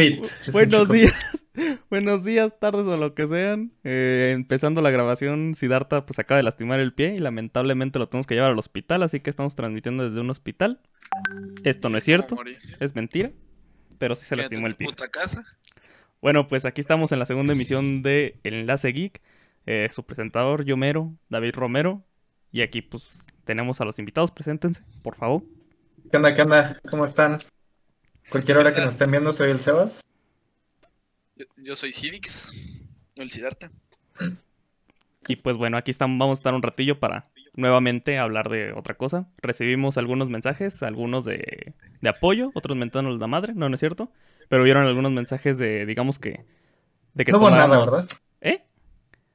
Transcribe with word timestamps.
Pit. 0.00 0.26
Buenos 0.52 0.88
días. 0.88 1.44
Buenos 1.90 2.24
días, 2.24 2.58
tardes 2.58 2.86
o 2.86 2.96
lo 2.96 3.14
que 3.14 3.26
sean. 3.26 3.70
Eh, 3.84 4.32
empezando 4.34 4.80
la 4.80 4.88
grabación, 4.88 5.54
Siddhartha 5.54 6.06
pues 6.06 6.18
acaba 6.18 6.38
de 6.38 6.42
lastimar 6.42 6.80
el 6.80 6.94
pie 6.94 7.16
y 7.16 7.18
lamentablemente 7.18 7.98
lo 7.98 8.08
tenemos 8.08 8.26
que 8.26 8.34
llevar 8.34 8.52
al 8.52 8.58
hospital, 8.58 9.02
así 9.02 9.20
que 9.20 9.28
estamos 9.28 9.56
transmitiendo 9.56 10.08
desde 10.08 10.22
un 10.22 10.30
hospital. 10.30 10.80
Esto 11.64 11.90
no 11.90 11.98
es 11.98 12.04
cierto, 12.04 12.34
es 12.78 12.94
mentira, 12.94 13.32
pero 13.98 14.14
sí 14.14 14.24
se 14.24 14.36
lastimó 14.36 14.68
el 14.68 14.74
pie. 14.74 14.88
Bueno, 16.22 16.48
pues 16.48 16.64
aquí 16.64 16.80
estamos 16.80 17.12
en 17.12 17.18
la 17.18 17.26
segunda 17.26 17.52
emisión 17.52 18.02
de 18.02 18.40
El 18.42 18.54
Enlace 18.54 18.92
Geek. 18.92 19.20
Eh, 19.66 19.90
su 19.92 20.06
presentador, 20.06 20.64
Yomero, 20.64 21.12
David 21.28 21.56
Romero. 21.56 22.02
Y 22.50 22.62
aquí 22.62 22.80
pues 22.80 23.26
tenemos 23.44 23.82
a 23.82 23.84
los 23.84 23.98
invitados, 23.98 24.30
preséntense, 24.30 24.82
por 25.02 25.16
favor. 25.16 25.42
¿Qué 26.10 26.16
onda, 26.16 26.34
qué 26.34 26.40
onda? 26.40 26.80
¿Cómo 26.88 27.04
están? 27.04 27.38
Cualquier 28.30 28.58
hora 28.58 28.72
que 28.72 28.80
nos 28.80 28.90
estén 28.90 29.10
viendo, 29.10 29.32
soy 29.32 29.50
el 29.50 29.60
Sebas. 29.60 30.04
Yo, 31.56 31.74
soy 31.74 31.92
Cidix, 31.92 32.52
el 33.16 33.30
Sidarta. 33.30 33.72
Y 35.26 35.36
pues 35.36 35.56
bueno, 35.56 35.76
aquí 35.76 35.90
estamos, 35.90 36.18
vamos 36.18 36.38
a 36.38 36.40
estar 36.40 36.54
un 36.54 36.62
ratillo 36.62 37.00
para 37.00 37.28
nuevamente 37.54 38.18
hablar 38.18 38.48
de 38.48 38.72
otra 38.72 38.94
cosa. 38.94 39.26
Recibimos 39.38 39.98
algunos 39.98 40.28
mensajes, 40.28 40.82
algunos 40.84 41.24
de, 41.24 41.74
de 42.00 42.08
apoyo, 42.08 42.52
otros 42.54 42.76
mentándonos 42.76 43.18
la 43.18 43.26
madre, 43.26 43.52
no, 43.54 43.68
no 43.68 43.74
es 43.74 43.80
cierto. 43.80 44.12
Pero 44.48 44.62
vieron 44.62 44.86
algunos 44.86 45.10
mensajes 45.10 45.58
de, 45.58 45.84
digamos 45.84 46.18
que... 46.18 46.44
De 47.14 47.24
que 47.24 47.32
no 47.32 47.38
hubo 47.38 47.50
nada, 47.50 47.80
¿verdad? 47.80 48.08
¿Eh? 48.40 48.62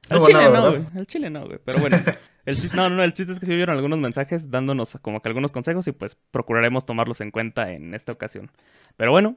Al 0.08 0.22
chile 0.22 0.50
no, 0.50 0.70
güey. 0.70 0.86
Al 0.94 1.06
chile 1.06 1.30
no, 1.30 1.46
güey. 1.46 1.58
Pero 1.64 1.78
bueno, 1.78 1.98
el 2.44 2.56
chiste, 2.56 2.76
no, 2.76 2.88
no, 2.88 3.02
el 3.02 3.12
chiste 3.12 3.32
es 3.32 3.40
que 3.40 3.46
sí 3.46 3.54
vieron 3.54 3.74
algunos 3.76 3.98
mensajes 3.98 4.50
dándonos 4.50 4.98
como 5.02 5.20
que 5.20 5.28
algunos 5.28 5.52
consejos 5.52 5.86
y 5.88 5.92
pues 5.92 6.16
procuraremos 6.30 6.84
tomarlos 6.86 7.20
en 7.20 7.30
cuenta 7.30 7.72
en 7.72 7.94
esta 7.94 8.12
ocasión. 8.12 8.50
Pero 8.96 9.10
bueno, 9.10 9.36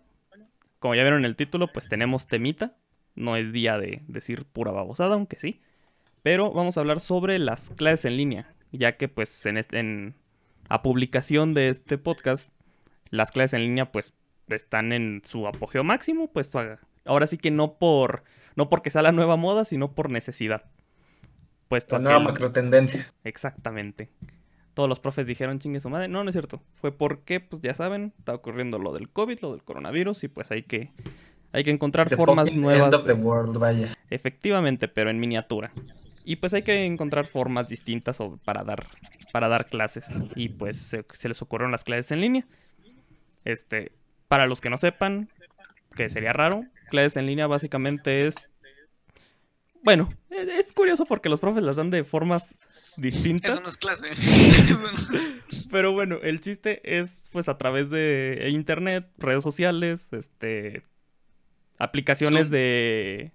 como 0.80 0.96
ya 0.96 1.02
vieron 1.04 1.20
en 1.20 1.26
el 1.26 1.36
título, 1.36 1.72
pues 1.72 1.88
tenemos 1.88 2.28
temita. 2.28 2.76
No 3.16 3.36
es 3.36 3.52
día 3.52 3.78
de 3.78 4.04
decir 4.08 4.46
pura 4.46 4.72
babosada, 4.72 5.16
aunque 5.16 5.38
sí. 5.40 5.62
Pero 6.24 6.52
vamos 6.52 6.78
a 6.78 6.82
hablar 6.82 7.00
sobre 7.00 7.40
las 7.40 7.70
clases 7.72 8.06
en 8.06 8.18
línea, 8.18 8.54
ya 8.72 8.98
que 8.98 9.08
pues 9.08 9.46
en, 9.46 9.60
en 9.72 10.16
a 10.70 10.82
publicación 10.84 11.54
de 11.54 11.70
este 11.70 11.98
podcast, 11.98 12.54
las 13.10 13.32
clases 13.32 13.56
en 13.56 13.62
línea 13.62 13.92
pues 13.92 14.14
están 14.48 14.94
en 14.94 15.22
su 15.26 15.48
apogeo 15.48 15.84
máximo, 15.84 16.32
pues 16.32 16.52
ahora 17.06 17.28
sí 17.28 17.38
que 17.38 17.52
no 17.52 17.74
por 17.78 18.24
no 18.56 18.70
porque 18.70 18.90
sea 18.90 19.02
la 19.02 19.12
nueva 19.12 19.36
moda, 19.36 19.66
sino 19.66 19.94
por 19.94 20.10
necesidad. 20.10 20.66
Puesto 21.68 21.98
la 21.98 22.04
nueva 22.04 22.20
macro 22.20 22.52
tendencia. 22.52 23.14
Exactamente. 23.24 24.10
Todos 24.74 24.90
los 24.90 25.00
profes 25.00 25.28
dijeron 25.28 25.60
chingue 25.60 25.80
su 25.80 25.90
madre. 25.90 26.08
No, 26.08 26.24
no 26.24 26.30
es 26.30 26.34
cierto. 26.34 26.62
Fue 26.82 26.92
porque, 26.92 27.40
pues 27.40 27.62
ya 27.62 27.74
saben, 27.74 28.14
está 28.18 28.34
ocurriendo 28.34 28.80
lo 28.80 28.94
del 28.94 29.10
COVID, 29.10 29.40
lo 29.42 29.52
del 29.52 29.64
coronavirus, 29.64 30.24
y 30.24 30.28
pues 30.30 30.52
hay 30.52 30.64
que, 30.64 30.92
hay 31.52 31.64
que 31.64 31.72
encontrar 31.72 32.10
formas 32.16 32.56
nuevas. 32.56 32.92
Efectivamente, 34.10 34.88
pero 34.88 35.10
en 35.10 35.20
miniatura. 35.20 35.72
Y 36.24 36.38
pues 36.38 36.54
hay 36.54 36.64
que 36.64 36.86
encontrar 36.86 37.26
formas 37.28 37.70
distintas 37.70 38.20
para 38.46 38.64
dar, 38.64 38.88
para 39.32 39.48
dar 39.48 39.66
clases. 39.66 40.10
Y 40.36 40.50
pues 40.50 40.78
se, 40.78 41.06
se 41.12 41.28
les 41.28 41.42
ocurrieron 41.42 41.72
las 41.72 41.84
clases 41.84 42.12
en 42.12 42.22
línea. 42.22 42.46
Este, 43.46 43.92
para 44.28 44.46
los 44.46 44.62
que 44.62 44.70
no 44.70 44.78
sepan, 44.78 45.30
que 45.96 46.10
sería 46.10 46.34
raro, 46.34 46.64
clases 46.90 47.18
en 47.18 47.26
línea 47.26 47.48
básicamente 47.48 48.28
es 48.28 48.36
bueno, 49.82 50.10
es 50.30 50.74
curioso 50.74 51.06
porque 51.06 51.30
los 51.30 51.40
profes 51.40 51.64
las 51.64 51.76
dan 51.76 51.90
de 51.90 52.04
formas 52.04 52.54
distintas. 52.98 53.54
Eso 53.54 53.62
no 53.62 53.70
es 53.70 53.78
clase. 53.78 54.10
Pero 55.72 55.94
bueno, 55.94 56.18
el 56.22 56.40
chiste 56.42 56.82
es 57.00 57.30
pues 57.32 57.48
a 57.48 57.58
través 57.58 57.90
de 57.90 58.48
internet, 58.50 59.10
redes 59.18 59.44
sociales, 59.44 60.12
este 60.12 60.84
aplicaciones 61.78 62.50
de 62.50 63.32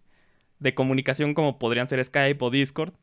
de 0.59 0.75
comunicación 0.75 1.35
como 1.35 1.59
podrían 1.59 1.89
ser 1.89 2.05
Skype 2.05 2.45
o 2.45 2.51
Discord. 2.51 2.95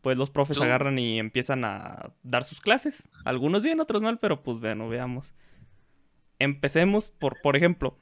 Pues 0.00 0.16
los 0.16 0.30
profes 0.30 0.58
agarran 0.60 0.98
y 0.98 1.18
empiezan 1.18 1.64
a 1.64 2.12
dar 2.22 2.44
sus 2.44 2.60
clases. 2.60 3.10
Algunos 3.24 3.62
bien, 3.62 3.80
otros 3.80 4.00
mal, 4.00 4.18
pero 4.18 4.42
pues 4.42 4.58
bueno, 4.58 4.88
veamos. 4.88 5.34
Empecemos 6.38 7.10
por, 7.10 7.38
por 7.42 7.54
ejemplo, 7.54 7.98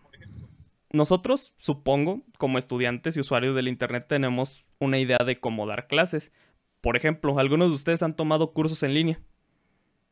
nosotros, 0.90 1.54
supongo, 1.58 2.22
como 2.38 2.58
estudiantes 2.58 3.16
y 3.16 3.20
usuarios 3.20 3.54
del 3.54 3.68
Internet, 3.68 4.06
tenemos 4.08 4.64
una 4.78 4.98
idea 4.98 5.18
de 5.18 5.38
cómo 5.38 5.66
dar 5.66 5.86
clases. 5.86 6.32
Por 6.80 6.96
ejemplo, 6.96 7.38
algunos 7.38 7.68
de 7.68 7.74
ustedes 7.74 8.02
han 8.02 8.14
tomado 8.14 8.52
cursos 8.52 8.82
en 8.82 8.94
línea. 8.94 9.20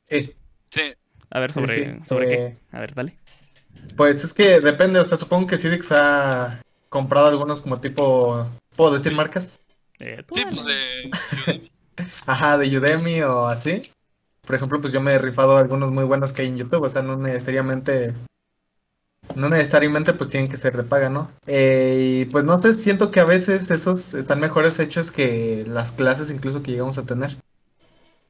Sí. 0.05 0.35
Sí. 0.71 0.95
A 1.31 1.41
ver, 1.41 1.51
¿sobre, 1.51 2.05
¿sobre 2.05 2.29
qué? 2.29 2.55
A 2.73 2.81
ver, 2.81 2.95
dale. 2.95 3.19
Pues 3.97 4.25
es 4.25 4.35
que 4.35 4.61
depende, 4.61 5.01
o 5.01 5.05
sea, 5.05 5.17
supongo 5.17 5.47
que 5.47 5.57
Cidix 5.57 5.93
ha 5.93 6.61
comprado 6.89 7.29
algunos 7.29 7.61
como 7.61 7.81
tipo... 7.81 8.47
¿Puedo 8.77 8.93
decir 8.93 9.15
marcas? 9.15 9.61
Eh, 10.01 10.23
sí, 10.29 10.45
pues 10.45 10.65
de... 11.47 11.71
Ajá, 12.27 12.59
de 12.59 12.77
Udemy 12.77 13.23
o 13.23 13.47
así. 13.47 13.81
Por 14.47 14.55
ejemplo, 14.55 14.81
pues 14.81 14.93
yo 14.93 15.01
me 15.01 15.13
he 15.13 15.19
rifado 15.19 15.57
algunos 15.57 15.91
muy 15.91 16.05
buenos 16.05 16.33
que 16.33 16.43
hay 16.43 16.49
en 16.49 16.59
YouTube, 16.59 16.83
o 16.83 16.89
sea, 16.89 17.03
no 17.03 17.17
necesariamente 17.17 18.15
no 19.35 19.49
necesariamente 19.49 20.13
pues 20.15 20.31
tienen 20.31 20.51
que 20.51 20.57
ser 20.57 20.77
de 20.77 20.83
paga, 20.83 21.11
¿no? 21.11 21.31
Eh, 21.47 22.23
y 22.23 22.25
pues 22.27 22.45
no 22.45 22.59
sé, 22.61 22.73
siento 22.75 23.11
que 23.11 23.21
a 23.21 23.25
veces 23.25 23.71
esos 23.71 24.15
están 24.15 24.41
mejores 24.41 24.79
hechos 24.79 25.11
que 25.11 25.65
las 25.67 25.93
clases 25.93 26.31
incluso 26.31 26.63
que 26.63 26.73
llegamos 26.73 26.99
a 26.99 27.05
tener. 27.05 27.37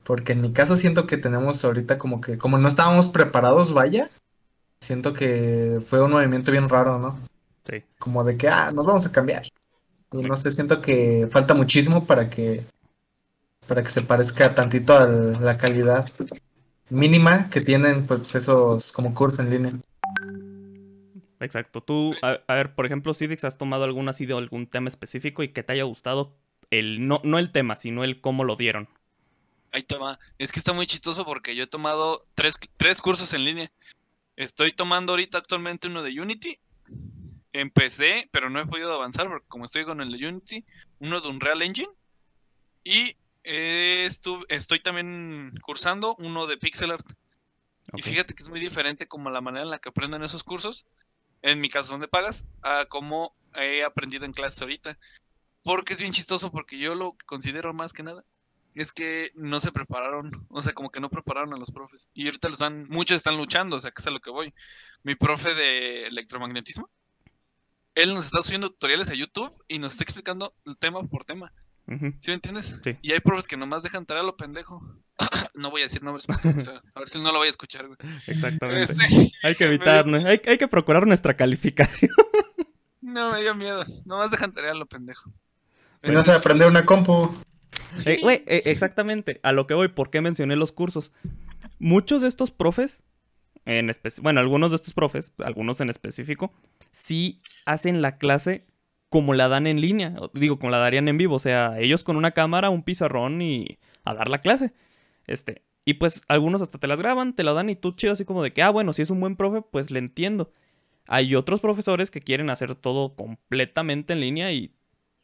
Porque 0.05 0.33
en 0.33 0.41
mi 0.41 0.53
caso 0.53 0.77
siento 0.77 1.07
que 1.07 1.17
tenemos 1.17 1.65
ahorita 1.65 1.99
como 1.99 2.21
que, 2.21 2.39
como 2.39 2.59
no 2.59 2.69
estábamos 2.69 3.09
preparados, 3.09 3.73
vaya, 3.73 4.09
siento 4.81 5.13
que 5.13 5.81
fue 5.87 6.03
un 6.03 6.13
movimiento 6.13 6.53
bien 6.53 6.69
raro, 6.69 6.99
¿no? 6.99 7.19
Sí. 7.69 7.83
Como 7.99 8.23
de 8.23 8.37
que, 8.37 8.49
ah, 8.49 8.71
nos 8.75 8.87
vamos 8.87 9.05
a 9.07 9.13
cambiar. 9.13 9.43
Y 10.13 10.23
no 10.23 10.37
sé, 10.37 10.53
siento 10.53 10.81
que 10.81 11.29
falta 11.31 11.55
muchísimo 11.55 12.07
para 12.07 12.31
que, 12.31 12.65
para 13.67 13.83
que 13.83 13.91
se 13.91 14.03
parezca 14.03 14.55
tantito 14.55 14.97
a 14.97 15.07
la 15.07 15.59
calidad 15.59 16.09
mínima 16.89 17.51
que 17.51 17.61
tienen 17.61 18.07
pues 18.07 18.35
esos 18.35 18.93
como 18.93 19.15
cursos 19.15 19.41
en 19.41 19.51
línea. 19.51 19.73
Exacto. 21.41 21.83
Tú, 21.83 22.15
a, 22.23 22.55
ver, 22.55 22.75
por 22.75 22.87
ejemplo, 22.87 23.13
Cidix, 23.15 23.45
¿has 23.45 23.59
tomado 23.59 23.85
algún 23.85 24.09
así 24.09 24.27
de 24.27 24.35
algún 24.35 24.67
tema 24.67 24.89
específico 24.89 25.43
y 25.43 25.49
que 25.49 25.63
te 25.63 25.75
haya 25.75 25.85
gustado 25.85 26.35
el 26.71 27.07
no, 27.07 27.21
no 27.25 27.39
el 27.39 27.53
tema, 27.53 27.77
sino 27.77 28.05
el 28.05 28.21
cómo 28.21 28.45
lo 28.45 28.57
dieron? 28.57 28.89
Ahí 29.73 29.83
toma. 29.83 30.19
Es 30.39 30.53
que 30.53 30.59
está 30.59 30.73
muy 30.73 30.87
chistoso 30.87 31.25
porque 31.25 31.55
yo 31.55 31.65
he 31.65 31.67
tomado 31.67 32.27
tres, 32.35 32.59
tres 32.77 33.03
cursos 33.03 33.35
en 33.35 33.45
línea. 33.45 33.71
Estoy 34.37 34.73
tomando 34.73 35.13
ahorita 35.13 35.39
actualmente 35.39 35.89
uno 35.89 36.03
de 36.03 36.19
Unity. 36.19 36.59
Empecé, 37.53 38.29
pero 38.33 38.51
no 38.51 38.61
he 38.61 38.67
podido 38.67 38.93
avanzar 38.93 39.29
porque 39.29 39.47
como 39.49 39.65
estoy 39.67 39.85
con 39.85 40.01
el 40.01 40.13
de 40.13 40.29
Unity, 40.29 40.65
uno 41.01 41.21
de 41.21 41.29
Unreal 41.29 41.63
Engine. 41.63 41.91
Y 42.85 43.17
estoy 43.43 44.81
también 44.81 45.53
cursando 45.63 46.17
uno 46.19 46.47
de 46.47 46.57
Pixel 46.57 46.93
Art. 46.93 47.07
Y 47.95 48.03
fíjate 48.03 48.35
que 48.35 48.43
es 48.43 48.49
muy 48.49 48.61
diferente 48.61 49.07
como 49.07 49.31
la 49.31 49.41
manera 49.41 49.65
en 49.65 49.71
la 49.71 49.79
que 49.79 49.91
aprenden 49.91 50.23
esos 50.23 50.43
cursos 50.43 50.87
en 51.43 51.61
mi 51.61 51.69
caso 51.69 51.93
donde 51.93 52.09
pagas, 52.09 52.47
a 52.63 52.87
cómo 52.89 53.35
he 53.55 53.85
aprendido 53.85 54.25
en 54.25 54.33
clases 54.33 54.63
ahorita. 54.63 54.99
Porque 55.63 55.95
es 55.95 56.01
bien 56.01 56.13
chistoso, 56.13 56.53
porque 56.53 56.79
yo 56.79 56.95
lo 56.95 57.17
considero 57.27 57.75
más 57.75 57.93
que 57.93 58.03
nada 58.03 58.25
es 58.77 58.93
que 58.93 59.33
no 59.35 59.59
se 59.59 59.73
prepararon, 59.73 60.47
o 60.51 60.61
sea, 60.61 60.75
como 60.75 60.91
que 60.91 61.01
no 61.01 61.09
prepararon 61.09 61.55
a 61.55 61.57
los 61.57 61.71
profes. 61.71 62.11
Y 62.13 62.27
ahorita 62.27 62.49
los 62.49 62.57
están, 62.57 62.87
muchos 62.89 63.17
están 63.17 63.39
luchando, 63.39 63.77
o 63.77 63.81
sea, 63.81 63.91
que 63.91 64.03
es 64.03 64.07
a 64.07 64.11
lo 64.11 64.21
que 64.21 64.31
voy. 64.31 64.53
Mi 65.03 65.15
profe 65.15 65.55
de 65.55 66.07
electromagnetismo, 66.09 66.91
él 67.95 68.13
nos 68.13 68.27
está 68.27 68.43
subiendo 68.43 68.69
tutoriales 68.69 69.09
a 69.09 69.15
YouTube 69.15 69.51
y 69.67 69.79
nos 69.79 69.93
está 69.93 70.05
explicando 70.05 70.55
el 70.67 70.77
tema 70.77 71.03
por 71.05 71.25
tema. 71.25 71.53
¿Sí 72.21 72.31
me 72.31 72.35
entiendes? 72.35 72.81
Sí. 72.85 72.99
Y 73.01 73.13
hay 73.13 73.21
profes 73.21 73.49
que 73.49 73.57
nomás 73.57 73.83
dejan 73.83 74.05
tarea 74.05 74.23
a 74.23 74.27
lo 74.27 74.37
pendejo. 74.37 74.83
No 75.57 75.71
voy 75.71 75.83
a 75.83 75.85
decir 75.85 76.03
nombres, 76.03 76.27
a 76.29 76.99
ver 77.01 77.09
si 77.09 77.21
no 77.21 77.33
lo 77.33 77.39
voy 77.39 77.47
a 77.47 77.51
escuchar, 77.51 77.87
güey. 77.87 77.99
Exactamente. 78.27 78.83
Este, 78.83 79.33
hay 79.43 79.55
que 79.55 79.65
evitar, 79.65 80.07
hay, 80.07 80.41
hay, 80.47 80.59
que 80.59 80.69
procurar 80.69 81.07
nuestra 81.07 81.37
calificación. 81.37 82.11
no, 83.01 83.33
me 83.33 83.41
dio 83.41 83.55
miedo. 83.55 83.85
Nomás 84.05 84.31
dejan 84.31 84.53
tarea 84.53 84.75
lo 84.75 84.87
pendejo. 84.87 85.33
Y 86.03 86.11
no 86.11 86.23
se 86.23 86.33
aprender 86.33 86.69
una 86.69 86.85
compu. 86.85 87.33
Eh, 88.05 88.19
güey, 88.21 88.45
eh, 88.47 88.63
exactamente. 88.67 89.41
A 89.43 89.53
lo 89.53 89.67
que 89.67 89.75
voy, 89.75 89.89
¿por 89.89 90.11
qué 90.11 90.21
mencioné 90.21 90.57
los 90.57 90.73
cursos? 90.73 91.13
Muchos 91.79 92.23
de 92.23 92.29
estos 92.29 92.51
profes, 92.51 93.03
en 93.65 93.91
bueno, 94.21 94.41
algunos 94.41 94.71
de 94.71 94.77
estos 94.77 94.95
profes, 94.95 95.33
algunos 95.45 95.81
en 95.81 95.91
específico, 95.91 96.53
sí 96.93 97.43
hacen 97.65 98.03
la 98.03 98.19
clase 98.19 98.67
como 99.09 99.35
la 99.35 99.49
dan 99.49 99.67
en 99.67 99.81
línea, 99.81 100.15
digo, 100.35 100.59
como 100.59 100.71
la 100.71 100.79
darían 100.79 101.09
en 101.09 101.17
vivo, 101.17 101.37
o 101.37 101.39
sea, 101.39 101.79
ellos 101.79 102.05
con 102.05 102.17
una 102.17 102.33
cámara, 102.33 102.71
un 102.71 102.83
pizarrón 102.83 103.41
y 103.41 103.79
a 104.05 104.15
dar 104.15 104.29
la 104.29 104.41
clase. 104.41 104.73
Este, 105.27 105.65
y 105.85 105.95
pues 105.95 106.23
algunos 106.29 106.63
hasta 106.63 106.79
te 106.79 106.87
las 106.87 106.99
graban, 106.99 107.35
te 107.35 107.45
la 107.45 107.53
dan 107.53 107.71
y 107.71 107.77
tú 107.77 107.93
chido 107.93 108.13
así 108.13 108.25
como 108.25 108.43
de 108.43 108.53
que, 108.53 108.63
ah, 108.63 108.71
bueno, 108.71 108.93
si 108.93 109.03
es 109.03 109.11
un 109.11 109.21
buen 109.21 109.37
profe, 109.37 109.63
pues 109.63 109.91
le 109.91 109.99
entiendo. 109.99 110.53
Hay 111.07 111.35
otros 111.35 111.61
profesores 111.61 112.11
que 112.11 112.21
quieren 112.21 112.51
hacer 112.51 112.75
todo 112.75 113.15
completamente 113.15 114.13
en 114.13 114.21
línea 114.21 114.53
y 114.53 114.75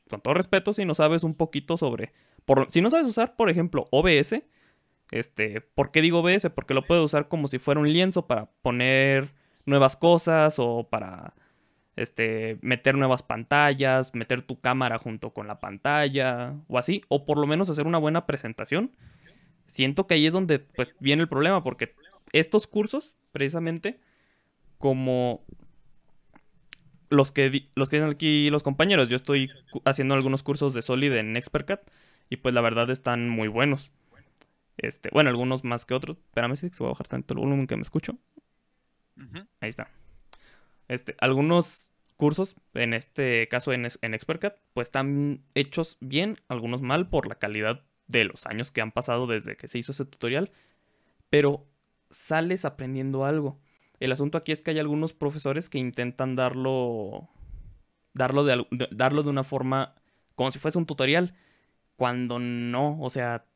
con 0.08 0.20
todo 0.20 0.34
respeto, 0.34 0.72
si 0.72 0.84
no 0.84 0.94
sabes 0.94 1.24
un 1.24 1.34
poquito 1.34 1.76
sobre, 1.76 2.12
por, 2.44 2.70
si 2.70 2.80
no 2.80 2.90
sabes 2.90 3.06
usar, 3.06 3.36
por 3.36 3.50
ejemplo, 3.50 3.86
OBS, 3.90 4.42
este, 5.10 5.60
¿por 5.60 5.90
qué 5.90 6.00
digo 6.00 6.20
OBS? 6.20 6.50
Porque 6.54 6.74
lo 6.74 6.86
puedes 6.86 7.04
usar 7.04 7.28
como 7.28 7.46
si 7.48 7.58
fuera 7.58 7.80
un 7.80 7.92
lienzo 7.92 8.26
para 8.26 8.46
poner 8.62 9.32
nuevas 9.66 9.96
cosas 9.96 10.56
o 10.58 10.88
para 10.90 11.34
este, 11.96 12.58
meter 12.62 12.96
nuevas 12.96 13.22
pantallas, 13.22 14.14
meter 14.14 14.42
tu 14.42 14.60
cámara 14.60 14.98
junto 14.98 15.32
con 15.34 15.46
la 15.46 15.60
pantalla 15.60 16.54
o 16.68 16.78
así, 16.78 17.02
o 17.08 17.26
por 17.26 17.38
lo 17.38 17.46
menos 17.46 17.68
hacer 17.68 17.86
una 17.86 17.98
buena 17.98 18.26
presentación. 18.26 18.92
Siento 19.66 20.06
que 20.06 20.14
ahí 20.14 20.26
es 20.26 20.32
donde 20.32 20.58
pues 20.58 20.94
viene 21.00 21.22
el 21.22 21.28
problema 21.28 21.62
porque 21.62 21.94
estos 22.32 22.66
cursos, 22.66 23.16
precisamente, 23.32 24.00
como 24.78 25.44
los 27.08 27.30
que, 27.30 27.68
los 27.74 27.90
que 27.90 27.96
dicen 27.96 28.10
aquí 28.10 28.50
los 28.50 28.62
compañeros, 28.62 29.08
yo 29.08 29.16
estoy 29.16 29.50
haciendo 29.84 30.14
algunos 30.14 30.42
cursos 30.42 30.74
de 30.74 30.82
Solid 30.82 31.12
en 31.12 31.36
ExpertCAD 31.36 31.80
y 32.30 32.38
pues 32.38 32.54
la 32.54 32.62
verdad 32.62 32.90
están 32.90 33.28
muy 33.28 33.48
buenos. 33.48 33.92
Este, 34.78 35.10
bueno, 35.12 35.30
algunos 35.30 35.64
más 35.64 35.84
que 35.84 35.94
otros. 35.94 36.16
Espérame 36.28 36.56
si 36.56 36.70
voy 36.78 36.88
a 36.88 36.92
bajar 36.92 37.08
tanto 37.08 37.34
el 37.34 37.40
volumen 37.40 37.66
que 37.66 37.76
me 37.76 37.82
escucho. 37.82 38.18
Ahí 39.60 39.68
está. 39.68 39.88
Este, 40.88 41.14
algunos 41.20 41.90
cursos, 42.16 42.56
en 42.74 42.94
este 42.94 43.46
caso 43.48 43.72
en, 43.72 43.86
en 44.00 44.14
ExpertCAD, 44.14 44.54
pues 44.72 44.88
están 44.88 45.44
hechos 45.54 45.98
bien, 46.00 46.38
algunos 46.48 46.82
mal 46.82 47.08
por 47.08 47.28
la 47.28 47.34
calidad 47.34 47.84
de 48.12 48.24
los 48.24 48.46
años 48.46 48.70
que 48.70 48.80
han 48.80 48.92
pasado 48.92 49.26
desde 49.26 49.56
que 49.56 49.66
se 49.66 49.78
hizo 49.78 49.92
ese 49.92 50.04
tutorial, 50.04 50.52
pero 51.30 51.66
sales 52.10 52.64
aprendiendo 52.64 53.24
algo. 53.24 53.60
El 53.98 54.12
asunto 54.12 54.38
aquí 54.38 54.52
es 54.52 54.62
que 54.62 54.70
hay 54.70 54.78
algunos 54.78 55.12
profesores 55.12 55.68
que 55.68 55.78
intentan 55.78 56.36
darlo 56.36 57.28
darlo 58.14 58.44
de, 58.44 58.66
darlo 58.90 59.22
de 59.22 59.30
una 59.30 59.44
forma 59.44 59.94
como 60.34 60.50
si 60.50 60.58
fuese 60.58 60.78
un 60.78 60.86
tutorial, 60.86 61.34
cuando 61.96 62.38
no, 62.38 62.98
o 63.00 63.10
sea, 63.10 63.46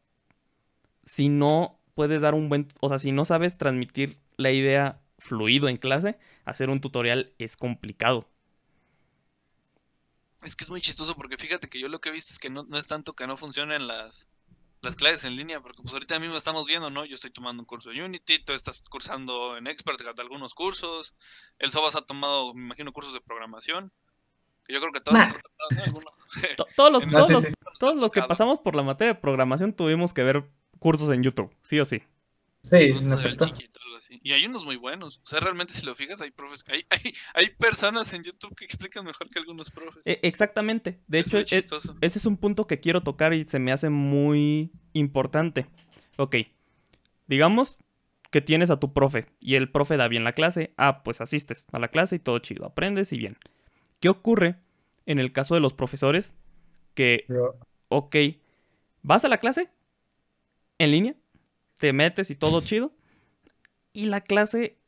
si 1.04 1.28
no 1.28 1.80
puedes 1.94 2.22
dar 2.22 2.34
un 2.34 2.48
buen, 2.48 2.68
o 2.80 2.88
sea, 2.88 2.98
si 2.98 3.12
no 3.12 3.24
sabes 3.24 3.58
transmitir 3.58 4.20
la 4.36 4.50
idea 4.50 5.00
fluido 5.18 5.68
en 5.68 5.78
clase, 5.78 6.18
hacer 6.44 6.70
un 6.70 6.80
tutorial 6.80 7.34
es 7.38 7.56
complicado. 7.56 8.28
Es 10.42 10.54
que 10.54 10.64
es 10.64 10.70
muy 10.70 10.80
chistoso 10.80 11.16
porque 11.16 11.38
fíjate 11.38 11.68
que 11.68 11.80
yo 11.80 11.88
lo 11.88 12.00
que 12.00 12.10
he 12.10 12.12
visto 12.12 12.32
es 12.32 12.38
que 12.38 12.50
no, 12.50 12.64
no 12.64 12.78
es 12.78 12.86
tanto 12.86 13.14
que 13.14 13.26
no 13.26 13.36
funcionen 13.36 13.86
las, 13.88 14.28
las 14.86 14.96
clases 14.96 15.24
en 15.24 15.36
línea, 15.36 15.60
porque 15.60 15.82
pues 15.82 15.92
ahorita 15.92 16.18
mismo 16.18 16.36
estamos 16.36 16.66
viendo, 16.66 16.88
¿no? 16.90 17.04
Yo 17.04 17.16
estoy 17.16 17.30
tomando 17.30 17.60
un 17.60 17.66
curso 17.66 17.90
de 17.90 18.02
Unity, 18.02 18.42
tú 18.44 18.52
estás 18.52 18.80
cursando 18.88 19.56
en 19.56 19.66
Expert 19.66 20.00
algunos 20.18 20.54
cursos, 20.54 21.14
el 21.58 21.70
Sobas 21.70 21.96
ha 21.96 22.02
tomado, 22.02 22.54
me 22.54 22.62
imagino, 22.62 22.92
cursos 22.92 23.12
de 23.12 23.20
programación, 23.20 23.92
que 24.64 24.72
yo 24.72 24.80
creo 24.80 24.92
que 24.92 25.00
todos 25.00 25.18
Nah. 25.18 25.26
nos 25.26 25.36
ha 25.36 25.42
tocado, 25.42 26.00
¿no? 26.00 26.64
Todos 26.76 26.92
los, 26.92 27.06
todos 27.10 27.30
los, 27.30 27.42
sí. 27.42 27.52
todos 27.78 27.96
los 27.96 28.12
que 28.12 28.22
pasamos 28.22 28.60
por 28.60 28.76
la 28.76 28.82
materia 28.82 29.14
de 29.14 29.20
programación 29.20 29.72
tuvimos 29.74 30.14
que 30.14 30.22
ver 30.22 30.48
cursos 30.78 31.12
en 31.12 31.22
YouTube, 31.22 31.54
sí 31.62 31.80
o 31.80 31.84
sí. 31.84 32.02
Sí, 32.62 32.92
chiquito, 32.92 33.80
algo 33.84 33.96
así. 33.96 34.20
Y 34.22 34.32
hay 34.32 34.44
unos 34.44 34.64
muy 34.64 34.76
buenos. 34.76 35.18
O 35.18 35.26
sea, 35.26 35.40
realmente 35.40 35.72
si 35.72 35.86
lo 35.86 35.94
fijas, 35.94 36.20
hay 36.20 36.30
profes, 36.30 36.64
hay, 36.68 36.84
hay, 36.90 37.12
hay 37.34 37.50
personas 37.50 38.12
en 38.12 38.22
YouTube 38.22 38.54
que 38.56 38.64
explican 38.64 39.04
mejor 39.04 39.30
que 39.30 39.38
algunos 39.38 39.70
profes. 39.70 40.06
E- 40.06 40.20
exactamente. 40.22 41.00
De 41.06 41.20
Es 41.20 41.28
hecho, 41.28 41.38
e- 41.38 41.44
ese 42.00 42.18
es 42.18 42.26
un 42.26 42.36
punto 42.36 42.66
que 42.66 42.80
quiero 42.80 43.02
tocar 43.02 43.34
y 43.34 43.44
se 43.44 43.58
me 43.58 43.72
hace 43.72 43.88
muy 43.90 44.72
importante. 44.94 45.66
Ok, 46.16 46.36
digamos 47.26 47.78
que 48.30 48.40
tienes 48.40 48.70
a 48.70 48.80
tu 48.80 48.92
profe 48.92 49.26
y 49.40 49.54
el 49.54 49.70
profe 49.70 49.96
da 49.96 50.08
bien 50.08 50.24
la 50.24 50.32
clase. 50.32 50.74
Ah, 50.76 51.02
pues 51.04 51.20
asistes 51.20 51.66
a 51.72 51.78
la 51.78 51.88
clase 51.88 52.16
y 52.16 52.18
todo 52.18 52.38
chido, 52.40 52.66
aprendes 52.66 53.12
y 53.12 53.18
bien. 53.18 53.38
¿Qué 54.00 54.08
ocurre 54.08 54.56
en 55.06 55.18
el 55.18 55.32
caso 55.32 55.54
de 55.54 55.60
los 55.60 55.74
profesores 55.74 56.34
que 56.94 57.26
ok, 57.88 58.16
vas 59.02 59.24
a 59.24 59.28
la 59.28 59.38
clase 59.38 59.70
en 60.78 60.90
línea, 60.90 61.14
te 61.78 61.92
metes 61.92 62.30
y 62.30 62.34
todo 62.34 62.60
chido, 62.60 62.92
y 63.92 64.06
la 64.06 64.20
clase 64.20 64.78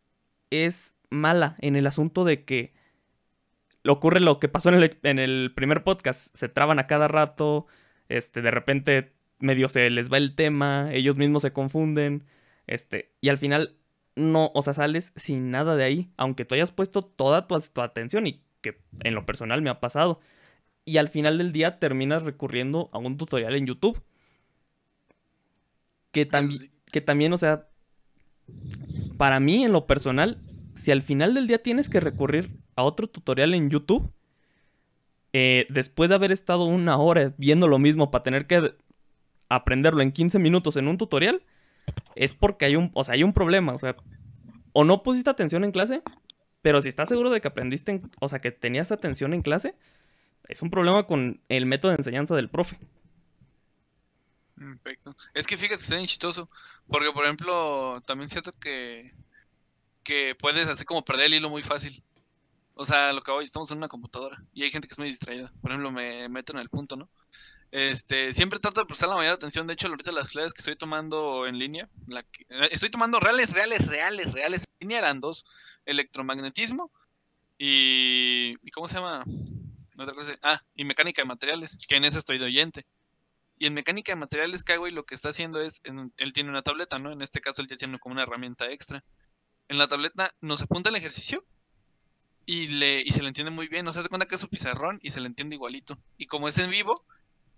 es 0.50 0.94
mala 1.10 1.56
en 1.60 1.76
el 1.76 1.86
asunto 1.86 2.24
de 2.24 2.44
que 2.44 2.72
le 3.82 3.92
ocurre 3.92 4.20
lo 4.20 4.40
que 4.40 4.48
pasó 4.48 4.68
en 4.70 4.76
el, 4.76 4.98
en 5.02 5.18
el 5.18 5.52
primer 5.54 5.84
podcast, 5.84 6.34
se 6.34 6.48
traban 6.48 6.78
a 6.78 6.86
cada 6.86 7.08
rato, 7.08 7.66
este, 8.08 8.42
de 8.42 8.50
repente 8.50 9.12
medio 9.38 9.68
se 9.68 9.88
les 9.90 10.12
va 10.12 10.16
el 10.16 10.34
tema, 10.34 10.90
ellos 10.92 11.16
mismos 11.16 11.42
se 11.42 11.52
confunden, 11.52 12.26
este, 12.66 13.12
y 13.20 13.28
al 13.28 13.38
final 13.38 13.76
no, 14.16 14.50
o 14.54 14.62
sea, 14.62 14.74
sales 14.74 15.12
sin 15.16 15.50
nada 15.50 15.76
de 15.76 15.84
ahí, 15.84 16.10
aunque 16.16 16.44
tú 16.44 16.54
hayas 16.54 16.72
puesto 16.72 17.02
toda 17.02 17.46
tu, 17.46 17.58
tu 17.60 17.80
atención 17.80 18.26
y 18.26 18.42
que 18.60 18.80
en 19.04 19.14
lo 19.14 19.24
personal 19.24 19.62
me 19.62 19.70
ha 19.70 19.78
pasado 19.80 20.20
y 20.84 20.96
al 20.96 21.08
final 21.08 21.38
del 21.38 21.52
día 21.52 21.78
terminas 21.78 22.24
recurriendo 22.24 22.90
a 22.92 22.98
un 22.98 23.16
tutorial 23.16 23.54
en 23.54 23.66
YouTube. 23.66 24.02
Que, 26.10 26.28
tambi- 26.28 26.58
sí. 26.58 26.70
Que 26.90 27.00
también, 27.00 27.32
o 27.32 27.38
sea, 27.38 27.68
para 29.16 29.40
mí 29.40 29.64
en 29.64 29.72
lo 29.72 29.86
personal, 29.86 30.38
si 30.74 30.90
al 30.90 31.02
final 31.02 31.34
del 31.34 31.46
día 31.46 31.62
tienes 31.62 31.88
que 31.88 32.00
recurrir 32.00 32.56
a 32.76 32.82
otro 32.84 33.08
tutorial 33.08 33.54
en 33.54 33.70
YouTube, 33.70 34.12
eh, 35.32 35.66
después 35.68 36.08
de 36.08 36.14
haber 36.14 36.32
estado 36.32 36.64
una 36.64 36.96
hora 36.96 37.34
viendo 37.36 37.68
lo 37.68 37.78
mismo 37.78 38.10
para 38.10 38.24
tener 38.24 38.46
que 38.46 38.74
aprenderlo 39.48 40.02
en 40.02 40.12
15 40.12 40.38
minutos 40.38 40.76
en 40.76 40.88
un 40.88 40.98
tutorial, 40.98 41.42
es 42.14 42.32
porque 42.32 42.66
hay 42.66 42.76
un, 42.76 42.90
o 42.94 43.04
sea, 43.04 43.14
hay 43.14 43.22
un 43.22 43.32
problema, 43.32 43.72
o 43.74 43.78
sea, 43.78 43.96
o 44.72 44.84
no 44.84 45.02
pusiste 45.02 45.30
atención 45.30 45.64
en 45.64 45.72
clase, 45.72 46.02
pero 46.62 46.80
si 46.82 46.88
estás 46.88 47.08
seguro 47.08 47.30
de 47.30 47.40
que 47.40 47.48
aprendiste, 47.48 47.92
en- 47.92 48.10
o 48.20 48.28
sea, 48.28 48.38
que 48.38 48.52
tenías 48.52 48.92
atención 48.92 49.34
en 49.34 49.42
clase, 49.42 49.74
es 50.48 50.62
un 50.62 50.70
problema 50.70 51.06
con 51.06 51.40
el 51.48 51.66
método 51.66 51.92
de 51.92 51.98
enseñanza 51.98 52.34
del 52.36 52.48
profe. 52.48 52.78
Perfecto. 54.58 55.16
Es 55.34 55.46
que 55.46 55.56
fíjate, 55.56 55.82
está 55.82 55.96
bien 55.96 56.06
chistoso. 56.06 56.50
Porque, 56.86 57.12
por 57.12 57.24
ejemplo, 57.24 58.00
también 58.06 58.28
siento 58.28 58.52
que, 58.52 59.14
que 60.02 60.34
puedes 60.34 60.68
así 60.68 60.84
como 60.84 61.04
perder 61.04 61.26
el 61.26 61.34
hilo 61.34 61.50
muy 61.50 61.62
fácil. 61.62 62.02
O 62.74 62.84
sea, 62.84 63.12
lo 63.12 63.22
que 63.22 63.30
hoy 63.32 63.44
estamos 63.44 63.70
en 63.70 63.78
una 63.78 63.88
computadora 63.88 64.42
y 64.52 64.62
hay 64.62 64.70
gente 64.70 64.86
que 64.88 64.92
es 64.94 64.98
muy 64.98 65.08
distraída. 65.08 65.52
Por 65.60 65.70
ejemplo, 65.70 65.90
me 65.90 66.28
meto 66.28 66.52
en 66.52 66.60
el 66.60 66.68
punto, 66.68 66.96
¿no? 66.96 67.10
Este, 67.70 68.32
siempre 68.32 68.58
trato 68.60 68.80
de 68.80 68.86
prestar 68.86 69.08
la 69.08 69.16
mayor 69.16 69.34
atención. 69.34 69.66
De 69.66 69.74
hecho, 69.74 69.88
ahorita 69.88 70.12
las 70.12 70.28
clases 70.28 70.54
que 70.54 70.60
estoy 70.60 70.76
tomando 70.76 71.46
en 71.46 71.58
línea, 71.58 71.88
eh, 72.08 72.68
estoy 72.70 72.90
tomando 72.90 73.20
reales, 73.20 73.52
reales, 73.52 73.86
reales, 73.86 74.32
reales 74.32 74.64
en 74.80 74.88
línea 74.88 75.00
eran 75.00 75.20
dos: 75.20 75.44
electromagnetismo 75.86 76.92
y, 77.58 78.54
¿y 78.62 78.70
¿cómo 78.70 78.88
se 78.88 78.94
llama? 78.94 79.24
Ah, 80.42 80.60
y 80.74 80.84
mecánica 80.84 81.22
de 81.22 81.26
materiales, 81.26 81.76
que 81.88 81.96
en 81.96 82.04
esa 82.04 82.18
estoy 82.18 82.38
de 82.38 82.46
oyente. 82.46 82.86
Y 83.58 83.66
en 83.66 83.74
mecánica 83.74 84.12
de 84.12 84.16
materiales, 84.16 84.64
güey, 84.78 84.92
lo 84.92 85.04
que 85.04 85.14
está 85.14 85.30
haciendo 85.30 85.60
es, 85.60 85.80
en- 85.84 86.12
él 86.16 86.32
tiene 86.32 86.50
una 86.50 86.62
tableta, 86.62 86.98
¿no? 86.98 87.12
En 87.12 87.22
este 87.22 87.40
caso, 87.40 87.62
él 87.62 87.68
ya 87.68 87.76
tiene 87.76 87.98
como 87.98 88.14
una 88.14 88.22
herramienta 88.22 88.70
extra. 88.70 89.04
En 89.68 89.78
la 89.78 89.86
tableta 89.88 90.30
nos 90.40 90.62
apunta 90.62 90.90
el 90.90 90.96
ejercicio 90.96 91.44
y, 92.46 92.68
le, 92.68 93.00
y 93.02 93.10
se 93.12 93.22
le 93.22 93.28
entiende 93.28 93.50
muy 93.52 93.68
bien. 93.68 93.84
Nos 93.84 93.96
hace 93.96 94.08
cuenta 94.08 94.26
que 94.26 94.36
es 94.36 94.40
su 94.40 94.48
pizarrón 94.48 94.98
y 95.02 95.10
se 95.10 95.20
le 95.20 95.26
entiende 95.26 95.56
igualito. 95.56 95.98
Y 96.16 96.26
como 96.26 96.48
es 96.48 96.58
en 96.58 96.70
vivo, 96.70 96.94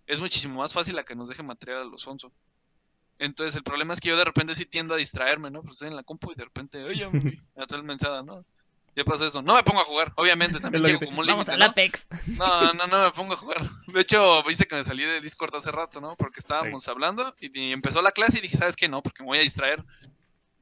es 0.06 0.20
muchísimo 0.20 0.60
más 0.60 0.74
fácil 0.74 0.98
a 0.98 1.04
que 1.04 1.14
nos 1.16 1.28
deje 1.28 1.42
material 1.42 1.82
a 1.82 1.84
los 1.84 2.06
onzo. 2.06 2.32
Entonces, 3.18 3.56
el 3.56 3.62
problema 3.62 3.92
es 3.94 4.00
que 4.00 4.08
yo 4.10 4.16
de 4.16 4.24
repente 4.24 4.54
sí 4.54 4.66
tiendo 4.66 4.94
a 4.94 4.98
distraerme, 4.98 5.50
¿no? 5.50 5.62
Pues 5.62 5.74
estoy 5.74 5.88
en 5.88 5.96
la 5.96 6.02
compu 6.04 6.32
y 6.32 6.34
de 6.36 6.44
repente, 6.44 6.84
oye, 6.84 7.08
me 7.10 7.20
vi", 7.20 7.38
a 7.56 7.66
tal 7.66 7.84
mensada, 7.84 8.22
¿no? 8.22 8.44
Ya 8.96 9.04
pasó 9.04 9.24
eso. 9.26 9.40
No 9.42 9.54
me 9.54 9.62
pongo 9.62 9.80
a 9.80 9.84
jugar, 9.84 10.12
obviamente, 10.16 10.58
también 10.60 10.82
te- 10.84 11.06
como 11.06 11.20
un 11.20 11.26
Vamos 11.26 11.46
límite, 11.46 11.52
al 11.52 11.58
¿no? 11.60 11.64
Apex. 11.66 12.08
No, 12.26 12.72
no, 12.74 12.86
no 12.86 13.04
me 13.04 13.10
pongo 13.12 13.34
a 13.34 13.36
jugar. 13.36 13.58
De 13.86 14.00
hecho, 14.00 14.42
viste 14.44 14.66
que 14.66 14.74
me 14.76 14.82
salí 14.84 15.04
de 15.04 15.20
Discord 15.20 15.54
hace 15.54 15.70
rato, 15.70 16.00
¿no? 16.00 16.16
Porque 16.16 16.40
estábamos 16.40 16.86
hablando 16.88 17.34
y, 17.38 17.58
y 17.58 17.72
empezó 17.72 18.02
la 18.02 18.12
clase 18.12 18.38
y 18.38 18.42
dije, 18.42 18.56
¿sabes 18.56 18.76
qué? 18.76 18.88
No, 18.88 19.02
porque 19.02 19.22
me 19.22 19.28
voy 19.28 19.38
a 19.38 19.42
distraer. 19.42 19.84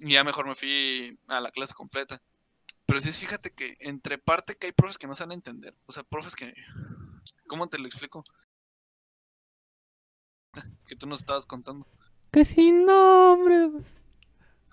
Y 0.00 0.12
ya 0.12 0.22
mejor 0.24 0.46
me 0.46 0.54
fui 0.54 1.18
a 1.28 1.40
la 1.40 1.50
clase 1.50 1.74
completa. 1.74 2.20
Pero 2.86 3.00
sí, 3.00 3.10
fíjate 3.12 3.50
que 3.50 3.76
entre 3.80 4.16
parte 4.18 4.56
que 4.56 4.66
hay 4.66 4.72
profes 4.72 4.96
que 4.98 5.06
no 5.06 5.14
saben 5.14 5.32
entender. 5.32 5.74
O 5.86 5.92
sea, 5.92 6.02
profes 6.04 6.36
que... 6.36 6.54
¿Cómo 7.46 7.68
te 7.68 7.78
lo 7.78 7.86
explico? 7.86 8.22
Que 10.86 10.96
tú 10.96 11.06
nos 11.06 11.20
estabas 11.20 11.46
contando. 11.46 11.86
Que 12.32 12.44
sin 12.44 12.84
nombre. 12.84 13.70
Te 13.80 13.84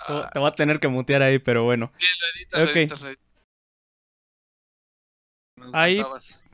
Ah, 0.07 0.29
te 0.31 0.39
voy 0.39 0.47
a 0.49 0.51
tener 0.51 0.79
que 0.79 0.87
mutear 0.87 1.21
ahí, 1.21 1.39
pero 1.39 1.63
bueno. 1.63 1.91
sí, 1.97 2.05
lo 2.19 2.27
editas, 2.39 2.59
lo 2.59 2.65
Ok. 2.69 2.75
editas, 2.75 3.01
lo 3.01 3.07
editas. 3.09 3.24
Nos 5.65 5.73
contabas. 5.73 6.45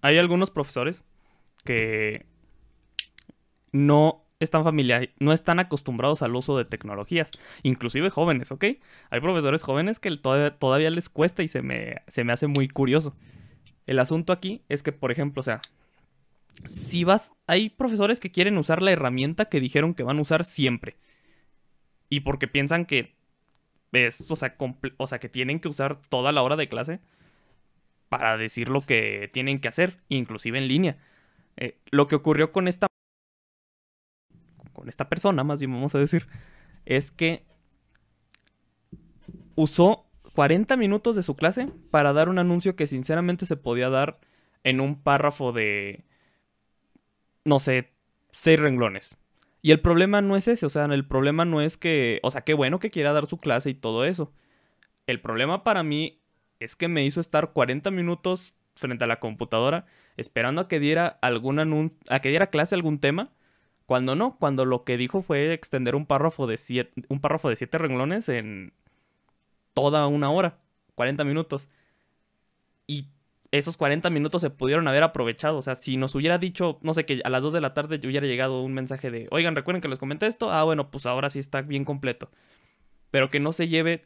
Hay 0.00 0.18
algunos 0.18 0.50
profesores 0.50 1.04
que 1.64 2.26
no 3.72 4.24
están 4.40 4.62
familiar, 4.62 5.10
no 5.18 5.32
están 5.32 5.58
acostumbrados 5.58 6.22
al 6.22 6.36
uso 6.36 6.56
de 6.56 6.64
tecnologías, 6.64 7.30
inclusive 7.62 8.10
jóvenes, 8.10 8.52
¿ok? 8.52 8.64
Hay 9.10 9.20
profesores 9.20 9.62
jóvenes 9.62 9.98
que 9.98 10.16
todavía, 10.16 10.56
todavía 10.56 10.90
les 10.90 11.08
cuesta 11.08 11.42
y 11.42 11.48
se 11.48 11.62
me, 11.62 11.96
se 12.06 12.22
me 12.22 12.32
hace 12.32 12.46
muy 12.46 12.68
curioso. 12.68 13.16
El 13.86 13.98
asunto 13.98 14.32
aquí 14.32 14.62
es 14.68 14.82
que, 14.82 14.92
por 14.92 15.10
ejemplo, 15.10 15.40
o 15.40 15.42
sea, 15.42 15.60
si 16.66 17.04
vas, 17.04 17.32
hay 17.46 17.70
profesores 17.70 18.20
que 18.20 18.30
quieren 18.30 18.58
usar 18.58 18.82
la 18.82 18.92
herramienta 18.92 19.46
que 19.46 19.60
dijeron 19.60 19.94
que 19.94 20.02
van 20.02 20.18
a 20.18 20.22
usar 20.22 20.44
siempre. 20.44 20.96
Y 22.08 22.20
porque 22.20 22.46
piensan 22.46 22.86
que 22.86 23.16
es, 23.92 24.30
o 24.30 24.36
sea, 24.36 24.56
o 24.98 25.06
sea, 25.06 25.18
que 25.18 25.28
tienen 25.28 25.60
que 25.60 25.68
usar 25.68 26.00
toda 26.08 26.32
la 26.32 26.42
hora 26.42 26.56
de 26.56 26.68
clase 26.68 27.00
para 28.08 28.36
decir 28.36 28.68
lo 28.68 28.82
que 28.82 29.30
tienen 29.32 29.60
que 29.60 29.68
hacer, 29.68 30.00
inclusive 30.08 30.58
en 30.58 30.68
línea. 30.68 30.98
Eh, 31.56 31.78
lo 31.90 32.06
que 32.06 32.16
ocurrió 32.16 32.52
con 32.52 32.68
esta 32.68 32.86
con 34.72 34.88
esta 34.88 35.08
persona, 35.08 35.42
más 35.42 35.58
bien 35.58 35.72
vamos 35.72 35.94
a 35.96 35.98
decir, 35.98 36.28
es 36.86 37.10
que 37.10 37.44
usó 39.56 40.06
40 40.34 40.76
minutos 40.76 41.16
de 41.16 41.24
su 41.24 41.34
clase 41.34 41.68
para 41.90 42.12
dar 42.12 42.28
un 42.28 42.38
anuncio 42.38 42.76
que 42.76 42.86
sinceramente 42.86 43.44
se 43.44 43.56
podía 43.56 43.90
dar 43.90 44.20
en 44.62 44.80
un 44.80 45.02
párrafo 45.02 45.50
de, 45.50 46.04
no 47.44 47.58
sé, 47.58 47.92
seis 48.30 48.60
renglones. 48.60 49.16
Y 49.62 49.72
el 49.72 49.80
problema 49.80 50.22
no 50.22 50.36
es 50.36 50.46
ese, 50.46 50.64
o 50.64 50.68
sea, 50.68 50.84
el 50.84 51.06
problema 51.06 51.44
no 51.44 51.60
es 51.60 51.76
que, 51.76 52.20
o 52.22 52.30
sea, 52.30 52.42
qué 52.42 52.54
bueno 52.54 52.78
que 52.78 52.92
quiera 52.92 53.12
dar 53.12 53.26
su 53.26 53.38
clase 53.38 53.70
y 53.70 53.74
todo 53.74 54.04
eso. 54.04 54.32
El 55.08 55.20
problema 55.20 55.64
para 55.64 55.82
mí 55.82 56.20
es 56.60 56.76
que 56.76 56.88
me 56.88 57.04
hizo 57.04 57.20
estar 57.20 57.52
40 57.52 57.90
minutos 57.90 58.54
frente 58.74 59.04
a 59.04 59.06
la 59.06 59.20
computadora 59.20 59.86
esperando 60.16 60.60
a 60.60 60.68
que 60.68 60.80
diera 60.80 61.18
algún 61.22 61.98
a 62.08 62.20
que 62.20 62.28
diera 62.28 62.48
clase 62.50 62.74
algún 62.74 62.98
tema, 62.98 63.30
cuando 63.86 64.14
no, 64.14 64.36
cuando 64.38 64.64
lo 64.64 64.84
que 64.84 64.96
dijo 64.96 65.22
fue 65.22 65.52
extender 65.52 65.94
un 65.94 66.06
párrafo 66.06 66.46
de 66.46 66.58
siete, 66.58 66.92
un 67.08 67.20
párrafo 67.20 67.48
de 67.48 67.56
siete 67.56 67.78
renglones 67.78 68.28
en 68.28 68.72
toda 69.74 70.06
una 70.08 70.30
hora, 70.30 70.58
40 70.94 71.24
minutos. 71.24 71.68
Y 72.86 73.08
esos 73.50 73.76
40 73.76 74.10
minutos 74.10 74.42
se 74.42 74.50
pudieron 74.50 74.88
haber 74.88 75.02
aprovechado. 75.02 75.58
O 75.58 75.62
sea, 75.62 75.74
si 75.74 75.96
nos 75.96 76.14
hubiera 76.14 76.38
dicho, 76.38 76.78
no 76.82 76.94
sé, 76.94 77.06
que 77.06 77.20
a 77.24 77.30
las 77.30 77.42
2 77.42 77.52
de 77.52 77.60
la 77.60 77.74
tarde 77.74 78.00
hubiera 78.04 78.26
llegado 78.26 78.62
un 78.62 78.74
mensaje 78.74 79.10
de, 79.10 79.28
oigan, 79.30 79.56
recuerden 79.56 79.80
que 79.80 79.88
les 79.88 79.98
comenté 79.98 80.26
esto. 80.26 80.50
Ah, 80.50 80.64
bueno, 80.64 80.90
pues 80.90 81.06
ahora 81.06 81.30
sí 81.30 81.38
está 81.38 81.62
bien 81.62 81.84
completo. 81.84 82.30
Pero 83.10 83.30
que 83.30 83.40
no 83.40 83.52
se 83.52 83.68
lleve 83.68 84.04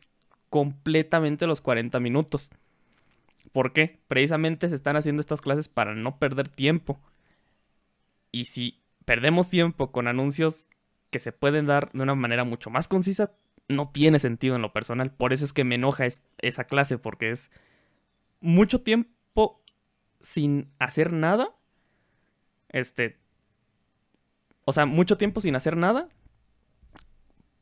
completamente 0.53 1.47
los 1.47 1.63
40 1.63 1.99
minutos. 1.99 2.51
¿Por 3.53 3.73
qué? 3.73 4.01
Precisamente 4.07 4.69
se 4.69 4.75
están 4.75 4.97
haciendo 4.97 5.21
estas 5.21 5.41
clases 5.41 5.69
para 5.69 5.95
no 5.95 6.19
perder 6.19 6.47
tiempo. 6.47 7.01
Y 8.31 8.45
si 8.45 8.83
perdemos 9.07 9.49
tiempo 9.49 9.91
con 9.93 10.09
anuncios 10.09 10.69
que 11.09 11.21
se 11.21 11.33
pueden 11.33 11.65
dar 11.65 11.91
de 11.93 12.03
una 12.03 12.15
manera 12.15 12.45
mucho 12.45 12.69
más 12.69 12.87
concisa, 12.87 13.33
no 13.67 13.91
tiene 13.91 14.19
sentido 14.19 14.55
en 14.55 14.61
lo 14.61 14.75
personal. 14.75 15.11
Por 15.11 15.33
eso 15.33 15.47
es 15.47 15.55
que 15.55 15.65
me 15.65 15.77
enoja 15.77 16.05
esa 16.43 16.65
clase, 16.65 16.99
porque 16.99 17.31
es 17.31 17.51
mucho 18.41 18.83
tiempo 18.83 19.65
sin 20.21 20.71
hacer 20.79 21.15
nada. 21.15 21.49
Este. 22.69 23.17
O 24.67 24.73
sea, 24.75 24.85
mucho 24.85 25.17
tiempo 25.17 25.41
sin 25.41 25.57
hacer 25.57 25.79
nada. 25.79 26.11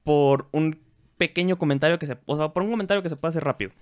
Por 0.02 0.48
un 0.50 0.89
pequeño 1.20 1.58
comentario 1.58 1.98
que 1.98 2.06
se. 2.06 2.18
O 2.24 2.38
sea, 2.38 2.48
por 2.54 2.62
un 2.62 2.70
comentario 2.70 3.02
que 3.02 3.10
se 3.10 3.16
puede 3.16 3.30
hacer 3.30 3.44
rápido. 3.44 3.72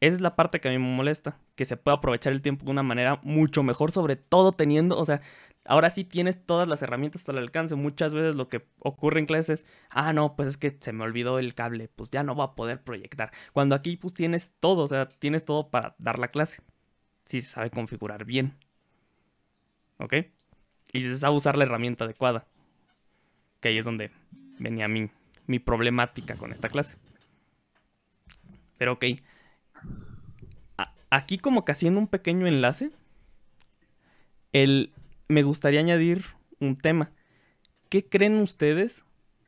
Esa 0.00 0.16
es 0.16 0.20
la 0.20 0.34
parte 0.34 0.60
que 0.60 0.68
a 0.68 0.72
mí 0.72 0.78
me 0.78 0.96
molesta. 0.96 1.38
Que 1.54 1.64
se 1.64 1.76
puede 1.76 1.96
aprovechar 1.96 2.32
el 2.32 2.42
tiempo 2.42 2.64
de 2.64 2.72
una 2.72 2.82
manera 2.82 3.20
mucho 3.22 3.62
mejor, 3.62 3.92
sobre 3.92 4.16
todo 4.16 4.50
teniendo. 4.50 4.98
O 4.98 5.04
sea, 5.04 5.20
ahora 5.64 5.90
sí 5.90 6.02
tienes 6.02 6.44
todas 6.44 6.66
las 6.66 6.82
herramientas 6.82 7.28
al 7.28 7.38
alcance. 7.38 7.76
Muchas 7.76 8.14
veces 8.14 8.34
lo 8.34 8.48
que 8.48 8.66
ocurre 8.80 9.20
en 9.20 9.26
clases 9.26 9.60
es, 9.60 9.66
ah, 9.90 10.12
no, 10.12 10.34
pues 10.34 10.48
es 10.48 10.56
que 10.56 10.76
se 10.80 10.92
me 10.92 11.04
olvidó 11.04 11.38
el 11.38 11.54
cable, 11.54 11.88
pues 11.94 12.10
ya 12.10 12.24
no 12.24 12.34
va 12.34 12.44
a 12.44 12.54
poder 12.56 12.82
proyectar. 12.82 13.30
Cuando 13.52 13.76
aquí 13.76 13.96
pues 13.96 14.12
tienes 14.12 14.52
todo, 14.58 14.82
o 14.82 14.88
sea, 14.88 15.08
tienes 15.08 15.44
todo 15.44 15.70
para 15.70 15.94
dar 15.98 16.18
la 16.18 16.28
clase. 16.28 16.62
Si 17.26 17.42
se 17.42 17.50
sabe 17.50 17.70
configurar 17.70 18.24
bien. 18.24 18.56
¿Ok? 19.98 20.14
Y 20.92 21.00
si 21.00 21.08
se 21.10 21.16
sabe 21.18 21.36
usar 21.36 21.56
la 21.56 21.64
herramienta 21.64 22.06
adecuada. 22.06 22.48
Que 23.60 23.68
ahí 23.68 23.78
es 23.78 23.84
donde 23.84 24.10
venía 24.58 24.88
mi, 24.88 25.10
mi 25.48 25.58
problemática 25.58 26.36
con 26.36 26.52
esta 26.52 26.68
clase. 26.68 26.98
Pero 28.76 28.92
ok. 28.92 29.04
aquí 31.10 31.38
como 31.38 31.64
que 31.64 31.72
haciendo 31.72 31.98
un 31.98 32.06
pequeño 32.06 32.46
enlace. 32.46 32.92
El 34.52 34.92
me 35.26 35.42
gustaría 35.42 35.80
añadir 35.80 36.24
un 36.60 36.76
tema. 36.76 37.10
¿Qué 37.88 38.08
creen 38.08 38.40
ustedes 38.40 39.04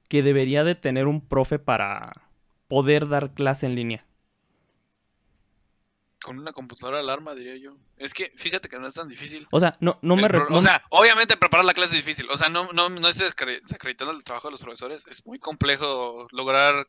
que 0.09 0.23
debería 0.23 0.65
de 0.65 0.75
tener 0.75 1.07
un 1.07 1.21
profe 1.21 1.59
para 1.59 2.29
poder 2.69 3.09
dar 3.09 3.33
clase 3.33 3.67
en 3.67 3.75
línea? 3.75 4.05
Con 6.23 6.39
una 6.39 6.53
computadora 6.53 7.01
alarma, 7.01 7.35
diría 7.35 7.57
yo. 7.57 7.77
Es 7.97 8.13
que 8.13 8.31
fíjate 8.37 8.69
que 8.69 8.79
no 8.79 8.87
es 8.87 8.95
tan 8.95 9.09
difícil. 9.09 9.49
O 9.51 9.59
sea, 9.59 9.77
no, 9.81 9.99
no 10.03 10.17
me... 10.17 10.29
O 10.51 10.61
sea, 10.61 10.85
obviamente 10.91 11.37
preparar 11.37 11.65
la 11.65 11.73
clase 11.73 11.97
es 11.97 12.05
difícil. 12.05 12.29
O 12.31 12.37
sea, 12.37 12.49
no, 12.49 12.73
no, 12.73 12.91
no 12.91 13.09
estoy 13.09 13.27
desacreditando 13.27 14.13
el 14.13 14.25
trabajo 14.25 14.49
de 14.49 14.53
los 14.53 14.61
profesores. 14.61 15.07
Es 15.07 15.25
muy 15.25 15.39
complejo 15.39 16.27
lograr 16.31 16.87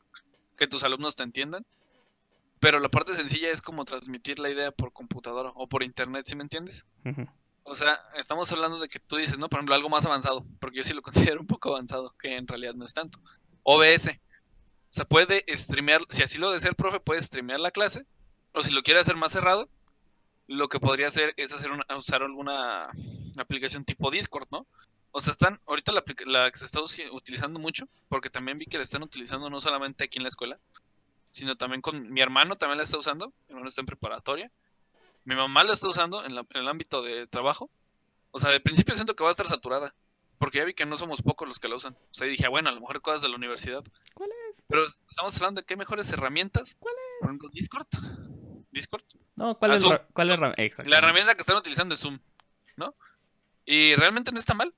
que 0.57 0.67
tus 0.67 0.83
alumnos 0.83 1.15
te 1.15 1.23
entiendan. 1.23 1.65
Pero 2.59 2.79
la 2.79 2.89
parte 2.89 3.13
sencilla 3.13 3.49
es 3.49 3.59
como 3.59 3.85
transmitir 3.85 4.37
la 4.37 4.49
idea 4.49 4.71
por 4.71 4.93
computadora 4.93 5.51
o 5.55 5.67
por 5.67 5.81
internet, 5.81 6.27
¿sí 6.27 6.35
me 6.35 6.43
entiendes? 6.43 6.85
O 7.63 7.73
sea, 7.73 7.99
estamos 8.15 8.51
hablando 8.51 8.79
de 8.79 8.87
que 8.87 8.99
tú 8.99 9.15
dices, 9.15 9.39
¿no? 9.39 9.49
Por 9.49 9.57
ejemplo, 9.57 9.73
algo 9.73 9.89
más 9.89 10.05
avanzado, 10.05 10.45
porque 10.59 10.77
yo 10.77 10.83
sí 10.83 10.93
lo 10.93 11.01
considero 11.33 11.41
un 11.41 11.47
poco 11.47 11.69
avanzado, 11.69 12.13
que 12.19 12.37
en 12.37 12.47
realidad 12.47 12.75
no 12.75 12.85
es 12.85 12.93
tanto. 12.93 13.19
OBS. 13.63 14.09
O 14.09 14.93
sea, 14.93 15.05
puede 15.05 15.43
streamear, 15.49 16.01
si 16.09 16.21
así 16.21 16.37
lo 16.37 16.51
desea 16.51 16.69
el 16.69 16.75
profe, 16.75 16.99
puede 16.99 17.23
streamear 17.23 17.59
la 17.59 17.71
clase, 17.71 18.05
o 18.53 18.63
si 18.63 18.71
lo 18.71 18.83
quiere 18.83 18.99
hacer 18.99 19.17
más 19.17 19.31
cerrado, 19.31 19.69
lo 20.47 20.67
que 20.67 20.79
podría 20.79 21.07
hacer 21.07 21.33
es 21.37 21.53
hacer 21.53 21.71
una, 21.71 21.85
usar 21.97 22.23
alguna 22.23 22.87
aplicación 23.37 23.85
tipo 23.85 24.11
Discord, 24.11 24.47
¿no? 24.51 24.67
O 25.11 25.19
sea, 25.19 25.31
están, 25.31 25.59
ahorita 25.65 25.91
la, 25.91 26.03
la 26.25 26.51
que 26.51 26.57
se 26.57 26.65
está 26.65 26.79
utilizando 27.11 27.59
mucho, 27.59 27.87
porque 28.07 28.29
también 28.29 28.57
vi 28.57 28.65
que 28.65 28.77
la 28.77 28.83
están 28.83 29.03
utilizando 29.03 29.49
no 29.49 29.59
solamente 29.59 30.05
aquí 30.05 30.19
en 30.19 30.23
la 30.23 30.29
escuela, 30.29 30.59
sino 31.31 31.55
también 31.55 31.81
con 31.81 32.11
mi 32.11 32.21
hermano 32.21 32.55
también 32.55 32.77
la 32.77 32.83
está 32.83 32.97
usando, 32.97 33.27
mi 33.47 33.51
hermano 33.53 33.69
está 33.69 33.81
en 33.81 33.87
preparatoria, 33.87 34.51
mi 35.23 35.35
mamá 35.35 35.63
la 35.63 35.73
está 35.73 35.87
usando 35.89 36.23
en, 36.25 36.31
el 36.31 36.67
ámbito 36.67 37.01
de 37.01 37.27
trabajo. 37.27 37.69
O 38.31 38.39
sea, 38.39 38.51
de 38.51 38.59
principio 38.59 38.95
siento 38.95 39.15
que 39.15 39.23
va 39.23 39.29
a 39.29 39.31
estar 39.31 39.47
saturada. 39.47 39.93
Porque 40.37 40.57
ya 40.57 40.65
vi 40.65 40.73
que 40.73 40.87
no 40.87 40.97
somos 40.97 41.21
pocos 41.21 41.47
los 41.47 41.59
que 41.59 41.67
la 41.67 41.75
usan. 41.75 41.93
O 41.93 42.13
sea, 42.13 42.25
dije, 42.25 42.47
bueno, 42.47 42.69
a 42.69 42.71
lo 42.71 42.81
mejor 42.81 43.01
cosas 43.01 43.21
de 43.21 43.29
la 43.29 43.35
universidad. 43.35 43.83
¿Cuál 44.15 44.31
es? 44.31 44.63
Pero 44.67 44.83
estamos 44.83 45.35
hablando 45.37 45.61
de 45.61 45.65
qué 45.65 45.75
mejores 45.75 46.11
herramientas. 46.11 46.75
¿Cuál 46.79 46.95
es? 46.95 47.19
Por 47.19 47.29
ejemplo, 47.29 47.49
Discord. 47.49 47.87
Discord. 48.71 49.03
No, 49.35 49.57
¿cuál 49.57 49.71
ah, 49.71 49.75
es, 49.75 49.83
cuál 50.13 50.31
es 50.31 50.39
la 50.85 50.97
herramienta 50.97 51.35
que 51.35 51.41
están 51.41 51.57
utilizando 51.57 51.93
es 51.93 52.01
Zoom, 52.01 52.19
¿no? 52.75 52.95
Y 53.65 53.95
realmente 53.95 54.31
no 54.31 54.39
está 54.39 54.53
mal. 54.53 54.73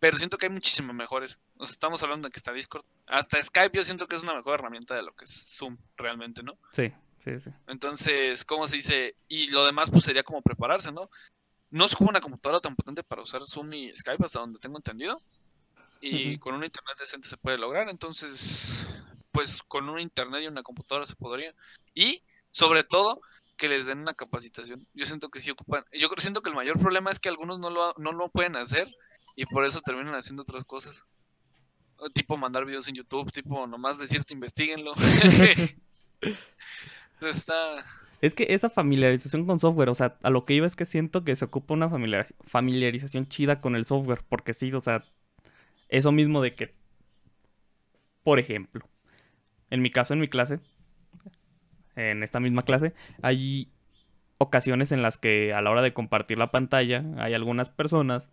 Pero 0.00 0.18
siento 0.18 0.36
que 0.36 0.46
hay 0.46 0.52
muchísimas 0.52 0.94
mejores. 0.94 1.40
O 1.56 1.64
sea, 1.64 1.72
estamos 1.72 2.02
hablando 2.02 2.28
de 2.28 2.32
que 2.32 2.38
está 2.38 2.52
Discord. 2.52 2.84
Hasta 3.06 3.42
Skype 3.42 3.74
yo 3.74 3.82
siento 3.82 4.06
que 4.06 4.16
es 4.16 4.22
una 4.22 4.34
mejor 4.34 4.60
herramienta 4.60 4.94
de 4.94 5.02
lo 5.02 5.14
que 5.14 5.24
es 5.24 5.56
Zoom 5.56 5.78
realmente, 5.96 6.42
¿no? 6.42 6.58
Sí. 6.72 6.92
Sí, 7.24 7.38
sí. 7.38 7.50
Entonces, 7.68 8.44
¿cómo 8.44 8.66
se 8.66 8.76
dice? 8.76 9.16
Y 9.28 9.48
lo 9.48 9.64
demás, 9.64 9.90
pues 9.90 10.04
sería 10.04 10.22
como 10.22 10.42
prepararse, 10.42 10.92
¿no? 10.92 11.08
No 11.70 11.86
es 11.86 11.96
como 11.96 12.10
una 12.10 12.20
computadora 12.20 12.60
tan 12.60 12.76
potente 12.76 13.02
para 13.02 13.22
usar 13.22 13.40
Zoom 13.46 13.72
y 13.72 13.96
Skype, 13.96 14.22
hasta 14.22 14.40
donde 14.40 14.58
tengo 14.58 14.76
entendido. 14.76 15.22
Y 16.02 16.36
con 16.36 16.54
un 16.54 16.64
internet 16.64 16.98
decente 16.98 17.26
se 17.26 17.38
puede 17.38 17.56
lograr. 17.56 17.88
Entonces, 17.88 18.86
pues 19.32 19.62
con 19.62 19.88
un 19.88 19.98
internet 19.98 20.42
y 20.42 20.48
una 20.48 20.62
computadora 20.62 21.06
se 21.06 21.16
podría. 21.16 21.54
Y, 21.94 22.22
sobre 22.54 22.84
todo, 22.84 23.20
que 23.56 23.68
les 23.68 23.86
den 23.86 23.98
una 23.98 24.14
capacitación. 24.14 24.86
Yo 24.94 25.06
siento 25.06 25.28
que 25.28 25.40
sí 25.40 25.50
ocupan. 25.50 25.84
Yo 25.92 26.08
siento 26.18 26.40
que 26.40 26.50
el 26.50 26.56
mayor 26.56 26.78
problema 26.78 27.10
es 27.10 27.18
que 27.18 27.28
algunos 27.28 27.58
no 27.58 27.68
lo, 27.68 27.94
no 27.98 28.12
lo 28.12 28.28
pueden 28.28 28.54
hacer 28.54 28.88
y 29.34 29.44
por 29.44 29.64
eso 29.64 29.80
terminan 29.80 30.14
haciendo 30.14 30.42
otras 30.42 30.64
cosas. 30.64 31.04
Tipo 32.14 32.36
mandar 32.36 32.64
videos 32.64 32.86
en 32.86 32.94
YouTube, 32.94 33.28
tipo 33.32 33.66
nomás 33.66 33.98
decirte 33.98 34.34
investiguenlo. 34.34 34.92
Es 38.20 38.34
que 38.34 38.46
esa 38.50 38.70
familiarización 38.70 39.46
con 39.46 39.58
software, 39.58 39.88
o 39.88 39.94
sea, 39.94 40.16
a 40.22 40.30
lo 40.30 40.44
que 40.44 40.54
iba 40.54 40.66
es 40.66 40.76
que 40.76 40.84
siento 40.84 41.24
que 41.24 41.34
se 41.34 41.46
ocupa 41.46 41.74
una 41.74 41.90
familiarización 42.46 43.26
chida 43.28 43.60
con 43.60 43.74
el 43.74 43.84
software, 43.84 44.22
porque 44.28 44.54
sí, 44.54 44.72
o 44.72 44.80
sea, 44.80 45.04
eso 45.88 46.12
mismo 46.12 46.40
de 46.42 46.54
que, 46.54 46.74
por 48.22 48.38
ejemplo, 48.38 48.86
en 49.70 49.82
mi 49.82 49.90
caso, 49.90 50.14
en 50.14 50.20
mi 50.20 50.28
clase, 50.28 50.60
en 51.96 52.22
esta 52.22 52.40
misma 52.40 52.62
clase, 52.62 52.94
hay 53.22 53.70
ocasiones 54.38 54.92
en 54.92 55.02
las 55.02 55.18
que 55.18 55.52
a 55.52 55.62
la 55.62 55.70
hora 55.70 55.82
de 55.82 55.94
compartir 55.94 56.38
la 56.38 56.50
pantalla 56.50 57.04
hay 57.18 57.34
algunas 57.34 57.70
personas 57.70 58.30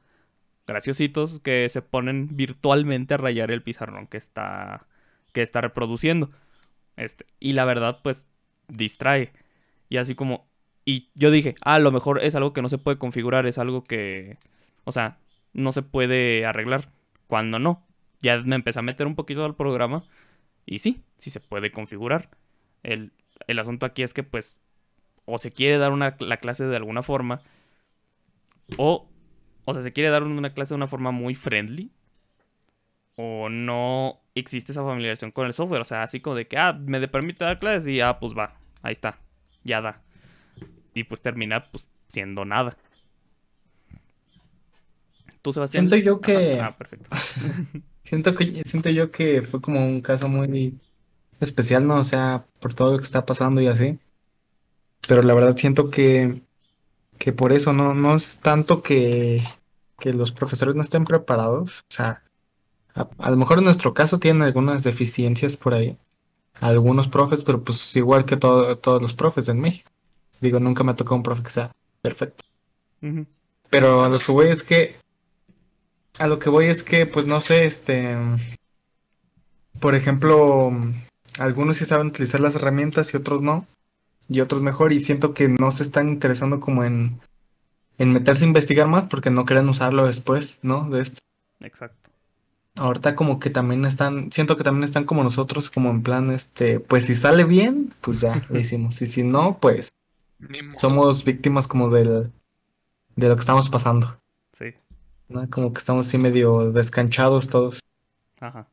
graciositos 0.67 1.39
que 1.39 1.67
se 1.69 1.81
ponen 1.81 2.29
virtualmente 2.35 3.13
a 3.13 3.17
rayar 3.17 3.51
el 3.51 3.61
pizarrón 3.61 4.07
que 4.07 4.17
está 4.17 4.87
que 5.33 5.41
está 5.41 5.61
reproduciendo. 5.61 6.29
Este, 6.97 7.25
y 7.39 7.53
la 7.53 7.65
verdad, 7.65 7.99
pues 8.03 8.27
distrae. 8.67 9.33
Y 9.89 9.97
así 9.97 10.15
como... 10.15 10.49
Y 10.83 11.09
yo 11.13 11.31
dije, 11.31 11.55
ah, 11.61 11.75
a 11.75 11.79
lo 11.79 11.91
mejor 11.91 12.23
es 12.23 12.35
algo 12.35 12.53
que 12.53 12.61
no 12.61 12.69
se 12.69 12.77
puede 12.77 12.97
configurar, 12.97 13.45
es 13.45 13.57
algo 13.57 13.83
que... 13.83 14.37
O 14.83 14.91
sea, 14.91 15.19
no 15.53 15.71
se 15.71 15.83
puede 15.83 16.45
arreglar. 16.45 16.89
Cuando 17.27 17.59
no. 17.59 17.85
Ya 18.21 18.39
me 18.39 18.55
empecé 18.55 18.79
a 18.79 18.83
meter 18.83 19.07
un 19.07 19.15
poquito 19.15 19.45
al 19.45 19.55
programa. 19.55 20.03
Y 20.65 20.79
sí, 20.79 21.03
sí 21.17 21.29
se 21.29 21.39
puede 21.39 21.71
configurar. 21.71 22.29
El, 22.83 23.13
el 23.47 23.59
asunto 23.59 23.85
aquí 23.85 24.03
es 24.03 24.13
que 24.13 24.23
pues... 24.23 24.59
O 25.25 25.37
se 25.37 25.51
quiere 25.51 25.77
dar 25.77 25.91
una, 25.91 26.15
la 26.19 26.37
clase 26.37 26.65
de 26.65 26.75
alguna 26.75 27.03
forma. 27.03 27.41
O... 28.77 29.07
O 29.65 29.73
sea, 29.73 29.83
se 29.83 29.93
quiere 29.93 30.09
dar 30.09 30.23
una 30.23 30.53
clase 30.53 30.73
de 30.73 30.77
una 30.77 30.87
forma 30.87 31.11
muy 31.11 31.35
friendly. 31.35 31.91
O 33.15 33.49
no 33.49 34.21
existe 34.33 34.71
esa 34.71 34.83
familiarización 34.83 35.31
con 35.31 35.45
el 35.45 35.53
software. 35.53 35.81
O 35.81 35.85
sea, 35.85 36.03
así 36.03 36.19
como 36.19 36.35
de 36.35 36.47
que, 36.47 36.57
ah, 36.57 36.73
me 36.73 37.07
permite 37.07 37.45
dar 37.45 37.59
clases 37.59 37.87
y 37.87 38.01
ah, 38.01 38.19
pues 38.19 38.33
va 38.35 38.61
ahí 38.81 38.91
está, 38.91 39.19
ya 39.63 39.81
da. 39.81 40.01
Y 40.93 41.03
pues 41.03 41.21
termina 41.21 41.71
pues 41.71 41.87
siendo 42.07 42.45
nada. 42.45 42.77
¿Tú, 45.41 45.53
Sebastián? 45.53 45.87
Siento 45.87 46.05
yo 46.05 46.21
que... 46.21 46.59
Ah, 46.59 46.77
perfecto. 46.77 47.09
siento, 48.03 48.35
que, 48.35 48.61
siento 48.63 48.89
yo 48.89 49.11
que 49.11 49.41
fue 49.41 49.61
como 49.61 49.83
un 49.85 50.01
caso 50.01 50.27
muy 50.27 50.79
especial, 51.41 51.85
¿no? 51.87 51.99
O 51.99 52.03
sea, 52.03 52.45
por 52.59 52.73
todo 52.73 52.91
lo 52.93 52.97
que 52.97 53.03
está 53.03 53.25
pasando 53.25 53.61
y 53.61 53.67
así. 53.67 53.99
Pero 55.07 55.21
la 55.23 55.33
verdad 55.33 55.57
siento 55.57 55.89
que, 55.89 56.41
que 57.17 57.33
por 57.33 57.51
eso 57.53 57.73
no, 57.73 57.93
no 57.93 58.15
es 58.15 58.37
tanto 58.37 58.81
que, 58.83 59.43
que 59.99 60.13
los 60.13 60.31
profesores 60.31 60.75
no 60.75 60.81
estén 60.81 61.05
preparados. 61.05 61.79
O 61.89 61.93
sea, 61.93 62.23
a, 62.95 63.07
a 63.17 63.31
lo 63.31 63.37
mejor 63.37 63.57
en 63.59 63.65
nuestro 63.65 63.93
caso 63.93 64.19
tienen 64.19 64.43
algunas 64.43 64.83
deficiencias 64.83 65.57
por 65.57 65.73
ahí. 65.73 65.97
Algunos 66.59 67.07
profes, 67.07 67.43
pero 67.43 67.63
pues 67.63 67.95
igual 67.95 68.25
que 68.25 68.37
todo- 68.37 68.77
todos 68.77 69.01
los 69.01 69.13
profes 69.13 69.47
en 69.49 69.59
México. 69.59 69.89
Digo, 70.41 70.59
nunca 70.59 70.83
me 70.83 70.91
ha 70.91 70.95
tocado 70.95 71.15
un 71.15 71.23
profe 71.23 71.43
que 71.43 71.49
sea 71.49 71.71
perfecto. 72.01 72.43
Pero 73.69 74.03
a 74.03 74.09
lo 74.09 74.19
que 74.19 74.31
voy 74.31 74.47
es 74.47 74.63
que. 74.63 74.95
A 76.19 76.27
lo 76.27 76.37
que 76.39 76.49
voy 76.49 76.65
es 76.67 76.83
que, 76.83 77.05
pues 77.05 77.25
no 77.25 77.41
sé, 77.41 77.65
este. 77.65 78.15
Por 79.79 79.95
ejemplo, 79.95 80.71
algunos 81.39 81.77
sí 81.77 81.85
saben 81.85 82.07
utilizar 82.07 82.39
las 82.39 82.55
herramientas 82.55 83.13
y 83.13 83.17
otros 83.17 83.41
no. 83.41 83.65
Y 84.29 84.41
otros 84.41 84.61
mejor. 84.61 84.93
Y 84.93 84.99
siento 84.99 85.33
que 85.33 85.47
no 85.47 85.71
se 85.71 85.83
están 85.83 86.09
interesando 86.09 86.59
como 86.59 86.83
en. 86.83 87.19
En 87.97 88.13
meterse 88.13 88.45
a 88.45 88.47
investigar 88.47 88.87
más 88.87 89.03
porque 89.03 89.29
no 89.29 89.45
quieren 89.45 89.69
usarlo 89.69 90.07
después, 90.07 90.59
¿no? 90.63 90.89
De 90.89 91.01
esto. 91.01 91.21
Exacto. 91.59 92.09
Ahorita 92.75 93.15
como 93.15 93.39
que 93.39 93.49
también 93.49 93.85
están, 93.85 94.31
siento 94.31 94.55
que 94.55 94.63
también 94.63 94.85
están 94.85 95.03
como 95.03 95.23
nosotros, 95.23 95.69
como 95.69 95.89
en 95.89 96.01
plan, 96.01 96.31
este, 96.31 96.79
pues 96.79 97.05
si 97.05 97.15
sale 97.15 97.43
bien, 97.43 97.93
pues 97.99 98.21
ya 98.21 98.41
lo 98.49 98.59
hicimos. 98.59 99.01
Y 99.01 99.07
si 99.07 99.23
no, 99.23 99.57
pues 99.59 99.91
somos 100.77 101.23
víctimas 101.25 101.67
como 101.67 101.89
del, 101.89 102.31
de 103.15 103.27
lo 103.27 103.35
que 103.35 103.41
estamos 103.41 103.69
pasando. 103.69 104.17
Sí. 104.53 104.73
¿no? 105.27 105.49
Como 105.49 105.73
que 105.73 105.79
estamos 105.79 106.07
así 106.07 106.17
medio 106.17 106.71
descanchados 106.71 107.49
todos. 107.49 107.81
Ajá. 108.39 108.67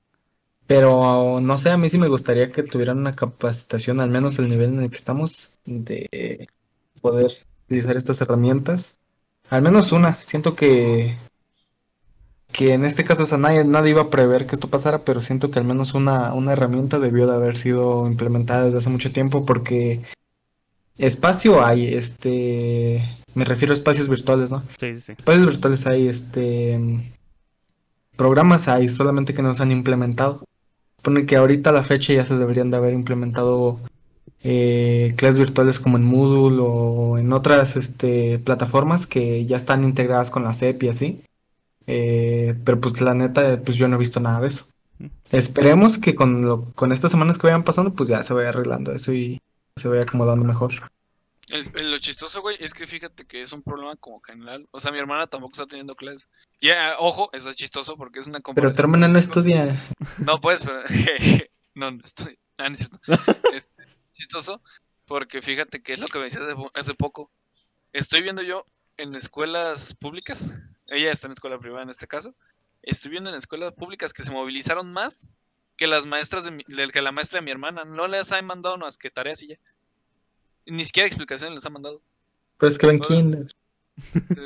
Pero 0.68 1.40
no 1.40 1.56
sé, 1.56 1.70
a 1.70 1.78
mí 1.78 1.88
sí 1.88 1.96
me 1.96 2.08
gustaría 2.08 2.52
que 2.52 2.62
tuvieran 2.62 2.98
una 2.98 3.14
capacitación, 3.14 4.00
al 4.00 4.10
menos 4.10 4.38
el 4.38 4.50
nivel 4.50 4.74
en 4.74 4.82
el 4.82 4.90
que 4.90 4.96
estamos, 4.96 5.58
de 5.64 6.46
poder 7.00 7.32
utilizar 7.64 7.96
estas 7.96 8.20
herramientas. 8.20 8.98
Al 9.48 9.62
menos 9.62 9.92
una. 9.92 10.20
Siento 10.20 10.54
que, 10.54 11.16
que 12.52 12.74
en 12.74 12.84
este 12.84 13.02
caso, 13.02 13.22
o 13.22 13.26
sea, 13.26 13.38
nadie, 13.38 13.64
nadie 13.64 13.92
iba 13.92 14.02
a 14.02 14.10
prever 14.10 14.46
que 14.46 14.56
esto 14.56 14.68
pasara, 14.68 15.06
pero 15.06 15.22
siento 15.22 15.50
que 15.50 15.58
al 15.58 15.64
menos 15.64 15.94
una, 15.94 16.34
una 16.34 16.52
herramienta 16.52 16.98
debió 16.98 17.26
de 17.26 17.34
haber 17.34 17.56
sido 17.56 18.06
implementada 18.06 18.66
desde 18.66 18.76
hace 18.76 18.90
mucho 18.90 19.10
tiempo 19.10 19.46
porque 19.46 20.02
espacio 20.98 21.64
hay, 21.64 21.94
este, 21.94 23.02
me 23.32 23.46
refiero 23.46 23.72
a 23.72 23.74
espacios 23.74 24.06
virtuales, 24.06 24.50
¿no? 24.50 24.62
Sí, 24.78 24.94
sí, 24.96 25.00
sí. 25.00 25.12
Espacios 25.12 25.46
virtuales 25.46 25.86
hay, 25.86 26.08
este, 26.08 26.78
programas 28.16 28.68
hay, 28.68 28.90
solamente 28.90 29.32
que 29.32 29.40
no 29.40 29.54
se 29.54 29.62
han 29.62 29.72
implementado. 29.72 30.44
Supone 30.98 31.26
que 31.26 31.36
ahorita 31.36 31.70
a 31.70 31.72
la 31.72 31.82
fecha 31.82 32.12
ya 32.12 32.24
se 32.24 32.36
deberían 32.36 32.70
de 32.70 32.76
haber 32.76 32.92
implementado 32.92 33.78
eh, 34.42 35.14
clases 35.16 35.38
virtuales 35.38 35.78
como 35.80 35.96
en 35.96 36.04
Moodle 36.04 36.58
o 36.60 37.18
en 37.18 37.32
otras 37.32 37.76
este, 37.76 38.38
plataformas 38.38 39.06
que 39.06 39.44
ya 39.46 39.56
están 39.56 39.84
integradas 39.84 40.30
con 40.30 40.44
la 40.44 40.54
SEP 40.54 40.82
y 40.84 40.88
así. 40.88 41.22
Eh, 41.86 42.54
pero 42.64 42.80
pues 42.80 43.00
la 43.00 43.14
neta, 43.14 43.60
pues 43.64 43.76
yo 43.78 43.88
no 43.88 43.96
he 43.96 43.98
visto 44.00 44.20
nada 44.20 44.40
de 44.40 44.48
eso. 44.48 44.66
Esperemos 45.30 45.98
que 45.98 46.14
con, 46.14 46.42
lo- 46.44 46.64
con 46.74 46.92
estas 46.92 47.10
semanas 47.12 47.38
que 47.38 47.46
vayan 47.46 47.62
pasando, 47.64 47.92
pues 47.94 48.08
ya 48.08 48.22
se 48.22 48.34
vaya 48.34 48.48
arreglando 48.50 48.92
eso 48.92 49.12
y 49.12 49.40
se 49.76 49.88
vaya 49.88 50.02
acomodando 50.02 50.44
mejor. 50.44 50.72
El- 51.50 51.70
el- 51.76 51.90
lo 51.92 51.98
chistoso, 51.98 52.40
güey, 52.42 52.56
es 52.60 52.74
que 52.74 52.86
fíjate 52.86 53.24
que 53.26 53.40
es 53.42 53.52
un 53.52 53.62
problema 53.62 53.96
como 53.96 54.20
general. 54.20 54.66
O 54.70 54.80
sea, 54.80 54.92
mi 54.92 54.98
hermana 54.98 55.26
tampoco 55.26 55.52
está 55.52 55.66
teniendo 55.66 55.94
clases. 55.94 56.28
Y 56.60 56.70
ah, 56.70 56.96
ojo, 56.98 57.30
eso 57.32 57.48
es 57.50 57.56
chistoso 57.56 57.96
porque 57.96 58.18
es 58.18 58.26
una 58.26 58.40
Pero 58.40 58.72
tu 58.74 58.82
hermana 58.82 59.08
no 59.08 59.18
estudia. 59.18 59.82
No, 60.18 60.40
pues, 60.40 60.64
pero. 60.64 60.82
no, 61.74 61.90
no 61.90 62.00
estoy. 62.04 62.38
Ah, 62.58 62.68
no 62.68 62.72
es 62.74 62.78
cierto. 62.78 62.98
Este, 63.54 63.84
chistoso 64.12 64.60
porque 65.06 65.40
fíjate 65.40 65.82
que 65.82 65.92
es 65.94 66.00
lo 66.00 66.06
que 66.08 66.18
me 66.18 66.24
decía 66.24 66.40
hace, 66.42 66.54
hace 66.74 66.94
poco. 66.94 67.30
Estoy 67.92 68.22
viendo 68.22 68.42
yo 68.42 68.66
en 68.96 69.14
escuelas 69.14 69.94
públicas. 69.94 70.60
Ella 70.86 71.10
está 71.12 71.28
en 71.28 71.32
escuela 71.32 71.58
privada 71.58 71.82
en 71.84 71.90
este 71.90 72.06
caso. 72.06 72.34
Estoy 72.82 73.10
viendo 73.12 73.30
en 73.30 73.36
escuelas 73.36 73.72
públicas 73.72 74.12
que 74.12 74.22
se 74.24 74.32
movilizaron 74.32 74.92
más 74.92 75.26
que 75.76 75.86
las 75.86 76.06
maestras 76.06 76.44
de, 76.44 76.50
mi- 76.50 76.64
que 76.64 77.02
la 77.02 77.12
maestra 77.12 77.38
de 77.38 77.44
mi 77.44 77.50
hermana. 77.52 77.84
No 77.84 78.06
les 78.08 78.32
han 78.32 78.44
mandado 78.44 78.76
más 78.76 78.98
que 78.98 79.10
tareas 79.10 79.42
y 79.42 79.48
ya. 79.48 79.56
Ni 80.68 80.84
siquiera 80.84 81.06
explicaciones 81.06 81.54
les 81.56 81.66
han 81.66 81.72
mandado. 81.72 82.00
Pero 82.58 82.68
es 82.70 82.78
que 82.78 82.86
ven 82.86 82.96
Bueno. 82.98 83.08
kinder, 83.22 83.46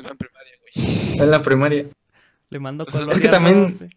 Va 0.05 0.09
en 0.09 0.17
primaria, 0.17 0.53
güey. 0.61 0.73
en 1.19 1.31
la 1.31 1.41
primaria. 1.41 1.85
Le 2.49 2.59
mando 2.59 2.85
color 2.85 3.13
es 3.13 3.19
que 3.21 3.27
también-. 3.27 3.91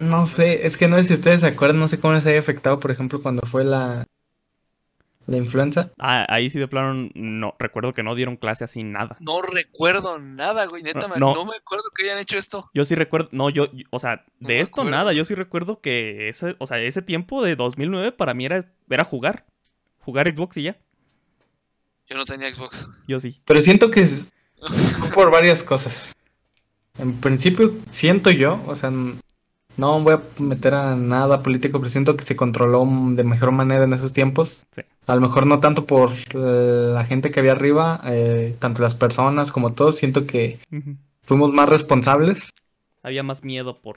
No 0.00 0.26
sé, 0.26 0.66
es 0.66 0.76
que 0.76 0.88
no 0.88 0.96
sé 0.96 1.04
si 1.04 1.14
ustedes 1.14 1.40
se 1.40 1.46
acuerdan, 1.46 1.78
no 1.78 1.88
sé 1.88 2.00
cómo 2.00 2.14
les 2.14 2.26
haya 2.26 2.38
afectado, 2.38 2.80
por 2.80 2.90
ejemplo, 2.90 3.22
cuando 3.22 3.42
fue 3.46 3.62
la, 3.62 4.06
la 5.26 5.36
influenza. 5.36 5.92
Ah, 5.98 6.26
ahí 6.28 6.50
sí 6.50 6.58
de 6.58 6.66
plano 6.66 7.08
no. 7.14 7.54
Recuerdo 7.58 7.92
que 7.92 8.02
no 8.02 8.14
dieron 8.16 8.36
clase 8.36 8.64
así 8.64 8.82
nada. 8.82 9.16
No 9.20 9.42
recuerdo 9.42 10.18
nada, 10.18 10.66
güey. 10.66 10.82
Neta, 10.82 11.06
No, 11.06 11.08
me- 11.14 11.20
no. 11.20 11.34
no 11.34 11.44
me 11.44 11.56
acuerdo 11.56 11.84
que 11.94 12.04
hayan 12.04 12.18
hecho 12.18 12.36
esto. 12.36 12.68
Yo 12.74 12.84
sí 12.84 12.94
recuerdo, 12.96 13.28
no, 13.32 13.48
yo, 13.50 13.70
yo- 13.72 13.86
o 13.90 13.98
sea, 14.00 14.24
No 14.40 14.48
de 14.48 14.60
esto 14.60 14.80
acuerdo. 14.80 14.90
nada, 14.98 15.12
yo 15.12 15.24
sí 15.24 15.34
recuerdo 15.36 15.80
que 15.80 16.28
ese, 16.28 16.56
o 16.58 16.66
sea, 16.66 16.78
ese 16.78 17.02
tiempo 17.02 17.44
de 17.44 17.54
2009 17.54 18.10
para 18.12 18.34
mí 18.34 18.46
era, 18.46 18.64
era 18.90 19.04
jugar, 19.04 19.46
jugar 20.00 20.26
Xbox 20.34 20.56
y 20.56 20.62
ya, 20.64 20.76
Yo 22.12 22.18
no 22.18 22.24
tenía 22.24 22.54
Xbox. 22.54 22.88
yo 23.08 23.18
sí. 23.20 23.40
Pero 23.44 23.60
siento 23.60 23.90
que 23.90 24.00
es 24.00 24.28
fue 24.98 25.10
por 25.10 25.30
varias 25.30 25.62
cosas. 25.62 26.12
En 26.98 27.14
principio, 27.20 27.74
siento 27.90 28.30
yo, 28.30 28.62
o 28.66 28.74
sea, 28.74 28.90
no 28.90 30.00
voy 30.02 30.14
a 30.14 30.22
meter 30.38 30.74
a 30.74 30.94
nada 30.94 31.42
político, 31.42 31.78
pero 31.78 31.88
siento 31.88 32.16
que 32.16 32.24
se 32.24 32.36
controló 32.36 32.86
de 33.14 33.24
mejor 33.24 33.50
manera 33.52 33.84
en 33.84 33.92
esos 33.94 34.12
tiempos. 34.12 34.66
Sí. 34.72 34.82
A 35.06 35.14
lo 35.14 35.20
mejor 35.22 35.46
no 35.46 35.58
tanto 35.58 35.86
por 35.86 36.10
eh, 36.34 36.90
la 36.94 37.02
gente 37.04 37.30
que 37.30 37.40
había 37.40 37.52
arriba, 37.52 38.00
eh, 38.04 38.54
tanto 38.58 38.82
las 38.82 38.94
personas 38.94 39.50
como 39.50 39.72
todos, 39.72 39.96
siento 39.96 40.26
que 40.26 40.60
fuimos 41.22 41.52
más 41.52 41.68
responsables. 41.68 42.50
Había 43.02 43.22
más 43.22 43.42
miedo 43.42 43.80
por... 43.80 43.96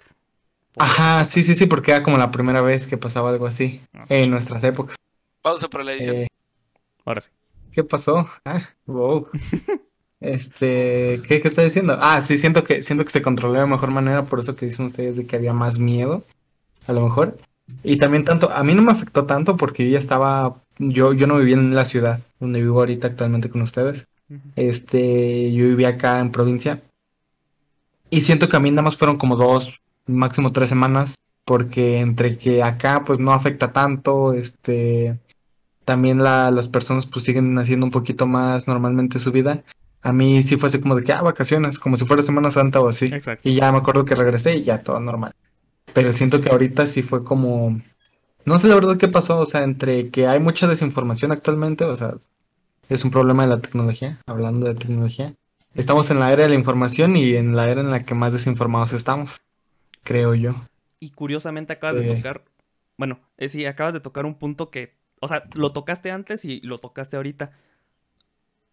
por- 0.73 0.83
Ajá, 0.83 1.25
sí, 1.25 1.43
sí, 1.43 1.53
sí, 1.53 1.65
porque 1.67 1.91
era 1.91 2.01
como 2.01 2.17
la 2.17 2.31
primera 2.31 2.61
vez 2.61 2.87
que 2.87 2.97
pasaba 2.97 3.29
algo 3.29 3.45
así 3.45 3.81
Ah. 3.93 4.05
en 4.09 4.31
nuestras 4.31 4.63
épocas. 4.63 4.95
Pausa 5.41 5.67
para 5.69 5.83
la 5.83 5.93
edición. 5.93 6.15
Eh, 6.15 6.27
Ahora 7.03 7.21
sí. 7.21 7.29
¿Qué 7.75 7.83
pasó? 7.83 8.25
Ah, 8.45 8.61
wow. 8.85 9.27
Este, 10.21 11.21
¿qué, 11.27 11.41
qué 11.41 11.49
está 11.49 11.61
diciendo? 11.61 11.97
Ah, 11.99 12.21
sí, 12.21 12.37
siento 12.37 12.63
que, 12.63 12.81
siento 12.81 13.03
que 13.03 13.11
se 13.11 13.21
controló 13.21 13.59
de 13.59 13.67
mejor 13.67 13.91
manera, 13.91 14.23
por 14.23 14.39
eso 14.39 14.55
que 14.55 14.65
dicen 14.65 14.85
ustedes 14.85 15.17
de 15.17 15.27
que 15.27 15.35
había 15.35 15.51
más 15.51 15.77
miedo, 15.77 16.23
a 16.87 16.93
lo 16.93 17.01
mejor. 17.01 17.35
Y 17.83 17.97
también 17.97 18.23
tanto, 18.23 18.49
a 18.49 18.63
mí 18.63 18.73
no 18.73 18.81
me 18.81 18.93
afectó 18.93 19.25
tanto 19.25 19.57
porque 19.57 19.83
yo 19.85 19.91
ya 19.91 19.97
estaba, 19.97 20.55
yo, 20.79 21.11
yo 21.11 21.27
no 21.27 21.37
vivía 21.37 21.55
en 21.55 21.75
la 21.75 21.83
ciudad 21.83 22.21
donde 22.39 22.61
vivo 22.61 22.79
ahorita 22.79 23.07
actualmente 23.07 23.49
con 23.49 23.61
ustedes. 23.61 24.07
Este, 24.55 25.51
yo 25.51 25.67
vivía 25.67 25.89
acá 25.89 26.21
en 26.21 26.31
provincia. 26.31 26.81
Y 28.09 28.21
siento 28.21 28.47
que 28.47 28.55
a 28.55 28.61
mí 28.61 28.71
nada 28.71 28.83
más 28.83 28.95
fueron 28.95 29.17
como 29.17 29.35
dos, 29.35 29.81
máximo 30.07 30.53
tres 30.53 30.69
semanas, 30.69 31.19
porque 31.43 31.99
entre 31.99 32.37
que 32.37 32.63
acá 32.63 33.03
pues 33.05 33.19
no 33.19 33.33
afecta 33.33 33.73
tanto, 33.73 34.33
este, 34.33 35.19
también 35.85 36.23
la, 36.23 36.51
las 36.51 36.67
personas 36.67 37.05
pues 37.05 37.25
siguen 37.25 37.57
haciendo 37.57 37.85
un 37.85 37.91
poquito 37.91 38.25
más 38.25 38.67
normalmente 38.67 39.19
su 39.19 39.31
vida. 39.31 39.63
A 40.01 40.11
mí 40.11 40.43
sí 40.43 40.57
fue 40.57 40.67
así 40.67 40.79
como 40.79 40.95
de 40.95 41.03
que, 41.03 41.13
ah, 41.13 41.21
vacaciones, 41.21 41.79
como 41.79 41.95
si 41.95 42.05
fuera 42.05 42.21
Semana 42.21 42.51
Santa 42.51 42.81
o 42.81 42.89
así. 42.89 43.05
Exacto. 43.05 43.47
Y 43.47 43.55
ya 43.55 43.71
me 43.71 43.77
acuerdo 43.77 44.05
que 44.05 44.15
regresé 44.15 44.57
y 44.57 44.63
ya 44.63 44.83
todo 44.83 44.99
normal. 44.99 45.33
Pero 45.93 46.11
siento 46.11 46.41
que 46.41 46.49
ahorita 46.49 46.85
sí 46.85 47.01
fue 47.01 47.23
como, 47.23 47.79
no 48.43 48.59
sé 48.59 48.67
la 48.67 48.75
verdad 48.75 48.97
qué 48.97 49.07
pasó, 49.07 49.39
o 49.39 49.45
sea, 49.45 49.63
entre 49.63 50.09
que 50.09 50.27
hay 50.27 50.39
mucha 50.39 50.67
desinformación 50.67 51.31
actualmente, 51.31 51.85
o 51.85 51.95
sea, 51.95 52.15
es 52.89 53.03
un 53.03 53.11
problema 53.11 53.43
de 53.43 53.49
la 53.49 53.61
tecnología, 53.61 54.19
hablando 54.27 54.67
de 54.67 54.75
tecnología. 54.75 55.33
Estamos 55.73 56.09
en 56.11 56.19
la 56.19 56.31
era 56.31 56.43
de 56.43 56.49
la 56.49 56.55
información 56.55 57.15
y 57.15 57.35
en 57.35 57.55
la 57.55 57.69
era 57.69 57.81
en 57.81 57.91
la 57.91 58.05
que 58.05 58.13
más 58.13 58.33
desinformados 58.33 58.93
estamos, 58.93 59.41
creo 60.03 60.35
yo. 60.35 60.55
Y 60.99 61.09
curiosamente 61.11 61.73
acabas 61.73 61.97
de 61.97 62.15
tocar, 62.15 62.43
bueno, 62.97 63.19
sí, 63.47 63.65
acabas 63.65 63.93
de 63.93 63.99
tocar 63.99 64.25
un 64.25 64.35
punto 64.35 64.69
que, 64.69 64.94
o 65.21 65.27
sea, 65.27 65.47
lo 65.55 65.71
tocaste 65.73 66.11
antes 66.11 66.45
y 66.45 66.61
lo 66.61 66.79
tocaste 66.79 67.17
ahorita. 67.17 67.51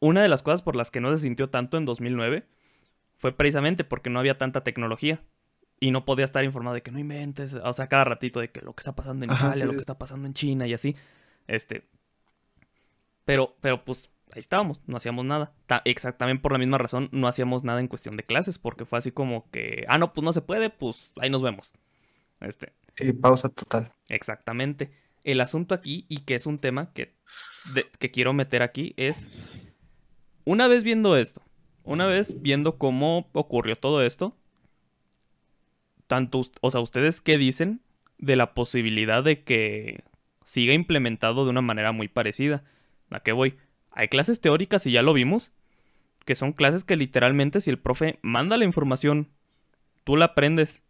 Una 0.00 0.22
de 0.22 0.28
las 0.28 0.42
cosas 0.42 0.62
por 0.62 0.74
las 0.76 0.90
que 0.90 1.00
no 1.00 1.10
se 1.14 1.22
sintió 1.22 1.48
tanto 1.50 1.76
en 1.76 1.84
2009 1.84 2.46
fue 3.18 3.36
precisamente 3.36 3.84
porque 3.84 4.10
no 4.10 4.18
había 4.18 4.38
tanta 4.38 4.64
tecnología 4.64 5.22
y 5.80 5.90
no 5.92 6.04
podía 6.04 6.24
estar 6.24 6.44
informado 6.44 6.74
de 6.74 6.82
que 6.82 6.92
no 6.92 6.98
inventes, 6.98 7.54
o 7.54 7.72
sea, 7.72 7.88
cada 7.88 8.04
ratito 8.04 8.40
de 8.40 8.50
que 8.50 8.60
lo 8.62 8.74
que 8.74 8.80
está 8.80 8.94
pasando 8.94 9.24
en 9.24 9.32
Ajá, 9.32 9.32
Italia, 9.32 9.66
sí, 9.66 9.66
lo 9.66 9.74
que 9.74 9.80
está 9.82 9.98
pasando 9.98 10.26
en 10.28 10.34
China 10.34 10.66
y 10.66 10.74
así. 10.74 10.96
Este, 11.48 11.88
pero, 13.24 13.56
pero 13.60 13.84
pues 13.84 14.10
ahí 14.34 14.40
estábamos, 14.40 14.82
no 14.86 14.96
hacíamos 14.96 15.24
nada. 15.24 15.52
Ta- 15.66 15.82
exactamente 15.84 16.42
por 16.42 16.52
la 16.52 16.58
misma 16.58 16.78
razón, 16.78 17.08
no 17.12 17.28
hacíamos 17.28 17.64
nada 17.64 17.80
en 17.80 17.88
cuestión 17.88 18.16
de 18.16 18.24
clases, 18.24 18.58
porque 18.58 18.84
fue 18.84 18.98
así 18.98 19.12
como 19.12 19.50
que, 19.50 19.84
ah, 19.88 19.98
no, 19.98 20.12
pues 20.12 20.24
no 20.24 20.32
se 20.32 20.42
puede, 20.42 20.70
pues 20.70 21.12
ahí 21.20 21.30
nos 21.30 21.42
vemos. 21.42 21.72
Este, 22.40 22.72
Sí, 22.96 23.12
pausa 23.12 23.48
total. 23.50 23.92
exactamente. 24.08 24.92
El 25.24 25.40
asunto 25.40 25.74
aquí, 25.74 26.06
y 26.08 26.18
que 26.18 26.34
es 26.34 26.46
un 26.46 26.58
tema 26.58 26.92
que, 26.92 27.14
que 27.98 28.10
quiero 28.10 28.32
meter 28.32 28.62
aquí, 28.62 28.94
es, 28.96 29.30
una 30.44 30.66
vez 30.68 30.82
viendo 30.82 31.16
esto, 31.16 31.42
una 31.84 32.06
vez 32.06 32.40
viendo 32.42 32.78
cómo 32.78 33.28
ocurrió 33.32 33.76
todo 33.76 34.02
esto, 34.02 34.36
tanto, 36.06 36.42
o 36.60 36.70
sea, 36.70 36.80
ustedes 36.80 37.20
qué 37.20 37.38
dicen 37.38 37.80
de 38.18 38.36
la 38.36 38.54
posibilidad 38.54 39.24
de 39.24 39.42
que 39.42 40.04
siga 40.44 40.74
implementado 40.74 41.44
de 41.44 41.50
una 41.50 41.62
manera 41.62 41.92
muy 41.92 42.08
parecida. 42.08 42.64
¿A 43.10 43.20
qué 43.20 43.32
voy? 43.32 43.56
Hay 43.90 44.08
clases 44.08 44.40
teóricas, 44.40 44.86
y 44.86 44.92
ya 44.92 45.02
lo 45.02 45.12
vimos, 45.12 45.52
que 46.24 46.36
son 46.36 46.52
clases 46.52 46.84
que 46.84 46.96
literalmente 46.96 47.60
si 47.60 47.70
el 47.70 47.78
profe 47.78 48.18
manda 48.22 48.56
la 48.56 48.64
información, 48.64 49.28
tú 50.04 50.16
la 50.16 50.26
aprendes 50.26 50.82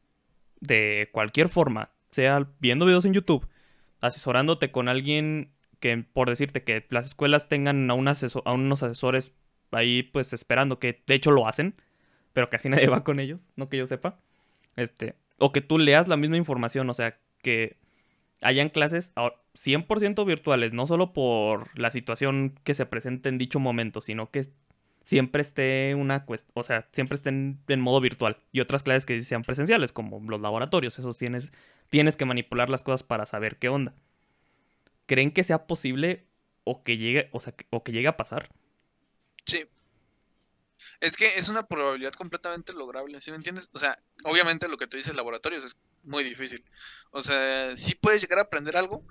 de 0.61 1.09
cualquier 1.13 1.49
forma, 1.49 1.91
sea 2.11 2.49
viendo 2.61 2.87
videos 2.87 3.05
en 3.05 3.15
YouTube, 3.15 3.47
asesorándote 4.03 4.71
con 4.71 4.89
alguien 4.89 5.53
que, 5.81 5.97
por 5.97 6.29
decirte 6.29 6.63
que 6.63 6.87
las 6.91 7.07
escuelas 7.07 7.49
tengan 7.49 7.91
a, 7.91 7.95
un 7.95 8.09
asesor, 8.09 8.43
a 8.45 8.53
unos 8.53 8.83
asesores 8.83 9.33
ahí 9.71 10.03
pues 10.03 10.33
esperando, 10.33 10.79
que 10.79 11.03
de 11.07 11.15
hecho 11.15 11.31
lo 11.31 11.49
hacen, 11.49 11.75
pero 12.33 12.49
casi 12.49 12.69
nadie 12.69 12.89
va 12.89 13.05
con 13.05 13.19
ellos, 13.19 13.41
no 13.57 13.69
que 13.69 13.79
yo 13.79 13.87
sepa. 13.87 14.19
Este, 14.77 15.15
o 15.39 15.53
que 15.53 15.61
tú 15.61 15.79
leas 15.79 16.09
la 16.09 16.17
misma 16.17 16.37
información, 16.37 16.89
o 16.91 16.95
sea, 16.95 17.19
que 17.43 17.77
hayan 18.43 18.69
clases 18.69 19.13
100% 19.15 20.27
virtuales, 20.27 20.73
no 20.73 20.87
solo 20.87 21.13
por 21.13 21.77
la 21.79 21.91
situación 21.91 22.59
que 22.65 22.75
se 22.75 22.87
presente 22.87 23.29
en 23.29 23.39
dicho 23.39 23.61
momento, 23.61 24.01
sino 24.01 24.31
que 24.31 24.49
siempre 25.05 25.43
esté 25.43 25.95
una 25.95 26.25
o 26.55 26.63
sea, 26.63 26.89
siempre 26.93 27.17
estén 27.17 27.61
en 27.69 27.81
modo 27.81 28.01
virtual 28.01 28.39
y 28.53 28.61
otras 28.61 28.83
clases 28.83 29.07
que 29.07 29.21
sean 29.23 29.43
presenciales, 29.43 29.93
como 29.93 30.21
los 30.31 30.41
laboratorios, 30.41 30.99
esos 30.99 31.19
tienes 31.19 31.53
tienes 31.93 32.17
que 32.17 32.25
manipular 32.25 32.71
las 32.71 32.83
cosas 32.83 33.03
para 33.03 33.27
saber 33.27 33.59
qué 33.59 33.69
onda. 33.69 33.95
¿Creen 35.07 35.31
que 35.31 35.45
sea 35.45 35.67
posible 35.67 36.27
o 36.65 36.83
que 36.85 36.97
llegue, 36.97 37.29
o 37.33 37.41
sea, 37.41 37.55
o 37.69 37.85
que 37.85 37.93
llegue 37.93 38.09
a 38.09 38.17
pasar? 38.17 38.49
Sí. 39.45 39.67
Es 41.01 41.17
que 41.17 41.27
es 41.37 41.51
una 41.51 41.67
probabilidad 41.67 42.15
completamente 42.15 42.73
lograble, 42.73 43.21
¿sí 43.21 43.31
me 43.31 43.37
entiendes? 43.37 43.69
O 43.73 43.79
sea, 43.79 43.99
obviamente 44.25 44.69
lo 44.69 44.79
que 44.79 44.87
tú 44.87 44.97
dices 44.97 45.15
laboratorios 45.15 45.65
es 45.65 45.77
muy 46.03 46.25
difícil. 46.25 46.65
O 47.11 47.21
sea, 47.21 47.77
sí 47.77 47.95
puedes 47.95 48.23
llegar 48.23 48.39
a 48.39 48.43
aprender 48.43 48.77
algo, 48.77 49.05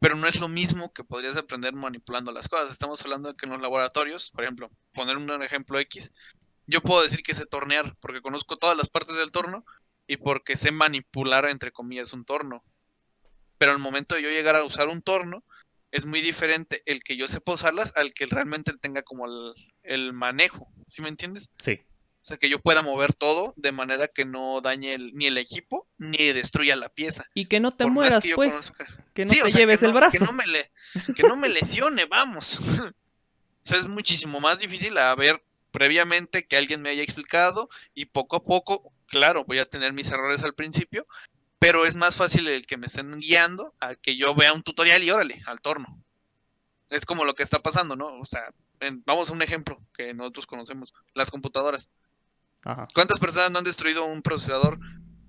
pero 0.00 0.16
no 0.16 0.26
es 0.26 0.40
lo 0.40 0.48
mismo 0.48 0.92
que 0.92 1.04
podrías 1.04 1.36
aprender 1.36 1.72
manipulando 1.72 2.32
las 2.32 2.48
cosas. 2.48 2.70
Estamos 2.70 3.02
hablando 3.02 3.30
de 3.30 3.36
que 3.36 3.46
en 3.46 3.52
los 3.52 3.60
laboratorios, 3.60 4.30
por 4.30 4.44
ejemplo, 4.44 4.70
poner 4.92 5.16
un 5.16 5.42
ejemplo 5.42 5.78
X, 5.80 6.12
yo 6.66 6.80
puedo 6.80 7.02
decir 7.02 7.22
que 7.22 7.34
sé 7.34 7.46
tornear 7.46 7.96
porque 8.00 8.20
conozco 8.20 8.56
todas 8.56 8.76
las 8.76 8.88
partes 8.88 9.16
del 9.16 9.30
torno 9.30 9.64
y 10.06 10.16
porque 10.16 10.56
sé 10.56 10.70
manipular, 10.70 11.46
entre 11.46 11.72
comillas, 11.72 12.12
un 12.12 12.24
torno. 12.24 12.64
Pero 13.58 13.72
al 13.72 13.78
momento 13.78 14.14
de 14.14 14.22
yo 14.22 14.30
llegar 14.30 14.56
a 14.56 14.64
usar 14.64 14.88
un 14.88 15.02
torno, 15.02 15.44
es 15.90 16.04
muy 16.04 16.20
diferente 16.20 16.82
el 16.84 17.02
que 17.02 17.16
yo 17.16 17.26
sepa 17.26 17.54
usarlas 17.54 17.92
al 17.96 18.12
que 18.12 18.26
realmente 18.26 18.72
tenga 18.76 19.02
como 19.02 19.26
el, 19.82 20.12
manejo. 20.12 20.68
¿Sí 20.88 21.00
me 21.00 21.08
entiendes? 21.08 21.50
Sí. 21.58 21.80
O 22.22 22.28
sea, 22.28 22.36
que 22.36 22.50
yo 22.50 22.60
pueda 22.60 22.82
mover 22.82 23.14
todo 23.14 23.54
de 23.56 23.72
manera 23.72 24.08
que 24.08 24.24
no 24.24 24.60
dañe 24.60 24.98
ni 24.98 25.26
el 25.26 25.38
equipo 25.38 25.88
ni 25.96 26.18
destruya 26.18 26.74
la 26.76 26.88
pieza. 26.88 27.24
Y 27.34 27.46
que 27.46 27.60
no 27.60 27.76
te 27.76 27.86
mueras, 27.86 28.24
pues. 28.34 28.72
Que 29.16 29.24
no 29.24 29.32
te 29.32 29.50
lleves 29.50 29.82
el 29.82 29.94
brazo. 29.94 30.18
Que 30.18 30.24
no, 30.26 30.32
me 30.32 30.44
que 31.14 31.22
no 31.22 31.36
me 31.36 31.48
lesione, 31.48 32.04
vamos. 32.04 32.60
o 32.60 32.92
sea, 33.62 33.78
es 33.78 33.88
muchísimo 33.88 34.40
más 34.40 34.58
difícil 34.60 34.98
a 34.98 35.14
ver 35.14 35.42
previamente 35.70 36.46
que 36.46 36.58
alguien 36.58 36.82
me 36.82 36.90
haya 36.90 37.02
explicado 37.02 37.70
y 37.94 38.04
poco 38.04 38.36
a 38.36 38.44
poco, 38.44 38.92
claro, 39.06 39.44
voy 39.46 39.58
a 39.58 39.64
tener 39.64 39.94
mis 39.94 40.10
errores 40.10 40.44
al 40.44 40.52
principio, 40.52 41.06
pero 41.58 41.86
es 41.86 41.96
más 41.96 42.16
fácil 42.16 42.46
el 42.46 42.66
que 42.66 42.76
me 42.76 42.86
estén 42.86 43.18
guiando 43.18 43.74
a 43.80 43.94
que 43.94 44.18
yo 44.18 44.34
vea 44.34 44.52
un 44.52 44.62
tutorial 44.62 45.02
y 45.02 45.10
órale, 45.10 45.42
al 45.46 45.62
torno. 45.62 45.98
Es 46.90 47.06
como 47.06 47.24
lo 47.24 47.34
que 47.34 47.42
está 47.42 47.62
pasando, 47.62 47.96
¿no? 47.96 48.18
O 48.18 48.26
sea, 48.26 48.52
vamos 49.06 49.30
a 49.30 49.32
un 49.32 49.40
ejemplo 49.40 49.80
que 49.94 50.12
nosotros 50.12 50.46
conocemos, 50.46 50.92
las 51.14 51.30
computadoras. 51.30 51.88
¿Cuántas 52.94 53.18
personas 53.18 53.50
no 53.50 53.58
han 53.58 53.64
destruido 53.64 54.04
un 54.04 54.20
procesador 54.20 54.78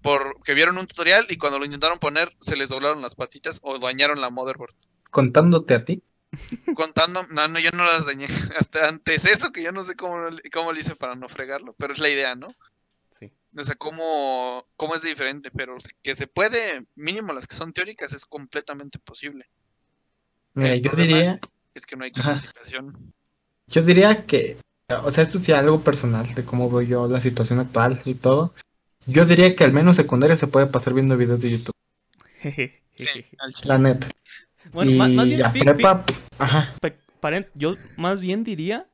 porque 0.08 0.54
vieron 0.54 0.78
un 0.78 0.88
tutorial 0.88 1.28
y 1.30 1.38
cuando 1.38 1.60
lo 1.60 1.66
intentaron 1.66 2.00
poner 2.00 2.32
se 2.40 2.56
les 2.56 2.70
doblaron 2.70 3.02
las 3.02 3.16
patitas 3.16 3.60
o 3.62 3.78
dañaron 3.78 4.22
la 4.22 4.30
motherboard? 4.30 4.74
¿Contándote 5.12 5.74
a 5.74 5.84
ti? 5.84 6.02
contando, 6.76 7.24
no, 7.30 7.48
no, 7.50 7.60
yo 7.60 7.72
no 7.72 7.84
las 7.84 8.06
dañé. 8.06 8.28
Hasta 8.58 8.88
antes 8.88 9.26
eso, 9.26 9.52
que 9.52 9.62
yo 9.62 9.74
no 9.74 9.82
sé 9.82 9.98
cómo, 9.98 10.30
cómo 10.54 10.72
lo 10.72 10.80
hice 10.80 10.96
para 10.96 11.16
no 11.16 11.28
fregarlo, 11.28 11.76
pero 11.78 11.92
es 11.92 12.00
la 12.00 12.08
idea, 12.08 12.36
¿no? 12.36 12.48
Sí. 13.20 13.34
O 13.58 13.64
sea, 13.64 13.76
cómo, 13.76 14.66
cómo 14.78 14.96
es 14.96 15.02
diferente, 15.02 15.52
pero 15.52 15.76
que 16.02 16.16
se 16.16 16.28
puede, 16.28 16.86
mínimo 16.96 17.34
las 17.34 17.46
que 17.46 17.56
son 17.56 17.74
teóricas, 17.74 18.14
es 18.14 18.26
completamente 18.26 19.00
posible. 19.00 19.50
Mira, 20.54 20.78
yo 20.78 20.92
diría. 20.92 21.38
Es 21.74 21.86
que 21.86 21.98
no 21.98 22.06
hay 22.06 22.12
capacitación. 22.14 23.14
Yo 23.68 23.82
diría 23.82 24.26
que, 24.26 24.58
o 25.04 25.12
sea, 25.12 25.26
esto 25.26 25.38
sí 25.40 25.52
es 25.52 25.58
algo 25.58 25.82
personal 25.82 26.34
de 26.34 26.46
cómo 26.46 26.72
veo 26.72 26.82
yo 26.82 27.08
la 27.10 27.20
situación 27.20 27.60
actual 27.60 28.02
y 28.06 28.16
todo. 28.16 28.54
Yo 29.08 29.26
diría 29.26 29.56
que 29.56 29.64
al 29.64 29.72
menos 29.72 29.96
secundaria 29.96 30.36
se 30.36 30.48
puede 30.48 30.68
pasar 30.68 30.94
viendo 30.94 31.16
videos 31.18 31.42
de 31.42 31.52
YouTube. 31.52 31.74
la 33.64 33.78
neta. 33.78 34.08
Bueno, 34.74 34.92
más, 34.92 35.26
bien, 35.26 35.42
ajá. 36.38 36.76
yo 37.56 37.76
más 37.96 38.20
bien 38.20 38.44
diría 38.44 38.88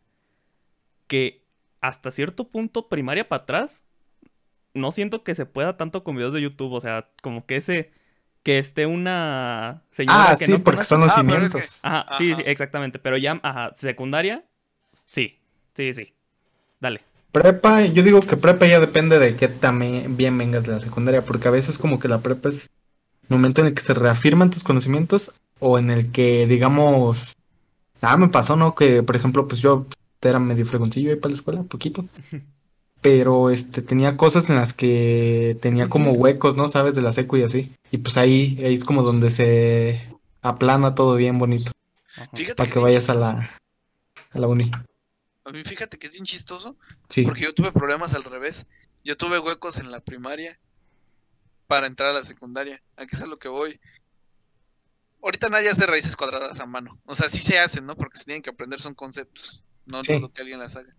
que 1.08 1.44
hasta 1.82 2.12
cierto 2.12 2.48
punto, 2.48 2.90
primaria 2.90 3.28
para 3.28 3.42
atrás, 3.42 3.82
no 4.76 4.92
siento 4.92 5.24
que 5.24 5.36
se 5.36 5.48
pueda 5.48 5.78
tanto 5.78 6.04
con 6.04 6.16
videos 6.16 6.34
de 6.34 6.42
YouTube. 6.42 6.74
O 6.74 6.82
sea, 6.82 7.10
como 7.22 7.46
que 7.46 7.58
ese. 7.58 7.92
Que 8.44 8.60
esté 8.60 8.86
una 8.86 9.84
señora 9.90 10.32
ah, 10.32 10.36
sí, 10.36 10.58
porque 10.58 10.84
son 10.84 11.00
los 11.00 11.14
ah, 11.14 11.22
cimientos. 11.22 11.80
Ajá, 11.82 12.18
sí, 12.18 12.36
sí, 12.36 12.44
exactamente. 12.46 13.00
Pero 13.00 13.16
ya, 13.18 13.40
ajá, 13.42 13.72
secundaria, 13.74 14.44
sí, 15.06 15.40
sí, 15.74 15.94
sí. 15.94 16.14
Dale. 16.82 17.13
Prepa, 17.34 17.84
yo 17.84 18.04
digo 18.04 18.22
que 18.22 18.38
prepa 18.38 18.68
ya 18.68 18.80
depende 18.80 19.18
de 19.18 19.36
qué 19.36 19.48
también 19.48 20.16
bien 20.16 20.38
vengas 20.38 20.64
de 20.66 20.74
la 20.74 20.80
secundaria, 20.80 21.26
porque 21.26 21.48
a 21.48 21.52
veces 21.52 21.80
como 21.80 21.98
que 21.98 22.08
la 22.08 22.20
prepa 22.20 22.50
es 22.50 22.70
el 23.24 23.30
momento 23.30 23.62
en 23.62 23.68
el 23.68 23.74
que 23.74 23.82
se 23.82 23.96
reafirman 23.96 24.52
tus 24.52 24.64
conocimientos 24.64 25.34
o 25.60 25.80
en 25.80 25.90
el 25.90 26.12
que, 26.12 26.46
digamos, 26.46 27.34
ah, 28.02 28.18
me 28.18 28.28
pasó, 28.30 28.56
¿no? 28.56 28.76
Que, 28.76 29.02
por 29.02 29.16
ejemplo, 29.16 29.48
pues 29.48 29.62
yo 29.62 29.88
era 30.22 30.38
medio 30.38 30.64
fregoncillo 30.68 31.10
ahí 31.10 31.16
para 31.16 31.32
la 31.32 31.36
escuela, 31.36 31.64
poquito. 31.64 32.06
Pero, 33.02 33.50
este, 33.50 33.82
tenía 33.82 34.16
cosas 34.16 34.52
en 34.52 34.58
las 34.58 34.76
que 34.76 35.58
tenía 35.60 35.90
como 35.90 36.12
huecos, 36.12 36.56
¿no? 36.56 36.68
¿Sabes? 36.68 36.94
De 36.94 37.02
la 37.02 37.14
seco 37.14 37.36
y 37.36 37.42
así. 37.42 37.72
Y 37.90 37.98
pues 37.98 38.16
ahí, 38.18 38.60
ahí 38.64 38.76
es 38.76 38.86
como 38.86 39.02
donde 39.02 39.32
se 39.32 40.04
aplana 40.44 40.94
todo 40.94 41.16
bien 41.16 41.40
bonito. 41.40 41.72
para 42.56 42.70
que, 42.70 42.78
vayas 42.78 43.10
a 43.10 43.16
la, 43.16 43.50
a 44.32 44.40
la 44.40 44.48
uni. 44.48 44.70
A 45.46 45.52
mí 45.52 45.64
fíjate 45.64 45.98
que 45.98 46.08
es 46.08 46.14
bien 46.14 46.26
chistoso. 46.26 46.78
Sí. 47.10 47.24
Porque 47.24 47.44
yo 47.44 47.54
tuve 47.54 47.72
problemas 47.72 48.14
al 48.14 48.24
revés. 48.24 48.66
Yo 49.04 49.18
tuve 49.18 49.40
huecos 49.40 49.78
en 49.78 49.92
la 49.92 50.00
primaria 50.00 50.60
para 51.68 51.88
entrar 51.88 52.12
a 52.12 52.14
la 52.14 52.24
secundaria. 52.24 52.82
Aquí 52.96 53.16
es 53.16 53.22
a 53.22 53.28
lo 53.28 53.38
que 53.38 53.50
voy 53.50 53.80
ahorita 55.24 55.50
nadie 55.50 55.70
hace 55.70 55.88
raíces 55.88 56.16
cuadradas 56.16 56.60
a 56.60 56.66
mano. 56.66 57.00
O 57.06 57.16
sea, 57.16 57.30
sí 57.30 57.40
se 57.40 57.58
hacen, 57.58 57.86
¿no? 57.86 57.96
Porque 57.96 58.20
se 58.20 58.26
tienen 58.26 58.44
que 58.44 58.50
aprender, 58.50 58.80
son 58.80 58.94
conceptos. 58.94 59.64
No 59.86 60.02
es 60.02 60.22
lo 60.22 60.32
que 60.32 60.42
alguien 60.42 60.60
las 60.60 60.76
haga. 60.76 60.94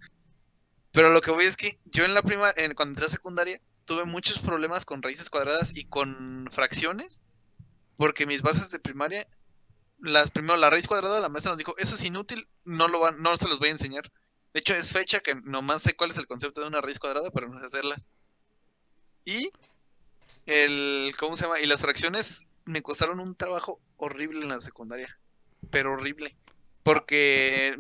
Pero 0.90 1.11
lo 1.11 1.20
que 1.20 1.30
voy 1.30 1.44
es 1.44 1.57
que 1.57 1.78
yo 1.85 2.04
en 2.04 2.14
la 2.14 2.22
primaria, 2.22 2.74
cuando 2.74 2.92
entré 2.92 3.07
a 3.07 3.09
secundaria, 3.09 3.61
tuve 3.85 4.04
muchos 4.04 4.38
problemas 4.38 4.85
con 4.85 5.02
raíces 5.02 5.30
cuadradas 5.30 5.76
y 5.76 5.85
con 5.85 6.48
fracciones. 6.50 7.20
Porque 7.96 8.26
mis 8.26 8.42
bases 8.42 8.70
de 8.70 8.78
primaria, 8.78 9.28
las 10.00 10.30
primero 10.30 10.57
la 10.57 10.70
raíz 10.70 10.87
cuadrada, 10.87 11.20
la 11.20 11.28
maestra 11.28 11.50
nos 11.50 11.59
dijo, 11.59 11.74
eso 11.78 11.94
es 11.94 12.04
inútil, 12.04 12.48
no 12.64 12.88
lo 12.88 13.00
van, 13.00 13.22
no 13.22 13.37
se 13.37 13.48
los 13.48 13.59
voy 13.59 13.68
a 13.68 13.72
enseñar. 13.72 14.11
De 14.54 14.60
hecho, 14.60 14.74
es 14.74 14.92
fecha 14.92 15.18
que 15.18 15.34
nomás 15.34 15.82
sé 15.82 15.94
cuál 15.94 16.10
es 16.10 16.18
el 16.18 16.28
concepto 16.28 16.60
de 16.60 16.68
una 16.68 16.80
raíz 16.80 17.00
cuadrada, 17.00 17.30
pero 17.30 17.48
no 17.48 17.58
sé 17.58 17.66
hacerlas. 17.66 18.10
Y 19.24 19.50
el, 20.46 21.12
¿cómo 21.18 21.36
se 21.36 21.44
llama? 21.44 21.58
Y 21.60 21.66
las 21.66 21.82
fracciones 21.82 22.46
me 22.64 22.80
costaron 22.80 23.18
un 23.18 23.34
trabajo 23.34 23.80
horrible 23.96 24.42
en 24.42 24.48
la 24.48 24.60
secundaria. 24.60 25.18
Pero 25.70 25.92
horrible. 25.94 26.36
Porque, 26.84 27.76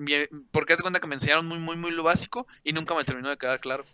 porque 0.50 0.72
hace 0.72 0.82
cuenta 0.82 0.98
que 0.98 1.06
me 1.06 1.14
enseñaron 1.14 1.46
muy, 1.46 1.60
muy, 1.60 1.76
muy 1.76 1.92
lo 1.92 2.02
básico 2.02 2.46
y 2.64 2.72
nunca 2.72 2.94
me 2.94 3.04
terminó 3.04 3.28
de 3.28 3.36
quedar 3.36 3.60
claro. 3.60 3.84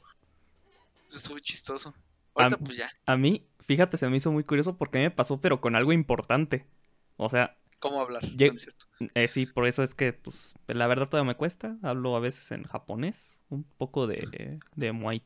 Estuvo 1.06 1.38
chistoso. 1.38 1.94
Ahorita, 2.34 2.56
pues 2.56 2.78
ya. 2.78 2.90
A 3.04 3.16
mí, 3.16 3.46
fíjate, 3.66 3.98
se 3.98 4.08
me 4.08 4.16
hizo 4.16 4.32
muy 4.32 4.44
curioso 4.44 4.78
porque 4.78 5.00
me 5.00 5.10
pasó, 5.10 5.38
pero 5.38 5.60
con 5.60 5.76
algo 5.76 5.92
importante. 5.92 6.64
O 7.16 7.28
sea. 7.28 7.58
¿Cómo 7.80 8.00
hablar? 8.00 8.22
Eh, 9.14 9.28
sí, 9.28 9.46
por 9.46 9.66
eso 9.66 9.82
es 9.82 9.94
que, 9.94 10.12
pues, 10.12 10.54
la 10.66 10.86
verdad 10.86 11.08
todavía 11.08 11.32
me 11.32 11.36
cuesta. 11.36 11.78
Hablo 11.82 12.14
a 12.14 12.20
veces 12.20 12.52
en 12.52 12.64
japonés, 12.64 13.40
un 13.48 13.64
poco 13.64 14.06
de, 14.06 14.60
de 14.76 14.92
Muay 14.92 15.22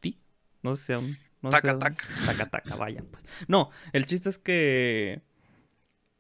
No 0.63 0.77
sé 0.77 0.81
si 0.81 0.87
sea 0.87 0.99
un. 0.99 1.17
No 1.43 1.51
taca, 1.51 1.77
taca. 1.77 2.05
Taca, 2.25 2.47
taca, 2.47 2.77
vaya, 2.77 3.03
pues. 3.11 3.25
No, 3.49 3.71
el 3.93 4.07
chiste 4.07 4.29
es 4.29 4.39
que 4.39 5.21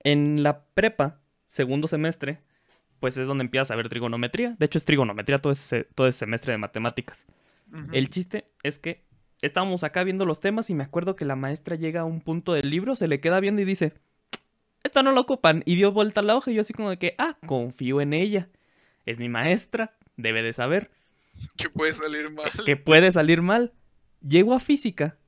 en 0.00 0.42
la 0.42 0.66
prepa, 0.66 1.20
segundo 1.46 1.88
semestre, 1.88 2.42
pues 2.98 3.16
es 3.16 3.28
donde 3.28 3.44
empiezas 3.44 3.70
a 3.70 3.76
ver 3.76 3.88
trigonometría. 3.88 4.56
De 4.58 4.66
hecho, 4.66 4.78
es 4.78 4.84
trigonometría 4.84 5.40
todo 5.40 5.52
ese, 5.52 5.84
todo 5.94 6.08
ese 6.08 6.20
semestre 6.20 6.52
de 6.52 6.58
matemáticas. 6.58 7.26
El 7.92 8.08
chiste 8.08 8.44
es 8.62 8.78
que 8.78 9.04
estábamos 9.40 9.82
acá 9.82 10.04
viendo 10.04 10.24
los 10.26 10.40
temas 10.40 10.70
y 10.70 10.74
me 10.74 10.84
acuerdo 10.84 11.16
que 11.16 11.24
la 11.24 11.34
maestra 11.34 11.74
llega 11.76 12.02
a 12.02 12.04
un 12.04 12.20
punto 12.20 12.52
del 12.52 12.70
libro, 12.70 12.94
se 12.94 13.08
le 13.08 13.20
queda 13.20 13.40
viendo 13.40 13.62
y 13.62 13.64
dice, 13.64 13.94
esta 14.84 15.02
no 15.02 15.12
la 15.12 15.20
ocupan. 15.20 15.62
Y 15.66 15.74
dio 15.74 15.90
vuelta 15.92 16.22
la 16.22 16.36
hoja 16.36 16.50
y 16.50 16.54
yo 16.54 16.60
así 16.60 16.72
como 16.72 16.90
de 16.90 16.98
que, 16.98 17.14
ah, 17.18 17.36
confío 17.46 18.00
en 18.00 18.12
ella. 18.12 18.48
Es 19.06 19.18
mi 19.18 19.28
maestra, 19.28 19.96
debe 20.16 20.42
de 20.42 20.52
saber. 20.52 20.90
Que 21.56 21.68
puede 21.68 21.92
salir 21.92 22.30
mal. 22.30 22.50
Que 22.64 22.76
puede 22.76 23.10
salir 23.10 23.42
mal. 23.42 23.72
Llego 24.26 24.54
a 24.54 24.60
física 24.60 25.18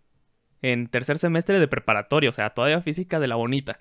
en 0.63 0.87
tercer 0.89 1.19
semestre 1.19 1.59
de 1.59 1.69
preparatoria, 1.69 2.31
o 2.31 2.33
sea, 2.33 2.51
todavía 2.51 2.81
física 2.81 3.21
de 3.21 3.29
la 3.29 3.35
bonita. 3.37 3.81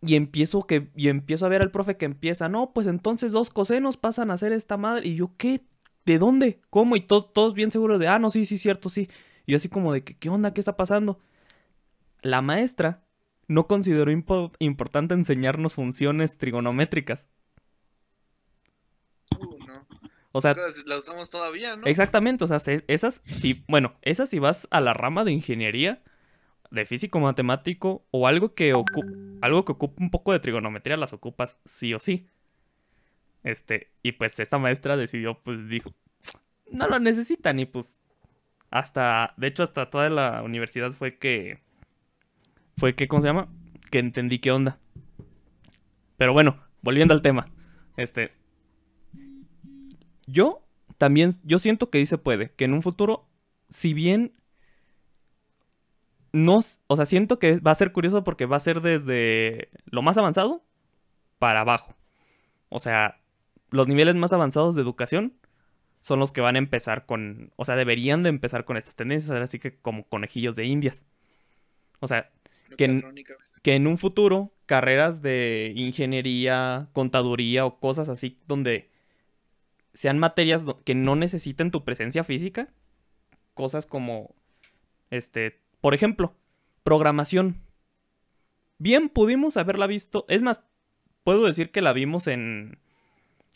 Y 0.00 0.14
empiezo, 0.14 0.66
que, 0.68 0.90
y 0.94 1.08
empiezo 1.08 1.46
a 1.46 1.48
ver 1.48 1.62
al 1.62 1.72
profe 1.72 1.96
que 1.96 2.04
empieza, 2.04 2.48
no, 2.48 2.72
pues 2.72 2.86
entonces 2.86 3.32
dos 3.32 3.50
cosenos 3.50 3.96
pasan 3.96 4.30
a 4.30 4.38
ser 4.38 4.52
esta 4.52 4.76
madre. 4.76 5.08
Y 5.08 5.16
yo, 5.16 5.32
¿qué? 5.36 5.62
¿De 6.04 6.18
dónde? 6.18 6.60
¿Cómo? 6.70 6.94
Y 6.94 7.00
to- 7.00 7.22
todos 7.24 7.54
bien 7.54 7.72
seguros 7.72 7.98
de, 7.98 8.06
ah, 8.06 8.18
no, 8.20 8.30
sí, 8.30 8.46
sí, 8.46 8.58
cierto, 8.58 8.88
sí. 8.88 9.08
Y 9.46 9.52
yo 9.52 9.56
así 9.56 9.68
como 9.68 9.92
de, 9.92 10.04
que, 10.04 10.16
¿qué 10.16 10.28
onda? 10.28 10.54
¿Qué 10.54 10.60
está 10.60 10.76
pasando? 10.76 11.18
La 12.20 12.40
maestra 12.40 13.02
no 13.52 13.66
consideró 13.66 14.10
impo- 14.10 14.52
importante 14.58 15.14
enseñarnos 15.14 15.74
funciones 15.74 16.38
trigonométricas. 16.38 17.28
Uh, 19.38 19.58
no. 19.66 19.86
O 20.32 20.40
sea, 20.40 20.54
las 20.54 20.98
usamos 20.98 21.30
todavía, 21.30 21.76
¿no? 21.76 21.86
Exactamente, 21.86 22.44
o 22.44 22.48
sea, 22.48 22.58
se- 22.58 22.84
esas, 22.88 23.20
si, 23.24 23.64
bueno, 23.68 23.94
esas 24.02 24.30
si 24.30 24.38
vas 24.38 24.66
a 24.70 24.80
la 24.80 24.94
rama 24.94 25.24
de 25.24 25.32
ingeniería, 25.32 26.02
de 26.70 26.86
físico 26.86 27.20
matemático 27.20 28.06
o 28.10 28.26
algo 28.26 28.54
que 28.54 28.72
algo 29.42 29.64
que 29.64 29.72
ocupa 29.72 30.02
un 30.02 30.10
poco 30.10 30.32
de 30.32 30.40
trigonometría, 30.40 30.96
las 30.96 31.12
ocupas 31.12 31.58
sí 31.66 31.92
o 31.92 31.98
sí. 32.00 32.28
Este, 33.42 33.90
y 34.02 34.12
pues 34.12 34.38
esta 34.40 34.58
maestra 34.58 34.96
decidió, 34.96 35.38
pues 35.42 35.68
dijo, 35.68 35.92
no 36.70 36.86
lo 36.88 36.98
necesitan 36.98 37.58
y 37.58 37.66
pues 37.66 37.98
hasta, 38.70 39.34
de 39.36 39.48
hecho 39.48 39.64
hasta 39.64 39.90
toda 39.90 40.08
la 40.08 40.42
universidad 40.42 40.92
fue 40.92 41.18
que, 41.18 41.58
fue 42.76 42.94
que, 42.94 43.08
¿cómo 43.08 43.22
se 43.22 43.28
llama? 43.28 43.48
Que 43.90 43.98
entendí 43.98 44.38
qué 44.38 44.50
onda. 44.50 44.78
Pero 46.16 46.32
bueno, 46.32 46.58
volviendo 46.82 47.14
al 47.14 47.22
tema, 47.22 47.48
este, 47.96 48.32
yo 50.26 50.62
también, 50.98 51.34
yo 51.42 51.58
siento 51.58 51.90
que 51.90 51.98
sí 51.98 52.06
se 52.06 52.18
puede, 52.18 52.52
que 52.52 52.64
en 52.64 52.74
un 52.74 52.82
futuro, 52.82 53.28
si 53.68 53.94
bien 53.94 54.34
no, 56.32 56.60
o 56.86 56.96
sea, 56.96 57.06
siento 57.06 57.38
que 57.38 57.60
va 57.60 57.72
a 57.72 57.76
ser 57.76 57.92
curioso 57.92 58.24
porque 58.24 58.46
va 58.46 58.56
a 58.56 58.60
ser 58.60 58.80
desde 58.80 59.68
lo 59.84 60.02
más 60.02 60.16
avanzado 60.16 60.64
para 61.38 61.60
abajo. 61.60 61.94
O 62.68 62.80
sea, 62.80 63.20
los 63.70 63.88
niveles 63.88 64.14
más 64.14 64.32
avanzados 64.32 64.74
de 64.74 64.82
educación 64.82 65.34
son 66.00 66.18
los 66.18 66.32
que 66.32 66.40
van 66.40 66.56
a 66.56 66.58
empezar 66.58 67.06
con, 67.06 67.52
o 67.56 67.64
sea, 67.64 67.76
deberían 67.76 68.22
de 68.22 68.30
empezar 68.30 68.64
con 68.64 68.76
estas 68.76 68.94
tendencias, 68.94 69.30
así 69.30 69.58
que 69.58 69.78
como 69.78 70.08
conejillos 70.08 70.56
de 70.56 70.64
indias. 70.64 71.06
O 72.00 72.06
sea, 72.06 72.30
que 72.76 72.84
en- 72.84 72.94
Mecatrónica. 72.96 73.34
que 73.62 73.74
en 73.74 73.86
un 73.86 73.98
futuro 73.98 74.52
carreras 74.66 75.22
de 75.22 75.72
ingeniería, 75.76 76.88
contaduría 76.92 77.64
o 77.66 77.78
cosas 77.78 78.08
así 78.08 78.38
donde 78.46 78.90
sean 79.94 80.18
materias 80.18 80.64
que 80.84 80.94
no 80.94 81.16
necesiten 81.16 81.70
tu 81.70 81.84
presencia 81.84 82.24
física, 82.24 82.72
cosas 83.54 83.84
como 83.86 84.34
este, 85.10 85.60
por 85.80 85.92
ejemplo, 85.94 86.34
programación. 86.82 87.60
Bien 88.78 89.08
pudimos 89.10 89.56
haberla 89.56 89.86
visto, 89.86 90.24
es 90.28 90.42
más, 90.42 90.62
puedo 91.22 91.44
decir 91.44 91.70
que 91.70 91.82
la 91.82 91.92
vimos 91.92 92.26
en 92.26 92.78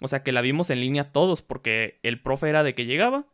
o 0.03 0.09
sea, 0.09 0.23
que 0.23 0.31
la 0.33 0.43
vimos 0.43 0.69
en 0.69 0.81
línea 0.81 1.11
todos 1.11 1.41
porque 1.41 1.99
el 2.03 2.21
profe 2.21 2.51
era 2.51 2.63
de 2.63 2.75
que 2.75 2.85
llegaba, 2.85 3.25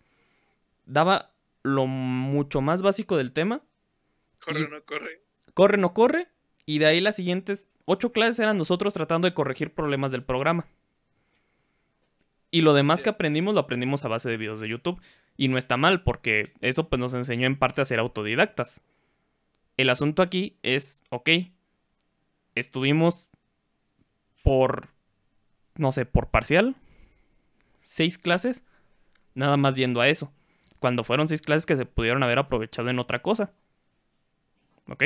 daba 0.87 1.35
lo 1.65 1.87
mucho 1.87 2.61
más 2.61 2.83
básico 2.83 3.17
del 3.17 3.33
tema 3.33 3.63
Corre 4.45 4.65
o 4.65 4.69
no 4.69 4.85
corre. 4.85 5.22
Corre 5.55 5.79
no 5.79 5.95
corre, 5.95 6.29
y 6.67 6.79
de 6.79 6.87
ahí 6.87 7.01
las 7.01 7.17
siguientes 7.17 7.69
ocho 7.85 8.13
clases 8.13 8.39
eran 8.39 8.59
nosotros 8.59 8.95
tratando 8.95 9.27
de 9.27 9.35
corregir 9.35 9.75
problemas 9.75 10.13
del 10.13 10.25
programa. 10.25 10.67
Y 12.51 12.61
lo 12.61 12.75
demás 12.75 13.03
que 13.03 13.09
aprendimos 13.09 13.55
lo 13.55 13.61
aprendimos 13.61 14.05
a 14.05 14.09
base 14.09 14.29
de 14.29 14.37
videos 14.37 14.61
de 14.61 14.69
YouTube. 14.69 15.01
Y 15.39 15.49
no 15.49 15.57
está 15.57 15.79
mal, 15.79 16.03
porque 16.03 16.53
eso 16.61 16.89
pues 16.89 17.01
nos 17.01 17.15
enseñó 17.15 17.47
en 17.47 17.59
parte 17.59 17.81
a 17.81 17.87
ser 17.87 17.99
autodidactas. 17.99 18.83
El 19.79 19.89
asunto 19.89 20.21
aquí 20.21 20.59
es, 20.63 21.03
ok, 21.09 21.31
estuvimos 22.55 23.31
por, 24.43 24.89
no 25.77 25.93
sé, 25.93 26.05
por 26.05 26.29
parcial, 26.29 26.77
seis 27.81 28.19
clases, 28.19 28.65
nada 29.35 29.57
más 29.57 29.77
yendo 29.77 30.03
a 30.03 30.09
eso. 30.09 30.31
Cuando 30.79 31.05
fueron 31.05 31.29
seis 31.29 31.41
clases 31.41 31.65
que 31.65 31.77
se 31.77 31.87
pudieron 31.87 32.23
haber 32.23 32.39
aprovechado 32.39 32.91
en 32.91 32.99
otra 32.99 33.23
cosa. 33.23 33.55
¿Ok? 34.89 35.05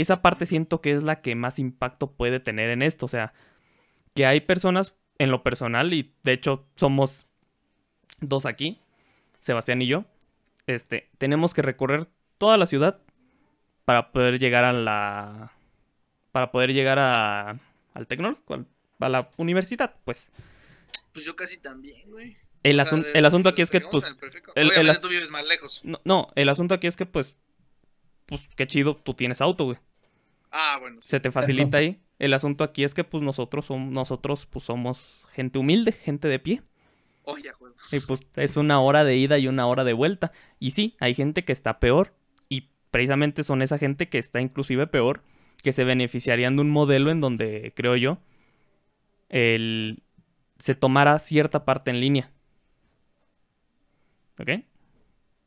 Esa 0.00 0.22
parte 0.22 0.46
siento 0.46 0.80
que 0.80 0.92
es 0.92 1.02
la 1.02 1.20
que 1.20 1.34
más 1.34 1.58
impacto 1.58 2.12
puede 2.12 2.40
tener 2.40 2.70
en 2.70 2.82
esto. 2.82 3.06
O 3.06 3.08
sea, 3.08 3.32
que 4.14 4.26
hay 4.26 4.40
personas 4.40 4.94
en 5.18 5.30
lo 5.30 5.42
personal, 5.42 5.92
y 5.92 6.14
de 6.22 6.32
hecho 6.32 6.66
somos 6.76 7.26
dos 8.20 8.46
aquí, 8.46 8.80
Sebastián 9.38 9.82
y 9.82 9.86
yo, 9.86 10.04
este, 10.66 11.10
tenemos 11.18 11.52
que 11.54 11.62
recorrer 11.62 12.08
toda 12.38 12.56
la 12.56 12.66
ciudad 12.66 13.00
para 13.84 14.12
poder 14.12 14.38
llegar 14.38 14.64
a 14.64 14.72
la... 14.72 15.52
para 16.32 16.50
poder 16.52 16.72
llegar 16.72 16.98
a... 16.98 17.58
al 17.94 18.06
tecnológico, 18.06 18.64
a 19.00 19.08
la 19.08 19.30
universidad, 19.36 19.96
pues. 20.04 20.32
Pues 21.12 21.24
yo 21.26 21.34
casi 21.36 21.58
también, 21.60 22.10
güey. 22.10 22.36
El, 22.62 22.78
O 22.78 22.84
sea, 22.84 22.92
asun- 22.98 23.04
de- 23.04 23.18
el 23.18 23.24
asunto 23.24 23.48
aquí 23.48 23.62
es 23.62 23.70
que, 23.70 23.80
pues, 23.80 24.04
el 24.54 25.00
tú 25.00 25.08
vives 25.08 25.30
más 25.30 25.46
lejos. 25.46 25.80
no, 25.84 26.00
no, 26.04 26.28
el 26.34 26.48
asunto 26.48 26.74
aquí 26.74 26.86
es 26.86 26.96
que, 26.96 27.06
pues, 27.06 27.36
pues, 28.26 28.42
qué 28.54 28.66
chido, 28.66 28.96
tú 28.96 29.14
tienes 29.14 29.40
auto, 29.40 29.64
güey. 29.64 29.78
Ah, 30.50 30.78
bueno. 30.80 31.00
sí, 31.00 31.08
se 31.08 31.20
te 31.20 31.30
facilita 31.30 31.78
ahí. 31.78 32.00
El 32.18 32.34
asunto 32.34 32.64
aquí 32.64 32.84
es 32.84 32.92
que 32.92 33.04
pues 33.04 33.22
nosotros 33.22 33.66
somos, 33.66 33.90
nosotros 33.92 34.46
pues 34.46 34.64
somos 34.64 35.26
gente 35.32 35.58
humilde, 35.58 35.92
gente 35.92 36.28
de 36.28 36.38
pie. 36.38 36.62
Oye, 37.24 37.50
juego. 37.52 37.76
Y 37.92 38.00
pues 38.00 38.20
es 38.36 38.56
una 38.56 38.80
hora 38.80 39.04
de 39.04 39.16
ida 39.16 39.38
y 39.38 39.48
una 39.48 39.66
hora 39.66 39.84
de 39.84 39.92
vuelta. 39.92 40.32
Y 40.58 40.72
sí, 40.72 40.96
hay 41.00 41.14
gente 41.14 41.44
que 41.44 41.52
está 41.52 41.80
peor. 41.80 42.14
Y 42.48 42.70
precisamente 42.90 43.42
son 43.44 43.62
esa 43.62 43.78
gente 43.78 44.08
que 44.08 44.18
está 44.18 44.40
inclusive 44.40 44.86
peor, 44.86 45.22
que 45.62 45.72
se 45.72 45.84
beneficiarían 45.84 46.56
de 46.56 46.62
un 46.62 46.70
modelo 46.70 47.10
en 47.10 47.20
donde, 47.20 47.72
creo 47.74 47.96
yo, 47.96 48.18
el, 49.28 50.02
se 50.58 50.74
tomara 50.74 51.18
cierta 51.18 51.64
parte 51.64 51.90
en 51.90 52.00
línea. 52.00 52.32
¿Ok? 54.38 54.50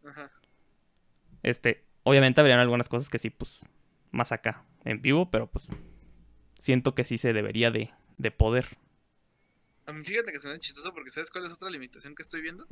Ajá. 0.07 0.31
Este, 1.43 1.85
obviamente 2.03 2.41
habrían 2.41 2.59
algunas 2.59 2.89
cosas 2.89 3.09
que 3.09 3.19
sí, 3.19 3.29
pues, 3.29 3.65
más 4.11 4.31
acá, 4.31 4.63
en 4.85 5.01
vivo, 5.01 5.29
pero 5.29 5.49
pues 5.49 5.69
siento 6.57 6.95
que 6.95 7.03
sí 7.03 7.17
se 7.17 7.33
debería 7.33 7.71
de, 7.71 7.91
de 8.17 8.31
poder. 8.31 8.77
A 9.85 9.93
mí 9.93 10.03
fíjate 10.03 10.31
que 10.31 10.37
hace 10.37 10.59
chistoso 10.59 10.93
porque 10.93 11.09
¿sabes 11.09 11.29
cuál 11.29 11.45
es 11.45 11.53
otra 11.53 11.69
limitación 11.69 12.15
que 12.15 12.23
estoy 12.23 12.41
viendo? 12.41 12.67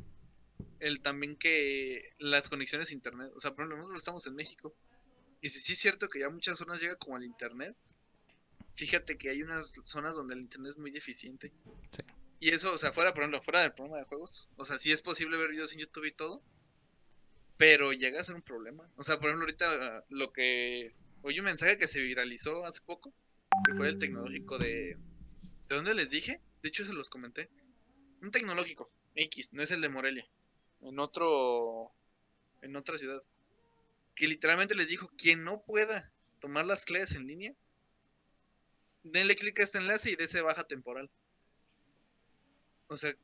El 0.79 1.01
también 1.01 1.35
que 1.35 2.13
las 2.19 2.49
conexiones 2.49 2.91
a 2.91 2.93
internet. 2.93 3.31
O 3.35 3.39
sea, 3.39 3.51
por 3.51 3.61
ejemplo, 3.61 3.77
nosotros 3.77 3.99
estamos 3.99 4.27
en 4.27 4.35
México. 4.35 4.73
Y 5.41 5.49
si 5.49 5.59
sí 5.59 5.73
es 5.73 5.79
cierto 5.79 6.07
que 6.07 6.19
ya 6.19 6.29
muchas 6.29 6.57
zonas 6.57 6.81
llega 6.81 6.95
como 6.95 7.17
al 7.17 7.23
internet, 7.23 7.75
fíjate 8.73 9.17
que 9.17 9.29
hay 9.29 9.43
unas 9.43 9.81
zonas 9.83 10.15
donde 10.15 10.35
el 10.35 10.41
internet 10.41 10.69
es 10.69 10.77
muy 10.77 10.91
deficiente. 10.91 11.51
Sí. 11.91 12.01
Y 12.41 12.49
eso, 12.49 12.73
o 12.73 12.77
sea, 12.77 12.91
fuera, 12.91 13.13
por 13.13 13.21
ejemplo, 13.21 13.39
fuera 13.43 13.61
del 13.61 13.71
programa 13.71 13.99
de 13.99 14.05
juegos. 14.05 14.49
O 14.55 14.65
sea, 14.65 14.79
sí 14.79 14.91
es 14.91 15.03
posible 15.03 15.37
ver 15.37 15.51
videos 15.51 15.73
en 15.73 15.79
YouTube 15.79 16.05
y 16.05 16.11
todo. 16.11 16.41
Pero 17.55 17.93
llega 17.93 18.19
a 18.19 18.23
ser 18.23 18.33
un 18.33 18.41
problema. 18.41 18.89
O 18.95 19.03
sea, 19.03 19.19
por 19.19 19.29
ejemplo, 19.29 19.45
ahorita 19.45 19.97
ah, 19.97 20.03
lo 20.09 20.33
que. 20.33 20.95
Oí 21.23 21.39
un 21.39 21.45
mensaje 21.45 21.77
que 21.77 21.87
se 21.87 22.01
viralizó 22.01 22.65
hace 22.65 22.81
poco. 22.81 23.13
Que 23.65 23.73
fue 23.73 23.89
el 23.89 23.97
tecnológico 23.97 24.57
de. 24.57 24.97
¿De 25.67 25.75
dónde 25.75 25.93
les 25.93 26.09
dije? 26.09 26.41
De 26.61 26.69
hecho, 26.69 26.85
se 26.85 26.93
los 26.93 27.09
comenté. 27.09 27.49
Un 28.21 28.31
tecnológico. 28.31 28.91
X, 29.15 29.53
no 29.53 29.61
es 29.61 29.71
el 29.71 29.81
de 29.81 29.89
Morelia. 29.89 30.27
En 30.81 30.99
otro. 30.99 31.91
En 32.61 32.75
otra 32.75 32.97
ciudad. 32.97 33.21
Que 34.15 34.27
literalmente 34.27 34.75
les 34.75 34.89
dijo: 34.89 35.11
quien 35.17 35.43
no 35.43 35.61
pueda 35.61 36.11
tomar 36.39 36.65
las 36.65 36.85
clases 36.85 37.15
en 37.15 37.27
línea, 37.27 37.53
denle 39.03 39.35
clic 39.35 39.59
a 39.59 39.63
este 39.63 39.77
enlace 39.77 40.11
y 40.11 40.15
dése 40.15 40.41
baja 40.41 40.63
temporal. 40.63 41.09
O 42.87 42.97
sea, 42.97 43.15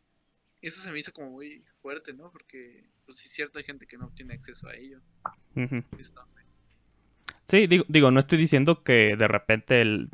eso 0.62 0.81
se 0.81 0.91
me 0.91 0.99
hizo 0.99 1.12
como 1.12 1.31
muy 1.31 1.65
fuerte, 1.81 2.13
¿no? 2.13 2.31
Porque, 2.31 2.89
pues 3.05 3.17
sí 3.17 3.27
es 3.27 3.33
cierto, 3.33 3.60
hay 3.60 3.65
gente 3.65 3.88
que 3.88 3.97
no 3.97 4.12
tiene 4.13 4.33
acceso 4.36 4.67
a 4.67 4.75
ello. 4.75 5.01
Y 5.55 5.99
está 5.99 6.25
feo. 6.27 6.37
Sí, 7.47 7.67
digo, 7.67 7.85
digo, 7.87 8.11
no 8.11 8.19
estoy 8.19 8.37
diciendo 8.37 8.83
que 8.83 9.15
de 9.17 9.27
repente 9.27 9.81
el... 9.81 10.09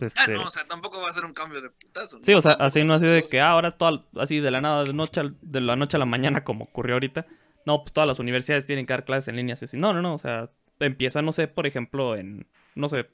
Ah, 0.00 0.06
Este... 0.06 0.32
no, 0.32 0.44
o 0.44 0.50
sea, 0.50 0.64
tampoco 0.66 1.00
va 1.00 1.10
a 1.10 1.12
ser 1.12 1.24
un 1.24 1.32
cambio 1.34 1.60
de 1.60 1.70
putazo. 1.70 2.18
¿no? 2.18 2.24
Sí, 2.24 2.32
o 2.34 2.40
sea, 2.40 2.52
así 2.52 2.84
no 2.84 2.94
así 2.94 3.06
de 3.06 3.28
que 3.28 3.40
ah, 3.40 3.50
ahora 3.50 3.72
toda, 3.76 4.04
así 4.16 4.40
de 4.40 4.50
la 4.50 4.60
nada, 4.60 4.84
de, 4.84 4.92
noche 4.92 5.20
al- 5.20 5.36
de 5.42 5.60
la 5.60 5.76
noche 5.76 5.96
a 5.96 6.00
la 6.00 6.06
mañana, 6.06 6.42
como 6.44 6.64
ocurrió 6.64 6.94
ahorita. 6.94 7.26
No, 7.66 7.82
pues 7.82 7.92
todas 7.92 8.08
las 8.08 8.18
universidades 8.18 8.64
tienen 8.66 8.86
que 8.86 8.92
dar 8.94 9.04
clases 9.04 9.28
en 9.28 9.36
línea. 9.36 9.54
Así, 9.54 9.66
así. 9.66 9.76
No, 9.76 9.92
no, 9.92 10.00
no, 10.02 10.14
o 10.14 10.18
sea, 10.18 10.50
empieza, 10.80 11.20
no 11.22 11.32
sé, 11.32 11.46
por 11.48 11.66
ejemplo, 11.66 12.16
en, 12.16 12.46
no 12.74 12.88
sé, 12.88 13.10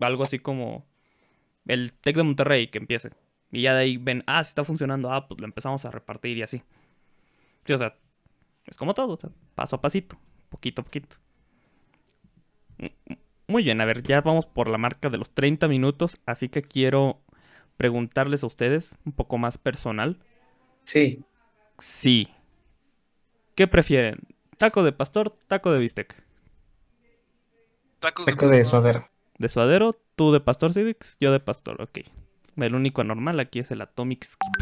algo 0.00 0.24
así 0.24 0.38
como 0.38 0.86
el 1.66 1.92
TEC 1.92 2.16
de 2.16 2.22
Monterrey 2.24 2.68
que 2.68 2.78
empiece. 2.78 3.10
Y 3.52 3.62
ya 3.62 3.74
de 3.74 3.82
ahí 3.82 3.96
ven, 3.96 4.22
ah, 4.26 4.44
sí 4.44 4.50
está 4.50 4.64
funcionando, 4.64 5.12
ah, 5.12 5.28
pues 5.28 5.40
lo 5.40 5.46
empezamos 5.46 5.84
a 5.84 5.90
repartir 5.90 6.38
y 6.38 6.42
así. 6.42 6.62
Sí, 7.64 7.72
o 7.72 7.78
sea, 7.78 7.96
es 8.66 8.76
como 8.76 8.94
todo, 8.94 9.14
o 9.14 9.18
sea, 9.18 9.30
paso 9.54 9.76
a 9.76 9.80
pasito, 9.80 10.18
poquito 10.50 10.82
a 10.82 10.84
poquito. 10.84 11.16
Muy 13.48 13.64
bien, 13.64 13.80
a 13.80 13.84
ver, 13.84 14.02
ya 14.02 14.20
vamos 14.20 14.46
por 14.46 14.68
la 14.68 14.78
marca 14.78 15.10
de 15.10 15.18
los 15.18 15.30
30 15.32 15.66
minutos, 15.68 16.18
así 16.26 16.48
que 16.48 16.62
quiero 16.62 17.20
preguntarles 17.76 18.44
a 18.44 18.46
ustedes 18.46 18.96
un 19.04 19.12
poco 19.12 19.38
más 19.38 19.58
personal. 19.58 20.18
Sí. 20.84 21.24
Sí. 21.78 22.28
¿Qué 23.54 23.66
prefieren? 23.66 24.18
¿Taco 24.58 24.82
de 24.84 24.92
pastor, 24.92 25.36
taco 25.48 25.72
de 25.72 25.78
bistec? 25.78 26.14
Tacos 27.98 28.26
Taco 28.26 28.48
de 28.48 28.58
pastor. 28.60 28.64
suadero. 28.64 29.10
de 29.38 29.48
suadero, 29.48 30.00
tú 30.16 30.32
de 30.32 30.40
Pastor 30.40 30.72
Civics, 30.72 31.16
yo 31.20 31.32
de 31.32 31.40
Pastor, 31.40 31.80
ok. 31.82 31.98
El 32.56 32.74
único 32.74 33.00
anormal 33.00 33.40
aquí 33.40 33.58
es 33.60 33.70
el 33.70 33.80
Atomic 33.80 34.24
Skip. 34.24 34.56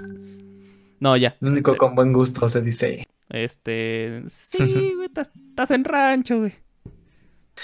No, 1.01 1.17
ya. 1.17 1.37
El 1.41 1.49
único 1.49 1.77
con 1.77 1.95
buen 1.95 2.13
gusto 2.13 2.49
se 2.49 2.61
dice. 2.63 3.07
Este. 3.29 4.23
Sí, 4.29 4.59
güey, 4.97 5.09
estás 5.15 5.71
en 5.71 5.85
rancho, 5.85 6.39
güey. 6.41 6.53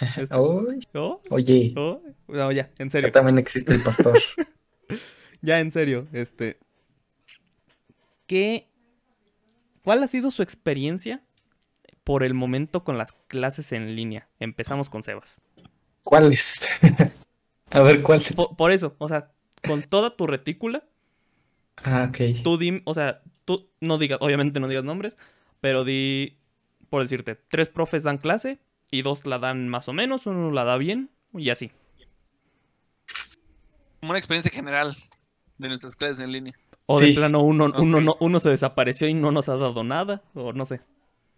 Este, 0.16 0.35
¿oh? 0.35 1.20
oye, 1.30 1.72
¿oh? 1.76 2.02
No, 2.28 2.52
ya, 2.52 2.70
en 2.78 2.88
acá 2.88 2.90
serio. 2.92 3.12
también 3.12 3.38
existe 3.38 3.74
el 3.74 3.83
pastor. 3.83 4.18
Ya, 5.42 5.61
en 5.61 5.72
serio, 5.72 6.09
este. 6.12 6.59
¿Qué. 8.26 8.68
¿Cuál 9.83 10.02
ha 10.02 10.09
sido 10.09 10.30
su 10.30 10.42
experiencia 10.42 11.22
por 12.02 12.22
el 12.22 12.33
momento 12.33 12.83
con 12.83 12.96
las 12.96 13.12
clases 13.28 13.72
en 13.72 13.94
línea? 13.94 14.28
Empezamos 14.40 14.88
con 14.88 15.02
Sebas. 15.02 15.42
¿Cuáles? 16.02 16.66
A 17.70 17.83
ver, 17.83 18.02
¿cuáles? 18.02 18.33
Po- 18.33 18.57
Por, 18.57 18.72
eso, 18.72 18.94
o 18.98 19.09
sea, 19.09 19.33
con 19.66 19.83
toda 19.83 20.16
tu 20.16 20.26
retícula, 20.26 20.85
Ah, 21.76 22.09
ok. 22.09 22.42
tú 22.42 22.59
o 22.85 22.94
sea, 22.94 23.20
tú 23.44 23.68
no 23.80 23.98
digas, 23.98 24.18
obviamente 24.22 24.61
no 24.61 24.68
digas 24.68 24.85
nombres, 24.85 25.18
pero 25.61 25.85
di, 25.85 26.38
por 26.88 27.02
decirte, 27.02 27.35
tres 27.35 27.68
profes 27.68 28.02
dan 28.02 28.16
clase 28.18 28.61
y 28.90 29.03
dos 29.03 29.27
la 29.27 29.38
dan 29.38 29.68
más 29.68 29.88
o 29.88 29.92
menos, 29.92 30.27
uno 30.27 30.51
la 30.51 30.64
da 30.64 30.77
bien 30.77 31.11
y 31.33 31.51
así. 31.51 31.70
Como 34.01 34.11
una 34.11 34.18
experiencia 34.18 34.51
general 34.51 34.97
de 35.59 35.68
nuestras 35.68 35.97
clases 35.97 36.20
en 36.20 36.33
línea. 36.33 36.55
O 36.87 37.01
de 37.01 37.12
plano 37.14 37.40
uno, 37.42 37.73
uno, 37.79 37.99
Ok. 37.99 38.05
no, 38.05 38.16
uno 38.20 38.40
se 38.40 38.51
desapareció 38.51 39.09
y 39.09 39.14
no 39.14 39.33
nos 39.33 39.49
ha 39.49 39.57
dado 39.57 39.83
nada, 39.85 40.23
o 40.35 40.53
no 40.53 40.66
sé. 40.66 40.81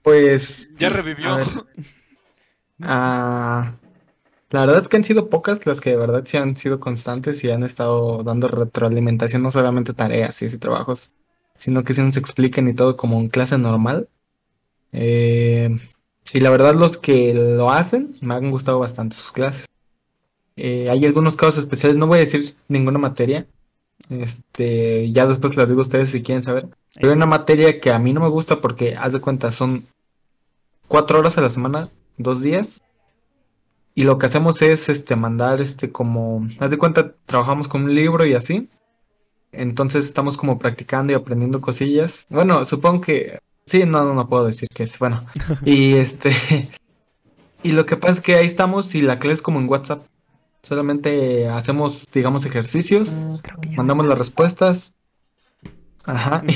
Pues. 0.02 0.68
Ya 0.76 0.88
revivió. 0.88 1.36
ver, 1.36 1.46
ah, 2.82 3.74
la 4.50 4.60
verdad 4.60 4.78
es 4.78 4.88
que 4.88 4.96
han 4.96 5.04
sido 5.04 5.28
pocas 5.30 5.64
las 5.66 5.80
que 5.80 5.90
de 5.90 5.96
verdad 5.96 6.22
sí 6.24 6.36
han 6.36 6.56
sido 6.56 6.80
constantes 6.80 7.42
y 7.44 7.50
han 7.50 7.62
estado 7.62 8.22
dando 8.22 8.48
retroalimentación, 8.48 9.42
no 9.42 9.50
solamente 9.50 9.92
tareas 9.92 10.42
y 10.42 10.58
trabajos, 10.58 11.14
sino 11.56 11.84
que 11.84 11.94
sí 11.94 12.02
nos 12.02 12.16
expliquen 12.16 12.68
y 12.68 12.74
todo 12.74 12.96
como 12.96 13.18
en 13.18 13.28
clase 13.28 13.58
normal. 13.58 14.08
Eh, 14.92 15.76
y 16.32 16.40
la 16.40 16.50
verdad 16.50 16.74
los 16.74 16.98
que 16.98 17.34
lo 17.34 17.70
hacen 17.70 18.16
me 18.20 18.34
han 18.34 18.50
gustado 18.50 18.78
bastante 18.78 19.16
sus 19.16 19.32
clases. 19.32 19.66
Eh, 20.56 20.88
hay 20.90 21.04
algunos 21.04 21.36
casos 21.36 21.58
especiales, 21.58 21.96
no 21.96 22.06
voy 22.06 22.18
a 22.18 22.22
decir 22.22 22.56
ninguna 22.68 22.98
materia, 22.98 23.46
este, 24.08 25.10
ya 25.12 25.26
después 25.26 25.56
las 25.56 25.68
digo 25.68 25.80
a 25.80 25.82
ustedes 25.82 26.10
si 26.10 26.22
quieren 26.22 26.42
saber. 26.42 26.68
Pero 26.94 27.08
hay 27.08 27.16
una 27.16 27.26
materia 27.26 27.80
que 27.80 27.90
a 27.92 27.98
mí 27.98 28.12
no 28.12 28.20
me 28.20 28.28
gusta 28.28 28.60
porque, 28.60 28.96
haz 28.96 29.12
de 29.12 29.20
cuenta, 29.20 29.50
son 29.52 29.86
cuatro 30.88 31.18
horas 31.18 31.38
a 31.38 31.42
la 31.42 31.50
semana, 31.50 31.90
dos 32.16 32.42
días. 32.42 32.82
Y 33.94 34.04
lo 34.04 34.18
que 34.18 34.26
hacemos 34.26 34.60
es 34.62 34.88
este 34.88 35.16
mandar 35.16 35.60
este 35.60 35.90
como, 35.90 36.46
haz 36.60 36.70
de 36.70 36.78
cuenta, 36.78 37.14
trabajamos 37.26 37.68
con 37.68 37.84
un 37.84 37.94
libro 37.94 38.26
y 38.26 38.34
así. 38.34 38.68
Entonces 39.52 40.04
estamos 40.04 40.36
como 40.36 40.58
practicando 40.58 41.12
y 41.12 41.16
aprendiendo 41.16 41.60
cosillas. 41.60 42.26
Bueno, 42.28 42.64
supongo 42.64 43.00
que 43.00 43.40
sí, 43.66 43.84
no, 43.84 44.04
no, 44.04 44.14
no 44.14 44.28
puedo 44.28 44.46
decir 44.46 44.68
que 44.72 44.84
es 44.84 44.98
bueno. 44.98 45.24
Y 45.64 45.94
este 45.96 46.68
y 47.62 47.72
lo 47.72 47.84
que 47.84 47.96
pasa 47.96 48.14
es 48.14 48.20
que 48.20 48.36
ahí 48.36 48.46
estamos 48.46 48.94
y 48.94 49.02
la 49.02 49.18
clase 49.18 49.34
es 49.34 49.42
como 49.42 49.58
en 49.60 49.68
WhatsApp. 49.68 50.06
Solamente 50.62 51.48
hacemos, 51.48 52.06
digamos, 52.12 52.44
ejercicios. 52.46 53.10
Creo 53.42 53.60
que 53.60 53.68
ya 53.68 53.70
sé 53.72 53.76
Mandamos 53.76 54.06
las 54.06 54.14
es. 54.14 54.26
respuestas. 54.26 54.94
Ajá. 56.04 56.42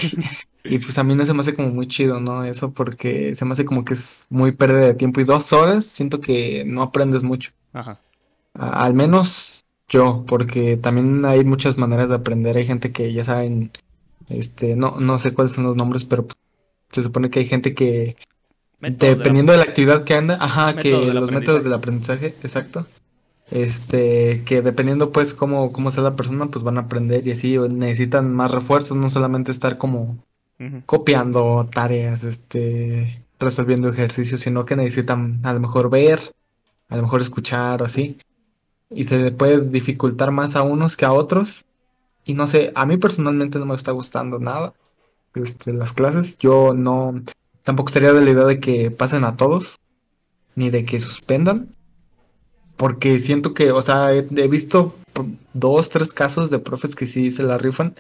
Y 0.63 0.79
pues 0.79 0.99
a 0.99 1.03
mí 1.05 1.15
no 1.15 1.25
se 1.25 1.33
me 1.33 1.41
hace 1.41 1.55
como 1.55 1.71
muy 1.71 1.87
chido, 1.89 2.21
¿no? 2.21 2.45
Eso 2.45 2.75
porque 2.75 3.35
se 3.35 3.47
me 3.47 3.53
hace 3.53 3.65
como 3.65 3.83
que 3.83 3.95
es 3.95 4.27
muy 4.29 4.53
pérdida 4.53 4.81
de 4.81 4.93
tiempo. 4.95 5.19
Y 5.23 5.25
dos 5.25 5.55
horas 5.55 5.87
siento 5.87 6.21
que 6.21 6.65
no 6.67 6.83
aprendes 6.83 7.23
mucho. 7.25 7.53
Ajá. 7.73 7.99
A- 8.53 8.85
al 8.85 8.93
menos 8.93 9.63
yo, 9.89 10.23
porque 10.29 10.77
también 10.77 11.25
hay 11.25 11.45
muchas 11.45 11.79
maneras 11.79 12.11
de 12.11 12.17
aprender. 12.17 12.59
Hay 12.59 12.67
gente 12.67 12.93
que 12.93 13.11
ya 13.15 13.25
saben, 13.25 13.71
este, 14.29 14.77
no, 14.77 15.01
no 15.01 15.17
sé 15.17 15.33
cuáles 15.33 15.53
son 15.53 15.65
los 15.65 15.77
nombres, 15.77 16.05
pero 16.05 16.27
se 16.91 17.03
supone 17.03 17.31
que 17.31 17.41
hay 17.41 17.47
gente 17.47 17.75
que 17.75 18.17
Métodos 18.81 19.01
de 19.01 19.09
la- 19.11 19.19
Dependiendo 19.19 19.53
de 19.53 19.59
la 19.59 19.65
actividad 19.65 20.05
que 20.05 20.15
anda, 20.15 20.39
ajá, 20.41 20.75
que 20.83 20.91
los 21.21 21.31
métodos 21.41 21.65
del 21.65 21.73
aprendizaje, 21.75 22.27
exacto. 22.43 22.87
Este, 23.51 24.43
que 24.45 24.63
dependiendo 24.63 25.11
pues 25.11 25.35
cómo, 25.35 25.73
cómo 25.73 25.91
sea 25.91 26.05
la 26.05 26.17
persona, 26.17 26.47
pues 26.47 26.65
van 26.65 26.79
a 26.79 26.83
aprender 26.83 27.27
y 27.27 27.33
así 27.33 27.59
o 27.59 27.69
necesitan 27.69 28.33
más 28.33 28.51
refuerzos, 28.51 28.97
no 28.97 29.09
solamente 29.11 29.51
estar 29.51 29.77
como 29.77 30.19
copiando 30.87 31.69
tareas, 31.73 32.23
este, 32.25 33.23
resolviendo 33.39 33.89
ejercicios, 33.89 34.41
sino 34.41 34.65
que 34.65 34.77
necesitan 34.77 35.41
a 35.43 35.53
lo 35.53 35.61
mejor 35.61 35.91
ver, 35.91 36.33
a 36.89 36.97
lo 36.97 37.03
mejor 37.03 37.21
escuchar 37.23 37.83
o 37.83 37.87
así. 37.87 38.19
Y 38.91 39.05
se 39.05 39.19
le 39.19 39.31
puede 39.33 39.69
dificultar 39.69 40.31
más 40.33 40.57
a 40.57 40.63
unos 40.63 40.97
que 40.97 41.05
a 41.05 41.13
otros. 41.13 41.65
Y 42.25 42.35
no 42.35 42.47
sé, 42.47 42.73
a 42.75 42.87
mí 42.87 42.99
personalmente 42.99 43.59
no 43.59 43.67
me 43.67 43.75
está 43.75 43.93
gustando 43.93 44.39
nada, 44.39 44.75
este, 45.35 45.73
las 45.73 45.93
clases. 45.93 46.39
Yo 46.39 46.75
no, 46.75 47.23
tampoco 47.63 47.91
sería 47.91 48.13
de 48.13 48.25
la 48.25 48.31
idea 48.31 48.45
de 48.45 48.61
que 48.61 48.91
pasen 48.91 49.25
a 49.25 49.37
todos, 49.37 49.77
ni 50.55 50.71
de 50.71 50.85
que 50.85 51.01
suspendan. 51.01 51.69
Porque 52.77 53.19
siento 53.19 53.53
que, 53.53 53.73
o 53.73 53.83
sea, 53.83 54.13
he, 54.13 54.23
visto 54.49 54.95
dos, 55.53 55.91
tres 55.91 56.13
casos 56.13 56.51
de 56.51 56.59
profes 56.59 56.97
que 56.97 57.07
sí 57.07 57.31
se 57.31 57.43
la 57.43 57.59
rifan 57.59 57.95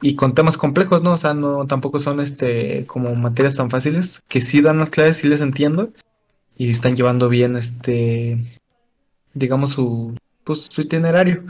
y 0.00 0.14
con 0.14 0.34
temas 0.34 0.56
complejos, 0.56 1.02
¿no? 1.02 1.12
O 1.12 1.18
sea, 1.18 1.34
no 1.34 1.66
tampoco 1.66 1.98
son 1.98 2.20
este 2.20 2.86
como 2.86 3.14
materias 3.14 3.56
tan 3.56 3.68
fáciles, 3.68 4.22
que 4.28 4.40
sí 4.40 4.62
dan 4.62 4.78
las 4.78 4.90
clases, 4.90 5.18
sí 5.18 5.28
les 5.28 5.40
entiendo 5.40 5.90
y 6.56 6.70
están 6.70 6.96
llevando 6.96 7.28
bien 7.28 7.56
este 7.56 8.38
digamos 9.34 9.70
su 9.70 10.16
pues 10.44 10.68
su 10.70 10.80
itinerario. 10.82 11.44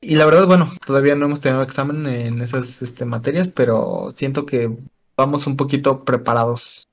Y 0.00 0.14
la 0.14 0.24
verdad, 0.24 0.46
bueno, 0.46 0.68
todavía 0.86 1.16
no 1.16 1.26
hemos 1.26 1.40
tenido 1.40 1.62
examen 1.62 2.06
en 2.06 2.40
esas 2.40 2.82
este, 2.82 3.04
materias, 3.04 3.50
pero 3.50 4.10
siento 4.12 4.46
que 4.46 4.70
vamos 5.16 5.46
un 5.46 5.56
poquito 5.56 6.04
preparados, 6.04 6.88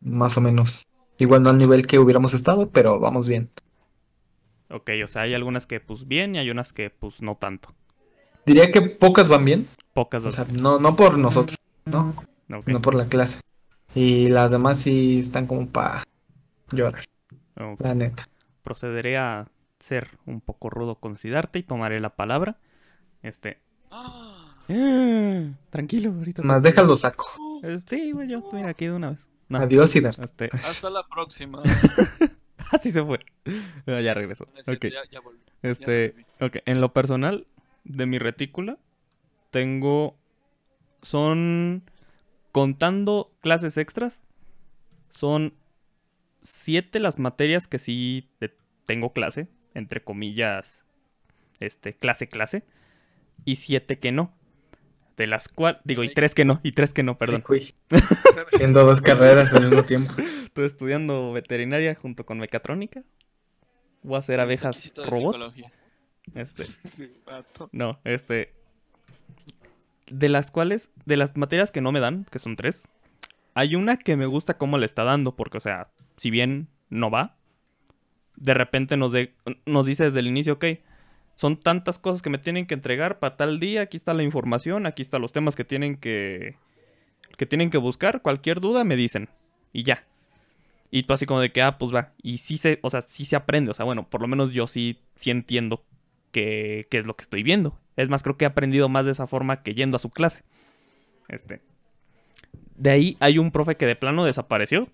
más 0.00 0.36
o 0.36 0.40
menos. 0.40 0.86
Igual 1.18 1.42
no 1.42 1.50
al 1.50 1.58
nivel 1.58 1.86
que 1.86 1.98
hubiéramos 1.98 2.34
estado, 2.34 2.68
pero 2.70 3.00
vamos 3.00 3.26
bien. 3.26 3.50
Ok, 4.70 4.90
o 5.04 5.08
sea, 5.08 5.22
hay 5.22 5.34
algunas 5.34 5.66
que 5.66 5.80
pues 5.80 6.06
bien 6.06 6.34
y 6.34 6.38
hay 6.38 6.50
unas 6.50 6.72
que 6.72 6.90
pues 6.90 7.22
no 7.22 7.36
tanto. 7.36 7.74
Diría 8.44 8.70
que 8.70 8.82
pocas 8.82 9.28
van 9.28 9.44
bien, 9.44 9.68
Pocas 9.94 10.24
o 10.24 10.24
dos. 10.24 10.34
sea, 10.34 10.46
no, 10.50 10.78
no 10.78 10.96
por 10.96 11.18
nosotros, 11.18 11.58
¿no? 11.84 12.14
No 12.48 12.82
por 12.82 12.94
la 12.94 13.06
clase. 13.06 13.40
Y 13.94 14.28
las 14.28 14.50
demás 14.50 14.78
sí 14.78 15.18
están 15.18 15.46
como 15.46 15.68
para 15.68 16.04
llorar, 16.70 17.04
ok. 17.56 17.80
la 17.80 17.94
neta. 17.94 18.28
Procederé 18.62 19.16
a 19.18 19.48
ser 19.82 20.08
un 20.26 20.40
poco 20.40 20.70
rudo 20.70 20.94
con 20.96 21.16
Sidarte 21.16 21.58
y 21.58 21.62
tomaré 21.64 22.00
la 22.00 22.14
palabra. 22.16 22.58
Este. 23.22 23.58
Ah, 23.90 24.54
eh, 24.68 25.52
tranquilo, 25.70 26.10
ahorita. 26.10 26.42
Más 26.42 26.62
déjalo 26.62 26.96
saco. 26.96 27.26
Eh, 27.62 27.80
sí, 27.86 28.12
güey, 28.12 28.28
yo 28.28 28.48
mira 28.52 28.70
aquí 28.70 28.86
de 28.86 28.92
una 28.92 29.10
vez. 29.10 29.28
No, 29.48 29.58
Adiós 29.58 29.92
dar. 30.00 30.14
Este. 30.22 30.48
Hasta 30.52 30.88
la 30.88 31.06
próxima. 31.06 31.62
Así 32.72 32.90
se 32.90 33.04
fue. 33.04 33.18
Ah, 33.86 34.00
ya 34.00 34.14
regresó. 34.14 34.46
Ya, 34.54 35.02
ya 35.10 35.20
volví. 35.20 35.40
Este, 35.62 36.14
reviví. 36.14 36.26
ok, 36.40 36.56
en 36.66 36.80
lo 36.80 36.92
personal, 36.92 37.46
de 37.84 38.06
mi 38.06 38.18
retícula, 38.18 38.78
tengo, 39.50 40.16
son, 41.02 41.82
contando 42.52 43.32
clases 43.40 43.76
extras, 43.76 44.22
son 45.10 45.54
siete 46.42 47.00
las 47.00 47.18
materias 47.18 47.66
que 47.66 47.78
sí 47.78 48.30
te- 48.38 48.56
tengo 48.86 49.12
clase, 49.12 49.48
entre 49.74 50.02
comillas, 50.02 50.84
este, 51.60 51.94
clase, 51.94 52.28
clase, 52.28 52.64
y 53.44 53.56
siete 53.56 53.98
que 53.98 54.12
no. 54.12 54.34
De 55.16 55.26
las 55.26 55.48
cuales, 55.48 55.80
digo, 55.84 56.04
y 56.04 56.08
tres 56.08 56.34
que 56.34 56.44
no, 56.44 56.60
y 56.62 56.72
tres 56.72 56.92
que 56.92 57.02
no, 57.02 57.18
perdón. 57.18 57.44
Haciendo 58.52 58.84
dos 58.84 59.00
carreras 59.00 59.52
al 59.52 59.66
mismo 59.66 59.84
tiempo. 59.84 60.12
Estoy 60.46 60.66
estudiando 60.66 61.32
veterinaria 61.32 61.94
junto 61.94 62.24
con 62.24 62.38
mecatrónica. 62.38 63.04
Voy 64.02 64.16
a 64.16 64.18
hacer 64.18 64.40
abejas 64.40 64.92
robot. 64.96 65.34
psicología. 65.34 65.72
Este, 66.34 66.64
Sí. 66.64 67.12
No, 67.72 68.00
este. 68.04 68.54
De 70.08 70.28
las 70.28 70.50
cuales, 70.50 70.90
de 71.04 71.16
las 71.16 71.36
materias 71.36 71.70
que 71.70 71.80
no 71.80 71.92
me 71.92 72.00
dan, 72.00 72.24
que 72.30 72.38
son 72.38 72.56
tres, 72.56 72.84
hay 73.54 73.76
una 73.76 73.96
que 73.96 74.16
me 74.16 74.26
gusta 74.26 74.58
cómo 74.58 74.78
le 74.78 74.86
está 74.86 75.04
dando, 75.04 75.36
porque, 75.36 75.58
o 75.58 75.60
sea, 75.60 75.90
si 76.16 76.30
bien 76.30 76.68
no 76.90 77.10
va, 77.10 77.36
de 78.42 78.54
repente 78.54 78.96
nos, 78.96 79.12
de- 79.12 79.32
nos 79.66 79.86
dice 79.86 80.04
desde 80.04 80.20
el 80.20 80.26
inicio, 80.26 80.54
ok, 80.54 80.64
son 81.36 81.56
tantas 81.56 81.98
cosas 81.98 82.22
que 82.22 82.30
me 82.30 82.38
tienen 82.38 82.66
que 82.66 82.74
entregar 82.74 83.18
para 83.20 83.36
tal 83.36 83.60
día, 83.60 83.82
aquí 83.82 83.96
está 83.96 84.14
la 84.14 84.24
información, 84.24 84.86
aquí 84.86 85.00
están 85.02 85.22
los 85.22 85.32
temas 85.32 85.54
que 85.54 85.64
tienen 85.64 85.96
que, 85.96 86.56
que 87.36 87.46
tienen 87.46 87.70
que 87.70 87.78
buscar, 87.78 88.20
cualquier 88.20 88.60
duda 88.60 88.84
me 88.84 88.96
dicen, 88.96 89.28
y 89.72 89.84
ya. 89.84 90.04
Y 90.90 91.04
tú 91.04 91.14
así 91.14 91.24
como 91.24 91.40
de 91.40 91.52
que, 91.52 91.62
ah, 91.62 91.78
pues 91.78 91.94
va, 91.94 92.12
y 92.22 92.38
sí 92.38 92.58
se, 92.58 92.80
o 92.82 92.90
sea, 92.90 93.00
sí 93.02 93.24
se 93.24 93.36
aprende, 93.36 93.70
o 93.70 93.74
sea, 93.74 93.84
bueno, 93.84 94.10
por 94.10 94.20
lo 94.20 94.28
menos 94.28 94.52
yo 94.52 94.66
sí, 94.66 94.98
sí 95.14 95.30
entiendo 95.30 95.84
qué, 96.32 96.86
qué 96.90 96.98
es 96.98 97.06
lo 97.06 97.14
que 97.14 97.22
estoy 97.22 97.42
viendo. 97.42 97.78
Es 97.96 98.08
más, 98.08 98.22
creo 98.22 98.36
que 98.36 98.44
he 98.44 98.48
aprendido 98.48 98.88
más 98.88 99.04
de 99.04 99.12
esa 99.12 99.26
forma 99.26 99.62
que 99.62 99.74
yendo 99.74 99.96
a 99.96 100.00
su 100.00 100.10
clase. 100.10 100.42
Este. 101.28 101.60
De 102.76 102.90
ahí 102.90 103.16
hay 103.20 103.38
un 103.38 103.52
profe 103.52 103.76
que 103.76 103.86
de 103.86 103.96
plano 103.96 104.24
desapareció. 104.24 104.88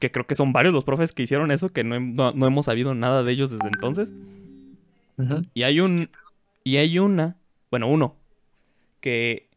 Que 0.00 0.10
creo 0.10 0.26
que 0.26 0.34
son 0.34 0.52
varios 0.52 0.74
los 0.74 0.82
profes 0.82 1.12
que 1.12 1.22
hicieron 1.22 1.52
eso, 1.52 1.68
que 1.68 1.84
no, 1.84 2.00
no- 2.00 2.32
no 2.32 2.46
hemos 2.46 2.64
sabido 2.66 2.94
nada 2.94 3.22
de 3.22 3.30
ellos 3.32 3.50
desde 3.52 3.68
entonces. 3.68 4.12
Y 5.54 5.62
hay 5.62 5.78
un. 5.80 6.10
Y 6.64 6.78
hay 6.78 6.98
una. 6.98 7.36
Bueno, 7.70 7.86
uno. 7.86 8.16
Que. 9.00 9.48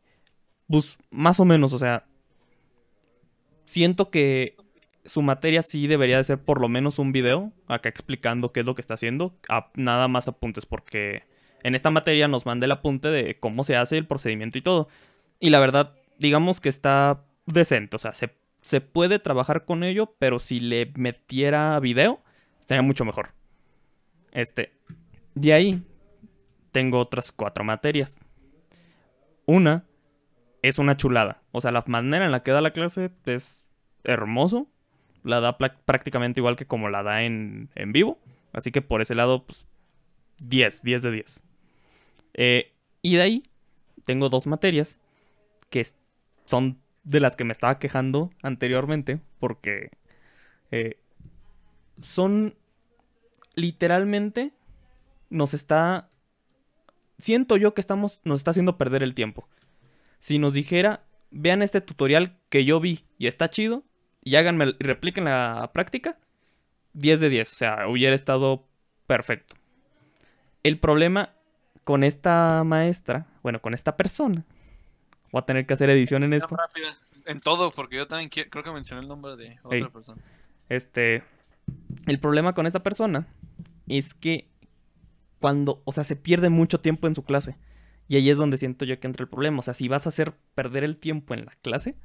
Pues, 0.67 0.97
más 1.09 1.39
o 1.39 1.45
menos, 1.45 1.73
o 1.73 1.79
sea. 1.79 2.05
Siento 3.65 4.09
que 4.11 4.57
su 5.05 5.21
materia 5.21 5.61
sí 5.61 5.87
debería 5.87 6.17
de 6.17 6.23
ser 6.23 6.39
por 6.43 6.59
lo 6.61 6.67
menos 6.69 6.99
un 6.99 7.11
video. 7.11 7.51
Acá 7.67 7.89
explicando 7.89 8.51
qué 8.51 8.59
es 8.61 8.65
lo 8.65 8.75
que 8.75 8.81
está 8.81 8.93
haciendo. 8.95 9.33
a- 9.49 9.71
nada 9.75 10.07
más 10.07 10.27
apuntes. 10.27 10.65
Porque 10.65 11.23
en 11.63 11.75
esta 11.75 11.89
materia 11.89 12.27
nos 12.27 12.45
manda 12.45 12.65
el 12.65 12.71
apunte 12.71 13.07
de 13.07 13.39
cómo 13.39 13.63
se 13.63 13.75
hace 13.77 13.97
el 13.97 14.05
procedimiento 14.07 14.57
y 14.57 14.61
todo. 14.61 14.89
Y 15.39 15.49
la 15.49 15.59
verdad, 15.59 15.93
digamos 16.19 16.59
que 16.59 16.69
está 16.69 17.23
decente. 17.45 17.95
O 17.95 17.99
sea, 17.99 18.11
se, 18.11 18.33
se 18.63 18.81
puede 18.81 19.19
trabajar 19.19 19.65
con 19.65 19.83
ello. 19.83 20.15
Pero 20.17 20.39
si 20.39 20.59
le 20.59 20.91
metiera 20.95 21.79
video, 21.79 22.21
estaría 22.59 22.81
mucho 22.81 23.05
mejor. 23.05 23.33
Este. 24.31 24.73
De 25.35 25.53
ahí 25.53 25.83
tengo 26.71 26.99
otras 26.99 27.31
cuatro 27.31 27.63
materias. 27.63 28.19
Una 29.45 29.85
es 30.61 30.79
una 30.79 30.97
chulada. 30.97 31.43
O 31.51 31.61
sea, 31.61 31.71
la 31.71 31.83
manera 31.87 32.25
en 32.25 32.31
la 32.31 32.41
que 32.41 32.51
da 32.51 32.61
la 32.61 32.71
clase 32.71 33.11
es 33.25 33.65
hermoso. 34.03 34.67
La 35.23 35.39
da 35.39 35.57
prácticamente 35.57 36.39
igual 36.39 36.55
que 36.55 36.65
como 36.65 36.89
la 36.89 37.03
da 37.03 37.23
en, 37.23 37.69
en 37.75 37.91
vivo. 37.91 38.19
Así 38.53 38.71
que 38.71 38.81
por 38.81 39.01
ese 39.01 39.15
lado, 39.15 39.45
pues 39.45 39.65
10, 40.45 40.83
10 40.83 41.01
de 41.01 41.11
10. 41.11 41.43
Eh, 42.35 42.73
y 43.01 43.15
de 43.15 43.21
ahí 43.21 43.43
tengo 44.05 44.29
dos 44.29 44.47
materias 44.47 44.99
que 45.69 45.85
son 46.45 46.82
de 47.03 47.19
las 47.19 47.35
que 47.35 47.43
me 47.43 47.51
estaba 47.51 47.79
quejando 47.79 48.31
anteriormente. 48.41 49.19
Porque 49.39 49.91
eh, 50.71 50.97
son 51.99 52.55
literalmente 53.55 54.53
nos 55.29 55.53
está. 55.53 56.09
Siento 57.17 57.57
yo 57.57 57.73
que 57.73 57.81
estamos. 57.81 58.21
Nos 58.23 58.39
está 58.39 58.51
haciendo 58.51 58.77
perder 58.77 59.03
el 59.03 59.13
tiempo. 59.13 59.47
Si 60.19 60.39
nos 60.39 60.53
dijera, 60.53 61.03
vean 61.31 61.61
este 61.61 61.81
tutorial 61.81 62.37
que 62.49 62.63
yo 62.63 62.79
vi 62.79 63.05
y 63.17 63.27
está 63.27 63.49
chido, 63.49 63.83
y 64.23 64.35
háganme 64.35 64.75
y 64.79 64.83
repliquen 64.83 65.25
la 65.25 65.71
práctica, 65.73 66.17
10 66.93 67.19
de 67.19 67.29
10. 67.29 67.51
O 67.51 67.55
sea, 67.55 67.87
hubiera 67.87 68.15
estado 68.15 68.65
perfecto. 69.07 69.55
El 70.63 70.79
problema 70.79 71.33
con 71.83 72.03
esta 72.03 72.63
maestra, 72.63 73.27
bueno, 73.41 73.61
con 73.61 73.73
esta 73.73 73.97
persona, 73.97 74.45
voy 75.33 75.39
a 75.41 75.45
tener 75.45 75.65
que 75.65 75.73
hacer 75.73 75.89
edición 75.89 76.23
en 76.23 76.31
esto. 76.33 76.55
rápida. 76.55 76.87
En 77.25 77.39
todo, 77.41 77.71
porque 77.71 77.97
yo 77.97 78.07
también 78.07 78.29
qui- 78.29 78.47
creo 78.49 78.63
que 78.63 78.71
mencioné 78.71 79.01
el 79.01 79.07
nombre 79.09 79.35
de 79.35 79.57
otra 79.63 79.89
persona. 79.89 80.21
Este. 80.69 81.23
El 82.05 82.19
problema 82.19 82.53
con 82.53 82.67
esta 82.67 82.83
persona 82.83 83.27
es 83.87 84.13
que 84.13 84.47
cuando, 85.39 85.81
o 85.85 85.91
sea, 85.91 86.03
se 86.03 86.15
pierde 86.15 86.49
mucho 86.49 86.79
tiempo 86.79 87.07
en 87.07 87.15
su 87.15 87.23
clase. 87.23 87.57
Y 88.07 88.17
ahí 88.17 88.29
es 88.29 88.37
donde 88.37 88.57
siento 88.57 88.85
yo 88.85 88.99
que 88.99 89.07
entra 89.07 89.23
el 89.23 89.29
problema. 89.29 89.59
O 89.59 89.61
sea, 89.61 89.73
si 89.73 89.87
vas 89.87 90.05
a 90.05 90.09
hacer 90.09 90.33
perder 90.55 90.83
el 90.83 90.97
tiempo 90.97 91.33
en 91.33 91.45
la 91.45 91.53
clase, 91.61 91.95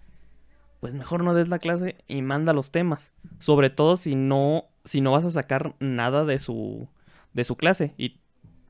pues 0.81 0.95
mejor 0.95 1.25
no 1.25 1.35
des 1.35 1.49
la 1.49 1.59
clase 1.59 1.97
y 2.07 2.23
manda 2.23 2.53
los 2.53 2.71
temas. 2.71 3.13
Sobre 3.41 3.69
todo 3.71 3.97
si 3.97 4.15
no, 4.15 4.67
si 4.85 5.01
no 5.01 5.11
vas 5.13 5.25
a 5.25 5.31
sacar 5.33 5.75
nada 5.81 6.25
de 6.25 6.39
su, 6.39 6.89
de 7.33 7.43
su 7.45 7.57
clase. 7.57 7.95
Y 7.99 8.21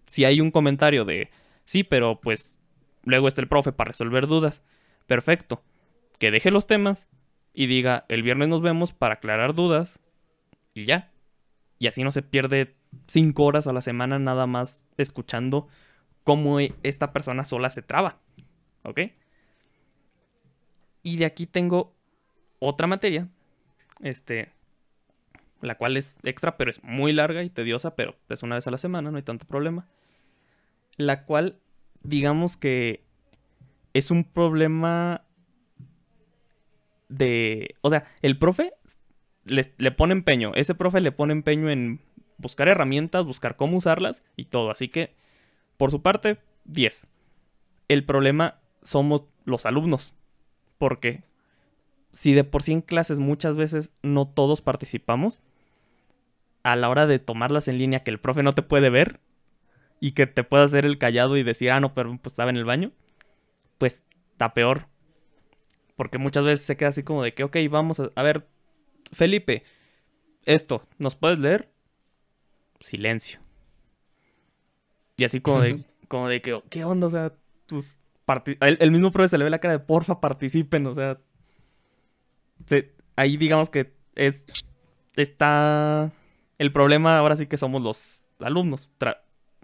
si 0.07 0.25
hay 0.25 0.41
un 0.41 0.51
comentario 0.51 1.05
de, 1.05 1.31
sí, 1.67 1.85
pero 1.85 2.19
pues 2.21 2.57
luego 3.05 3.29
está 3.29 3.41
el 3.41 3.49
profe 3.49 3.73
para 3.73 3.89
resolver 3.89 4.27
dudas. 4.27 4.63
Perfecto. 5.07 5.63
Que 6.19 6.31
deje 6.31 6.51
los 6.51 6.67
temas 6.67 7.09
y 7.55 7.67
diga, 7.67 8.05
el 8.09 8.23
viernes 8.23 8.49
nos 8.49 8.63
vemos 8.63 8.93
para 8.93 9.15
aclarar 9.15 9.55
dudas 9.55 10.01
y 10.75 10.85
ya. 10.85 11.11
Y 11.79 11.87
así 11.87 12.03
no 12.03 12.13
se 12.13 12.23
pierde 12.23 12.75
cinco 13.07 13.45
horas 13.45 13.67
a 13.67 13.73
la 13.73 13.81
semana 13.81 14.19
nada 14.19 14.47
más 14.47 14.87
escuchando 14.97 15.69
cómo 16.25 16.61
e- 16.61 16.75
esta 16.83 17.13
persona 17.13 17.45
sola 17.45 17.71
se 17.71 17.83
traba. 17.83 18.19
¿Ok? 18.83 19.01
Y 21.03 21.17
de 21.17 21.25
aquí 21.25 21.47
tengo 21.47 21.95
otra 22.59 22.87
materia. 22.87 23.29
Este. 24.01 24.51
La 25.61 25.75
cual 25.75 25.97
es 25.97 26.17
extra, 26.23 26.57
pero 26.57 26.71
es 26.71 26.85
muy 26.85 27.13
larga 27.13 27.43
y 27.43 27.51
tediosa, 27.51 27.97
pero 27.97 28.17
es 28.29 28.43
una 28.43 28.55
vez 28.55 28.67
a 28.67 28.71
la 28.71 28.79
semana, 28.79 29.11
no 29.11 29.17
hay 29.17 29.25
tanto 29.25 29.47
problema. 29.47 29.89
La 30.97 31.25
cual, 31.25 31.59
digamos 32.03 32.57
que 32.57 33.03
es 33.95 34.11
un 34.11 34.25
problema 34.25 35.25
de... 37.09 37.75
O 37.81 37.91
sea, 37.91 38.05
el 38.23 38.39
profe 38.39 38.73
le, 39.45 39.63
le 39.79 39.91
pone 39.91 40.13
empeño. 40.13 40.53
Ese 40.55 40.75
profe 40.75 41.01
le 41.01 41.13
pone 41.13 41.33
empeño 41.33 41.71
en 41.71 42.01
buscar 42.37 42.69
herramientas, 42.69 43.27
buscar 43.27 43.57
cómo 43.57 43.77
usarlas 43.77 44.23
y 44.37 44.47
todo. 44.47 44.71
Así 44.71 44.89
que, 44.89 45.15
por 45.77 45.91
su 45.91 46.03
parte, 46.03 46.39
10. 46.65 47.09
El 47.89 48.05
problema 48.05 48.61
somos 48.83 49.25
los 49.45 49.67
alumnos. 49.67 50.15
Porque 50.79 51.25
si 52.13 52.33
de 52.33 52.45
por 52.45 52.63
sí 52.63 52.73
en 52.73 52.81
clases 52.81 53.19
muchas 53.19 53.57
veces 53.57 53.93
no 54.03 54.27
todos 54.29 54.63
participamos, 54.63 55.41
a 56.63 56.77
la 56.77 56.89
hora 56.89 57.07
de 57.07 57.19
tomarlas 57.19 57.69
en 57.69 57.79
línea 57.79 58.03
que 58.03 58.11
el 58.11 58.21
profe 58.21 58.43
no 58.43 58.55
te 58.55 58.63
puede 58.63 58.91
ver 58.91 59.21
y 60.01 60.13
que 60.13 60.27
te 60.27 60.45
pueda 60.45 60.65
hacer 60.65 60.85
el 60.85 60.99
callado 60.99 61.37
y 61.37 61.43
decir, 61.43 61.71
ah, 61.71 61.81
no, 61.81 61.95
pero 61.95 62.11
pues 62.23 62.33
estaba 62.33 62.51
en 62.51 62.57
el 62.57 62.65
baño, 62.65 62.93
pues 63.79 64.03
está 64.33 64.55
peor. 64.55 64.87
Porque 65.97 66.19
muchas 66.19 66.45
veces 66.45 66.65
se 66.65 66.77
queda 66.77 66.91
así 66.91 67.03
como 67.03 67.23
de 67.23 67.35
que, 67.35 67.43
ok, 67.45 67.57
vamos 67.71 67.99
a, 68.01 68.11
a 68.15 68.23
ver, 68.23 68.47
Felipe, 69.13 69.65
esto, 70.45 70.87
¿nos 70.99 71.17
puedes 71.17 71.39
leer? 71.41 71.71
Silencio. 72.81 73.41
Y 75.17 75.25
así 75.25 75.41
como 75.41 75.61
de, 75.61 75.85
como 76.07 76.29
de 76.29 76.41
que, 76.41 76.63
¿qué 76.71 76.85
onda? 76.85 77.09
O 77.09 77.11
sea, 77.11 77.33
parti- 78.25 78.57
el, 78.61 78.79
el 78.81 78.91
mismo 78.93 79.11
profe 79.11 79.29
se 79.29 79.39
le 79.39 79.45
ve 79.45 79.51
la 79.51 79.59
cara 79.59 79.73
de, 79.73 79.81
porfa, 79.81 80.21
participen, 80.21 80.87
o 80.87 80.95
sea. 80.95 81.19
se- 82.67 82.95
ahí 83.17 83.37
digamos 83.37 83.69
que 83.71 83.93
es, 84.15 84.45
está, 85.17 86.13
el 86.59 86.73
problema 86.73 87.19
ahora 87.19 87.35
sí 87.35 87.47
que 87.49 87.57
somos 87.57 87.83
los 87.83 88.21
alumnos. 88.39 88.91
Tra- 89.01 89.19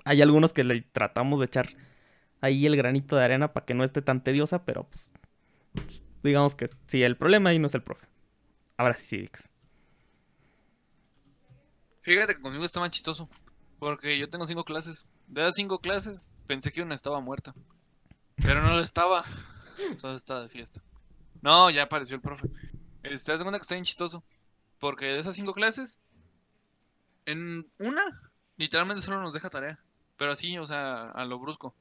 hay 0.05 0.23
algunos 0.23 0.53
que 0.53 0.65
le 0.65 0.83
tratamos 0.83 1.41
de 1.41 1.47
echar 1.47 1.69
ahí 2.41 2.67
el 2.67 2.77
granito 2.77 3.17
de 3.17 3.25
arena 3.25 3.53
para 3.53 3.67
que 3.67 3.75
no 3.75 3.85
esté 3.85 4.03
tan 4.03 4.23
tediosa, 4.23 4.65
pero 4.65 4.85
pues, 4.85 5.13
digamos 6.23 6.55
que 6.55 6.71
sí, 6.87 7.03
el 7.03 7.17
problema 7.17 7.51
ahí 7.51 7.59
no 7.59 7.67
es 7.67 7.75
el 7.75 7.83
profe. 7.83 8.07
Ahora 8.77 8.95
sí, 8.95 9.07
Cívics. 9.07 9.51
Fíjate 12.01 12.35
que 12.35 12.43
conmigo 12.43 12.65
está 12.65 12.81
más 12.81 12.91
chistoso. 12.91 13.29
Porque 13.79 14.19
yo 14.19 14.29
tengo 14.29 14.47
cinco 14.47 14.65
clases. 14.65 15.07
De 15.27 15.43
las 15.43 15.55
cinco 15.55 15.79
clases, 15.79 16.31
pensé 16.47 16.71
que 16.71 16.83
una 16.83 16.95
estaba 16.95 17.21
muerta. 17.21 17.55
Pero 18.37 18.63
no 18.63 18.71
lo 18.71 18.81
estaba. 18.81 19.23
Solo 19.97 20.15
estaba 20.15 20.43
de 20.43 20.49
fiesta. 20.49 20.83
No, 21.41 21.71
ya 21.71 21.85
apareció 21.85 22.17
el 22.17 22.23
profe. 22.23 22.49
Este, 23.03 23.33
de 23.33 23.39
cuenta 23.39 23.59
que 23.59 23.63
está 23.63 23.75
bien 23.75 23.85
chistoso. 23.85 24.25
Porque 24.79 25.07
de 25.07 25.19
esas 25.19 25.37
cinco 25.37 25.53
clases, 25.53 26.01
en 27.27 27.71
una, 27.79 28.03
literalmente 28.57 29.03
solo 29.03 29.23
nos 29.23 29.33
deja 29.33 29.51
tarea. 29.51 29.79
Pero 30.25 30.33
así, 30.33 30.57
o 30.57 30.65
sea, 30.65 31.11
a 31.11 31.27
lo 31.27 31.39
brusco. 31.39 31.75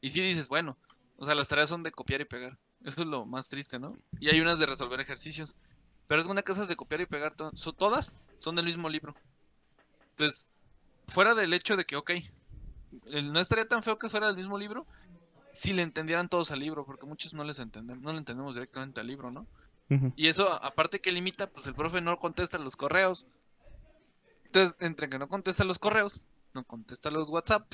Y 0.00 0.08
sí 0.08 0.22
dices, 0.22 0.48
bueno, 0.48 0.78
o 1.18 1.26
sea, 1.26 1.34
las 1.34 1.48
tareas 1.48 1.68
son 1.68 1.82
de 1.82 1.92
copiar 1.92 2.22
y 2.22 2.24
pegar. 2.24 2.58
Eso 2.82 3.02
es 3.02 3.06
lo 3.06 3.26
más 3.26 3.50
triste, 3.50 3.78
¿no? 3.78 3.94
Y 4.20 4.30
hay 4.30 4.40
unas 4.40 4.58
de 4.58 4.64
resolver 4.64 4.98
ejercicios. 5.00 5.54
Pero 6.06 6.22
es 6.22 6.26
una 6.26 6.40
esas 6.40 6.66
de 6.66 6.76
copiar 6.76 7.02
y 7.02 7.04
pegar, 7.06 7.34
to- 7.34 7.50
so- 7.54 7.74
todas 7.74 8.30
son 8.38 8.56
del 8.56 8.64
mismo 8.64 8.88
libro. 8.88 9.14
Entonces, 10.12 10.50
fuera 11.08 11.34
del 11.34 11.52
hecho 11.52 11.76
de 11.76 11.84
que, 11.84 11.96
ok, 11.96 12.12
no 13.22 13.38
estaría 13.38 13.68
tan 13.68 13.82
feo 13.82 13.98
que 13.98 14.08
fuera 14.08 14.28
del 14.28 14.36
mismo 14.36 14.56
libro 14.56 14.86
si 15.52 15.74
le 15.74 15.82
entendieran 15.82 16.28
todos 16.28 16.52
al 16.52 16.60
libro, 16.60 16.86
porque 16.86 17.04
muchos 17.04 17.34
no 17.34 17.44
les 17.44 17.58
entendemos, 17.58 18.02
no 18.02 18.12
le 18.12 18.18
entendemos 18.18 18.54
directamente 18.54 19.02
al 19.02 19.08
libro, 19.08 19.30
¿no? 19.30 19.46
Y 20.16 20.28
eso, 20.28 20.50
aparte 20.64 21.00
que 21.00 21.12
limita, 21.12 21.48
pues 21.48 21.66
el 21.66 21.74
profe 21.74 22.00
no 22.00 22.16
contesta 22.18 22.56
los 22.56 22.76
correos. 22.76 23.26
Entonces, 24.46 24.78
entre 24.80 25.10
que 25.10 25.18
no 25.18 25.28
contesta 25.28 25.64
los 25.64 25.78
correos, 25.78 26.24
no 26.54 26.64
contesta 26.64 27.10
los 27.10 27.28
WhatsApp, 27.28 27.70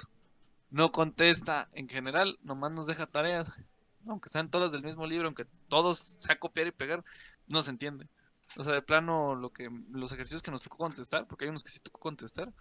no 0.71 0.93
contesta 0.93 1.69
en 1.73 1.89
general, 1.89 2.39
nomás 2.43 2.73
nos 2.73 2.87
deja 2.87 3.07
tareas. 3.07 3.59
Aunque 4.09 4.29
sean 4.29 4.51
todas 4.51 4.73
del 4.73 4.85
mismo 4.85 5.07
libro, 5.07 5.27
aunque 5.27 5.47
todos 5.69 6.17
sea 6.19 6.39
copiar 6.39 6.69
y 6.69 6.73
pegar, 6.73 7.05
no 7.49 7.61
se 7.61 7.71
entiende. 7.71 8.07
O 8.57 8.62
sea, 8.62 8.73
de 8.73 8.83
plano, 8.83 9.35
lo 9.35 9.51
que 9.51 9.69
los 9.91 10.12
ejercicios 10.12 10.43
que 10.43 10.51
nos 10.51 10.62
tocó 10.62 10.79
contestar, 10.79 11.27
porque 11.27 11.45
hay 11.45 11.51
unos 11.51 11.64
que 11.64 11.71
sí 11.71 11.81
tocó 11.81 11.99
contestar, 11.99 12.53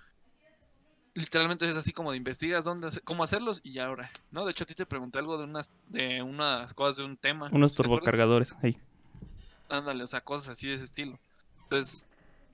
literalmente 1.14 1.68
es 1.70 1.76
así 1.76 1.94
como 1.94 2.12
de 2.12 2.18
investigas 2.18 2.66
dónde 2.66 2.90
cómo 3.04 3.24
hacerlos 3.24 3.62
y 3.64 3.74
ya 3.74 3.86
ahora, 3.86 4.12
¿no? 4.32 4.46
De 4.46 4.52
hecho, 4.52 4.64
a 4.64 4.68
ti 4.68 4.74
te 4.74 4.86
pregunté 4.86 5.20
algo 5.20 5.38
de 5.38 5.46
unas, 5.46 5.72
de 5.88 6.22
unas 6.22 6.74
cosas 6.74 6.98
de 6.98 7.06
un 7.06 7.18
tema. 7.18 7.50
Unos 7.52 7.76
turbocargadores. 7.76 8.56
ahí. 8.62 8.78
Ándale, 9.70 10.04
o 10.04 10.08
sea, 10.08 10.22
cosas 10.22 10.50
así 10.50 10.68
de 10.68 10.76
ese 10.76 10.86
estilo. 10.86 11.18
Entonces, 11.64 12.06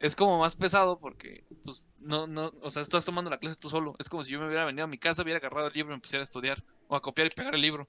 es 0.01 0.15
como 0.15 0.39
más 0.39 0.55
pesado 0.55 0.99
porque, 0.99 1.45
pues, 1.63 1.87
no, 1.99 2.27
no, 2.27 2.51
o 2.61 2.69
sea, 2.69 2.81
estás 2.81 3.05
tomando 3.05 3.29
la 3.29 3.37
clase 3.37 3.59
tú 3.59 3.69
solo. 3.69 3.95
Es 3.99 4.09
como 4.09 4.23
si 4.23 4.31
yo 4.31 4.39
me 4.39 4.47
hubiera 4.47 4.65
venido 4.65 4.83
a 4.83 4.87
mi 4.87 4.97
casa, 4.97 5.21
hubiera 5.21 5.37
agarrado 5.37 5.67
el 5.67 5.73
libro 5.73 5.93
y 5.93 5.95
me 5.95 6.01
pusiera 6.01 6.21
a 6.21 6.23
estudiar. 6.23 6.63
O 6.87 6.95
a 6.95 7.01
copiar 7.01 7.27
y 7.27 7.29
pegar 7.29 7.55
el 7.55 7.61
libro. 7.61 7.87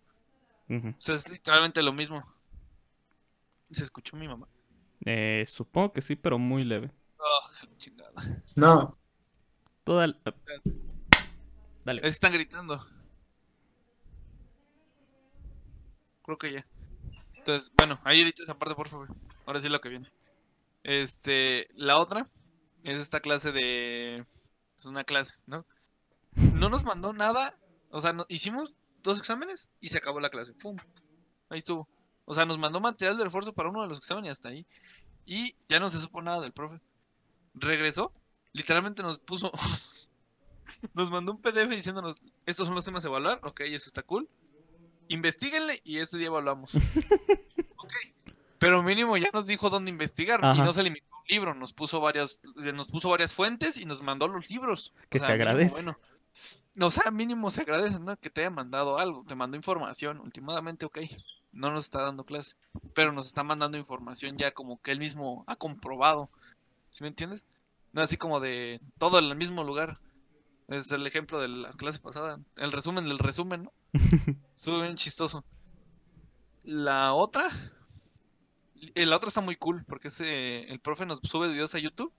O 0.68 0.94
sea, 0.98 1.14
es 1.16 1.28
literalmente 1.28 1.82
lo 1.82 1.92
mismo. 1.92 2.22
¿Se 3.70 3.82
escuchó 3.82 4.16
mi 4.16 4.28
mamá? 4.28 4.46
Eh, 5.04 5.44
supongo 5.48 5.92
que 5.92 6.00
sí, 6.00 6.14
pero 6.14 6.38
muy 6.38 6.64
leve. 6.64 6.90
Oh, 7.18 7.66
chingada. 7.78 8.12
No, 8.54 8.96
Toda, 9.84 10.04
el- 10.04 10.20
Dale. 11.84 12.06
Están 12.06 12.32
gritando. 12.32 12.86
Creo 16.24 16.38
que 16.38 16.52
ya. 16.52 16.66
Entonces, 17.34 17.72
bueno, 17.76 17.98
ahí 18.04 18.20
edita 18.20 18.42
esa 18.44 18.56
parte, 18.56 18.74
por 18.76 18.88
favor. 18.88 19.08
Ahora 19.46 19.58
sí 19.58 19.68
lo 19.68 19.80
que 19.80 19.88
viene. 19.88 20.08
Este, 20.84 21.68
la 21.74 21.98
otra 21.98 22.28
es 22.82 22.98
esta 22.98 23.20
clase 23.20 23.52
de... 23.52 24.26
Es 24.76 24.86
una 24.86 25.04
clase, 25.04 25.36
¿no? 25.46 25.64
No 26.54 26.68
nos 26.68 26.84
mandó 26.84 27.12
nada. 27.12 27.56
O 27.90 28.00
sea, 28.00 28.14
hicimos 28.28 28.74
dos 29.02 29.18
exámenes 29.18 29.70
y 29.80 29.88
se 29.88 29.98
acabó 29.98 30.20
la 30.20 30.30
clase. 30.30 30.54
¡Pum! 30.54 30.76
Ahí 31.50 31.58
estuvo. 31.58 31.88
O 32.24 32.34
sea, 32.34 32.46
nos 32.46 32.58
mandó 32.58 32.80
material 32.80 33.18
de 33.18 33.24
refuerzo 33.24 33.52
para 33.52 33.68
uno 33.68 33.82
de 33.82 33.88
los 33.88 33.98
exámenes 33.98 34.28
y 34.28 34.32
hasta 34.32 34.48
ahí. 34.48 34.66
Y 35.24 35.56
ya 35.68 35.78
no 35.78 35.90
se 35.90 36.00
supo 36.00 36.22
nada 36.22 36.40
del 36.40 36.52
profe. 36.52 36.80
Regresó. 37.54 38.12
Literalmente 38.52 39.02
nos 39.02 39.18
puso... 39.18 39.52
nos 40.94 41.10
mandó 41.10 41.32
un 41.32 41.40
PDF 41.40 41.68
diciéndonos, 41.70 42.22
estos 42.46 42.66
son 42.66 42.74
los 42.74 42.84
temas 42.84 43.04
a 43.04 43.08
evaluar. 43.08 43.40
Ok, 43.42 43.60
eso 43.60 43.88
está 43.88 44.02
cool. 44.02 44.28
Investíguenle 45.08 45.80
y 45.84 45.98
este 45.98 46.18
día 46.18 46.28
evaluamos. 46.28 46.72
Pero 48.62 48.80
mínimo 48.80 49.16
ya 49.16 49.28
nos 49.32 49.48
dijo 49.48 49.70
dónde 49.70 49.90
investigar. 49.90 50.38
Y 50.54 50.60
no 50.60 50.72
se 50.72 50.84
limitó 50.84 51.12
a 51.12 51.18
un 51.18 51.24
libro. 51.26 51.52
Nos 51.52 51.72
puso 51.72 51.98
varias, 51.98 52.40
nos 52.54 52.86
puso 52.86 53.10
varias 53.10 53.34
fuentes 53.34 53.76
y 53.76 53.86
nos 53.86 54.02
mandó 54.02 54.28
los 54.28 54.48
libros. 54.50 54.94
Que 55.08 55.18
se 55.18 55.24
mínimo, 55.24 55.34
agradece. 55.34 55.74
Bueno, 55.74 55.98
o 56.80 56.90
sea, 56.92 57.10
mínimo 57.10 57.50
se 57.50 57.62
agradece, 57.62 57.98
¿no? 57.98 58.16
Que 58.16 58.30
te 58.30 58.42
haya 58.42 58.50
mandado 58.50 59.00
algo. 59.00 59.24
Te 59.24 59.34
mandó 59.34 59.56
información. 59.56 60.20
Últimamente, 60.20 60.86
ok. 60.86 61.00
No 61.50 61.72
nos 61.72 61.86
está 61.86 62.02
dando 62.02 62.24
clase. 62.24 62.54
Pero 62.94 63.10
nos 63.10 63.26
está 63.26 63.42
mandando 63.42 63.78
información 63.78 64.36
ya 64.36 64.52
como 64.52 64.80
que 64.80 64.92
él 64.92 65.00
mismo 65.00 65.42
ha 65.48 65.56
comprobado. 65.56 66.28
¿Sí 66.88 67.02
me 67.02 67.08
entiendes? 67.08 67.44
No 67.90 68.00
así 68.00 68.16
como 68.16 68.38
de 68.38 68.80
todo 68.96 69.18
en 69.18 69.24
el 69.24 69.34
mismo 69.34 69.64
lugar. 69.64 69.98
Es 70.68 70.92
el 70.92 71.04
ejemplo 71.04 71.40
de 71.40 71.48
la 71.48 71.72
clase 71.72 71.98
pasada. 71.98 72.38
El 72.56 72.70
resumen 72.70 73.08
del 73.08 73.18
resumen, 73.18 73.64
¿no? 73.64 73.72
Estuvo 74.56 74.80
bien 74.82 74.94
chistoso. 74.94 75.44
La 76.62 77.12
otra. 77.12 77.50
Eh, 78.94 79.06
La 79.06 79.16
otra 79.16 79.28
está 79.28 79.40
muy 79.40 79.56
cool 79.56 79.84
porque 79.86 80.08
es, 80.08 80.20
eh, 80.20 80.64
el 80.70 80.80
profe 80.80 81.06
nos 81.06 81.18
sube 81.22 81.48
videos 81.52 81.74
a 81.74 81.78
YouTube 81.78 82.12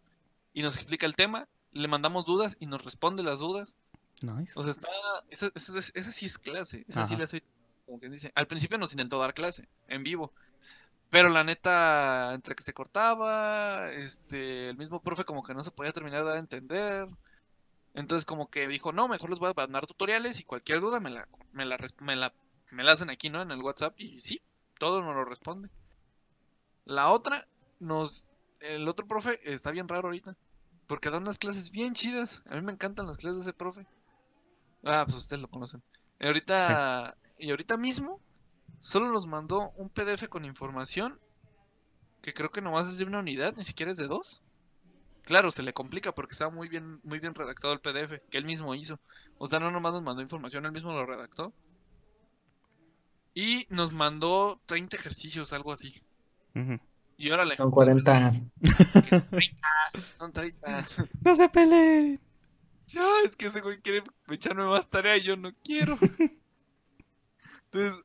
y 0.54 0.62
nos 0.62 0.78
explica 0.78 1.06
el 1.06 1.16
tema. 1.16 1.48
Le 1.72 1.88
mandamos 1.88 2.26
dudas 2.26 2.58
y 2.60 2.66
nos 2.68 2.84
responde 2.86 3.24
las 3.24 3.40
dudas. 3.40 3.76
Nice. 4.22 4.54
O 4.58 4.64
sea, 4.64 4.72
está. 4.72 4.88
Esa, 5.30 5.50
esa- 5.56 5.78
esa- 5.80 5.92
esa 5.96 6.12
sí 6.12 6.26
es 6.28 6.38
clase. 6.38 6.86
Esa 6.88 7.02
sí 7.08 7.16
la 7.18 7.28
soy. 7.28 7.44
Como 7.86 8.00
quien 8.00 8.12
dice. 8.12 8.32
Al 8.36 8.48
principio 8.48 8.78
nos 8.78 8.92
intentó 8.94 9.20
dar 9.20 9.34
clase 9.34 9.68
en 9.88 10.04
vivo. 10.04 10.32
Pero 11.10 11.30
la 11.30 11.44
neta, 11.44 12.34
entre 12.34 12.56
que 12.56 12.64
se 12.64 12.74
cortaba, 12.74 13.92
este, 13.92 14.70
el 14.70 14.78
mismo 14.78 15.02
profe 15.02 15.26
como 15.26 15.44
que 15.44 15.54
no 15.54 15.62
se 15.62 15.70
podía 15.72 15.92
terminar 15.92 16.22
de 16.22 16.26
dar 16.28 16.38
a 16.38 16.40
entender. 16.40 17.08
Entonces 17.94 18.26
como 18.26 18.50
que 18.50 18.68
dijo, 18.68 18.92
no, 18.92 19.08
mejor 19.08 19.30
les 19.30 19.38
voy 19.40 19.52
a 19.52 19.54
mandar 19.54 19.86
tutoriales 19.86 20.40
y 20.40 20.44
cualquier 20.44 20.80
duda 20.80 21.00
me 21.00 21.12
la, 21.12 21.28
me 21.52 21.66
la, 21.66 21.78
me 22.00 22.16
la, 22.16 22.34
me 22.72 22.84
la 22.84 22.94
hacen 22.94 23.12
aquí, 23.12 23.30
¿no? 23.30 23.42
En 23.44 23.52
el 23.52 23.62
WhatsApp 23.62 23.94
y 24.00 24.20
sí, 24.20 24.42
todo 24.80 25.04
nos 25.04 25.14
lo 25.16 25.26
responde. 25.26 25.70
La 26.86 27.10
otra, 27.10 27.48
nos, 27.80 28.28
el 28.60 28.88
otro 28.88 29.08
profe 29.08 29.40
está 29.44 29.72
bien 29.72 29.88
raro 29.88 30.08
ahorita. 30.08 30.36
Porque 30.88 31.10
da 31.10 31.18
unas 31.18 31.38
clases 31.38 31.72
bien 31.72 31.94
chidas. 31.94 32.44
A 32.48 32.56
mí 32.56 32.62
me 32.62 32.72
encantan 32.72 33.08
las 33.08 33.18
clases 33.18 33.38
de 33.38 33.52
ese 33.52 33.54
profe. 33.54 33.86
Ah, 34.84 35.04
pues 35.06 35.18
ustedes 35.18 35.42
lo 35.42 35.50
conocen. 35.50 35.82
Y 36.20 36.28
ahorita, 36.28 37.18
y 37.38 37.50
ahorita 37.50 37.78
mismo, 37.78 38.20
solo 38.80 39.10
nos 39.12 39.28
mandó 39.28 39.72
un 39.78 39.90
PDF 39.90 40.28
con 40.28 40.46
información 40.46 41.20
que 42.22 42.34
creo 42.34 42.52
que 42.52 42.62
nomás 42.62 42.88
es 42.90 42.98
de 42.98 43.06
una 43.06 43.20
unidad, 43.20 43.54
ni 43.58 43.64
siquiera 43.64 43.92
es 43.92 43.98
de 43.98 44.08
dos. 44.08 44.42
Claro, 45.24 45.52
se 45.52 45.64
le 45.64 45.74
complica 45.74 46.14
porque 46.14 46.34
estaba 46.34 46.52
muy 46.52 46.68
bien, 46.68 47.00
muy 47.04 47.20
bien 47.20 47.34
redactado 47.34 47.74
el 47.74 47.80
PDF 47.80 48.22
que 48.30 48.38
él 48.38 48.46
mismo 48.46 48.76
hizo. 48.76 49.00
O 49.38 49.48
sea, 49.48 49.60
no 49.60 49.72
nomás 49.72 49.94
nos 49.94 50.04
mandó 50.04 50.22
información, 50.22 50.66
él 50.66 50.72
mismo 50.72 50.92
lo 50.94 51.06
redactó. 51.06 51.54
Y 53.34 53.66
nos 53.70 53.92
mandó 53.94 54.62
30 54.66 54.96
ejercicios, 54.96 55.54
algo 55.54 55.72
así. 55.72 56.02
Y 57.18 57.32
órale, 57.32 57.56
Son 57.58 57.72
40. 57.72 58.34
son 60.18 60.32
30. 60.34 60.84
No 61.24 61.36
se 61.36 61.50
peleen. 61.50 62.20
Ya, 62.88 63.06
es 63.26 63.36
que 63.36 63.48
ese 63.48 63.62
güey 63.62 63.80
quiere 63.80 64.04
echarme 64.30 64.66
más 64.66 64.88
tarea 64.88 65.18
y 65.18 65.24
yo 65.24 65.38
no 65.38 65.52
quiero. 65.64 65.98
Entonces, 67.66 68.04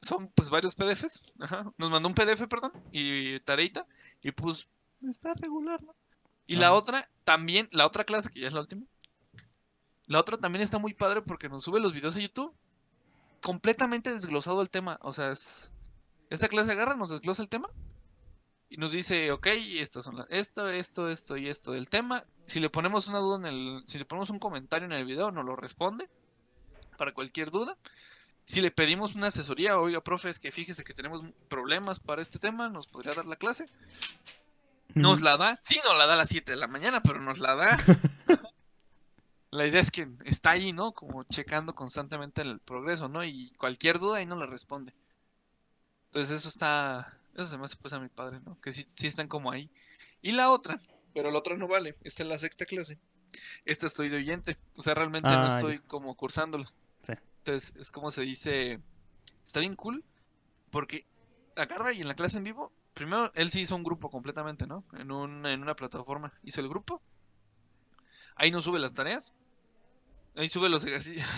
son 0.00 0.28
pues 0.28 0.50
varios 0.50 0.74
PDFs. 0.74 1.22
Ajá. 1.40 1.72
Nos 1.76 1.90
mandó 1.90 2.08
un 2.08 2.14
PDF, 2.14 2.46
perdón, 2.48 2.72
y 2.92 3.40
tareita. 3.40 3.86
Y 4.22 4.32
pues, 4.32 4.68
está 5.08 5.34
regular, 5.34 5.82
¿no? 5.82 5.94
Y 6.46 6.56
la 6.56 6.72
otra, 6.72 7.08
también, 7.24 7.68
la 7.70 7.86
otra 7.86 8.04
clase, 8.04 8.30
que 8.30 8.40
ya 8.40 8.48
es 8.48 8.54
la 8.54 8.60
última. 8.60 8.82
La 10.06 10.18
otra 10.18 10.36
también 10.36 10.62
está 10.62 10.78
muy 10.78 10.94
padre 10.94 11.22
porque 11.22 11.48
nos 11.48 11.62
sube 11.62 11.78
los 11.78 11.92
videos 11.92 12.16
a 12.16 12.20
YouTube. 12.20 12.52
Completamente 13.40 14.12
desglosado 14.12 14.60
el 14.60 14.68
tema. 14.68 14.98
O 15.02 15.12
sea, 15.12 15.30
es... 15.30 15.72
esta 16.30 16.48
clase 16.48 16.72
agarra, 16.72 16.96
nos 16.96 17.10
desglosa 17.10 17.42
el 17.42 17.48
tema. 17.48 17.68
Y 18.68 18.76
nos 18.76 18.92
dice, 18.92 19.32
ok, 19.32 19.48
estas 19.48 20.04
son 20.04 20.16
las, 20.16 20.26
esto, 20.30 20.68
esto, 20.68 21.10
esto 21.10 21.36
y 21.36 21.48
esto 21.48 21.72
del 21.72 21.88
tema. 21.88 22.24
Si 22.46 22.60
le 22.60 22.70
ponemos 22.70 23.08
una 23.08 23.18
duda 23.18 23.36
en 23.36 23.46
el, 23.46 23.82
si 23.84 23.98
le 23.98 24.04
ponemos 24.04 24.30
un 24.30 24.38
comentario 24.38 24.86
en 24.86 24.92
el 24.92 25.04
video, 25.04 25.32
nos 25.32 25.44
lo 25.44 25.56
responde 25.56 26.08
para 26.96 27.12
cualquier 27.12 27.50
duda. 27.50 27.76
Si 28.44 28.60
le 28.60 28.70
pedimos 28.70 29.16
una 29.16 29.26
asesoría, 29.26 29.78
oiga, 29.78 30.00
profe, 30.02 30.28
es 30.28 30.38
que 30.38 30.52
fíjese 30.52 30.84
que 30.84 30.94
tenemos 30.94 31.20
problemas 31.48 31.98
para 31.98 32.22
este 32.22 32.38
tema, 32.38 32.68
nos 32.68 32.86
podría 32.86 33.14
dar 33.14 33.26
la 33.26 33.36
clase. 33.36 33.66
Nos 34.94 35.20
la 35.20 35.36
da, 35.36 35.58
sí, 35.62 35.80
nos 35.84 35.96
la 35.96 36.06
da 36.06 36.14
a 36.14 36.16
las 36.16 36.28
7 36.28 36.52
de 36.52 36.56
la 36.56 36.66
mañana, 36.68 37.02
pero 37.02 37.20
nos 37.20 37.38
la 37.38 37.56
da. 37.56 37.76
la 39.50 39.66
idea 39.66 39.80
es 39.80 39.90
que 39.90 40.08
está 40.24 40.50
ahí, 40.50 40.72
¿no? 40.72 40.92
Como 40.92 41.24
checando 41.24 41.74
constantemente 41.74 42.42
el 42.42 42.60
progreso, 42.60 43.08
¿no? 43.08 43.24
Y 43.24 43.50
cualquier 43.58 43.98
duda 43.98 44.18
ahí 44.18 44.26
no 44.26 44.36
la 44.36 44.46
responde. 44.46 44.92
Entonces 46.10 46.38
eso 46.38 46.48
está, 46.48 47.16
eso 47.34 47.46
se 47.46 47.56
me 47.56 47.64
hace 47.64 47.76
pues 47.76 47.92
a 47.94 48.00
mi 48.00 48.08
padre, 48.08 48.40
¿no? 48.44 48.60
Que 48.60 48.72
sí, 48.72 48.84
sí 48.86 49.06
están 49.06 49.28
como 49.28 49.52
ahí. 49.52 49.70
Y 50.22 50.32
la 50.32 50.50
otra, 50.50 50.80
pero 51.14 51.30
la 51.30 51.38
otra 51.38 51.56
no 51.56 51.68
vale, 51.68 51.96
esta 52.02 52.24
es 52.24 52.28
la 52.28 52.36
sexta 52.38 52.66
clase. 52.66 52.98
Esta 53.64 53.86
estoy 53.86 54.08
de 54.08 54.16
oyente, 54.16 54.58
o 54.74 54.82
sea, 54.82 54.94
realmente 54.94 55.28
no 55.28 55.42
Ah, 55.44 55.48
ya. 55.48 55.54
estoy 55.56 55.78
como 55.80 56.16
cursándola. 56.16 56.66
Sí. 57.02 57.12
Entonces 57.38 57.76
es 57.76 57.90
como 57.92 58.10
se 58.10 58.22
dice, 58.22 58.80
está 59.44 59.60
bien 59.60 59.74
cool, 59.74 60.04
porque 60.70 61.06
agarra 61.56 61.92
y 61.92 62.00
en 62.00 62.08
la 62.08 62.14
clase 62.14 62.38
en 62.38 62.44
vivo, 62.44 62.72
primero 62.92 63.30
él 63.36 63.48
sí 63.50 63.60
hizo 63.60 63.76
un 63.76 63.84
grupo 63.84 64.10
completamente, 64.10 64.66
¿no? 64.66 64.84
En, 64.94 65.12
un, 65.12 65.46
en 65.46 65.62
una 65.62 65.76
plataforma, 65.76 66.32
hizo 66.42 66.60
el 66.60 66.68
grupo, 66.68 67.00
ahí 68.34 68.50
no 68.50 68.60
sube 68.60 68.80
las 68.80 68.94
tareas, 68.94 69.32
ahí 70.34 70.48
sube 70.48 70.68
los 70.68 70.84
ejercicios. 70.84 71.28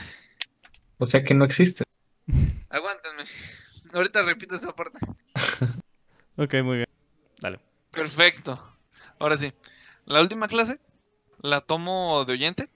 O 0.99 1.05
sea 1.05 1.23
que 1.23 1.35
no 1.35 1.45
existe. 1.45 1.85
Ahorita 3.93 4.23
repito 4.23 4.55
esta 4.55 4.75
parte. 4.75 4.99
Ok, 6.39 6.55
muy 6.65 6.79
bien. 6.79 6.89
Dale. 7.41 7.61
Perfecto. 7.91 8.59
Ahora 9.19 9.37
sí. 9.37 9.53
La 10.07 10.23
última 10.23 10.49
clase 10.49 10.81
la 11.43 11.61
tomo 11.61 12.25
de 12.25 12.33
oyente. 12.33 12.71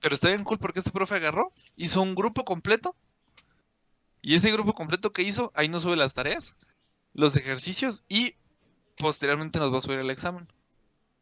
Pero 0.00 0.14
está 0.14 0.28
bien 0.28 0.44
cool 0.44 0.58
porque 0.58 0.78
este 0.78 0.92
profe 0.92 1.16
agarró, 1.16 1.52
hizo 1.76 2.00
un 2.00 2.14
grupo 2.14 2.44
completo. 2.44 2.94
Y 4.22 4.36
ese 4.36 4.52
grupo 4.52 4.74
completo 4.74 5.12
que 5.12 5.22
hizo, 5.22 5.50
ahí 5.54 5.68
nos 5.68 5.82
sube 5.82 5.96
las 5.96 6.14
tareas, 6.14 6.56
los 7.14 7.36
ejercicios 7.36 8.04
y 8.08 8.36
posteriormente 8.96 9.58
nos 9.58 9.72
va 9.72 9.78
a 9.78 9.80
subir 9.80 9.98
el 9.98 10.10
examen. 10.10 10.46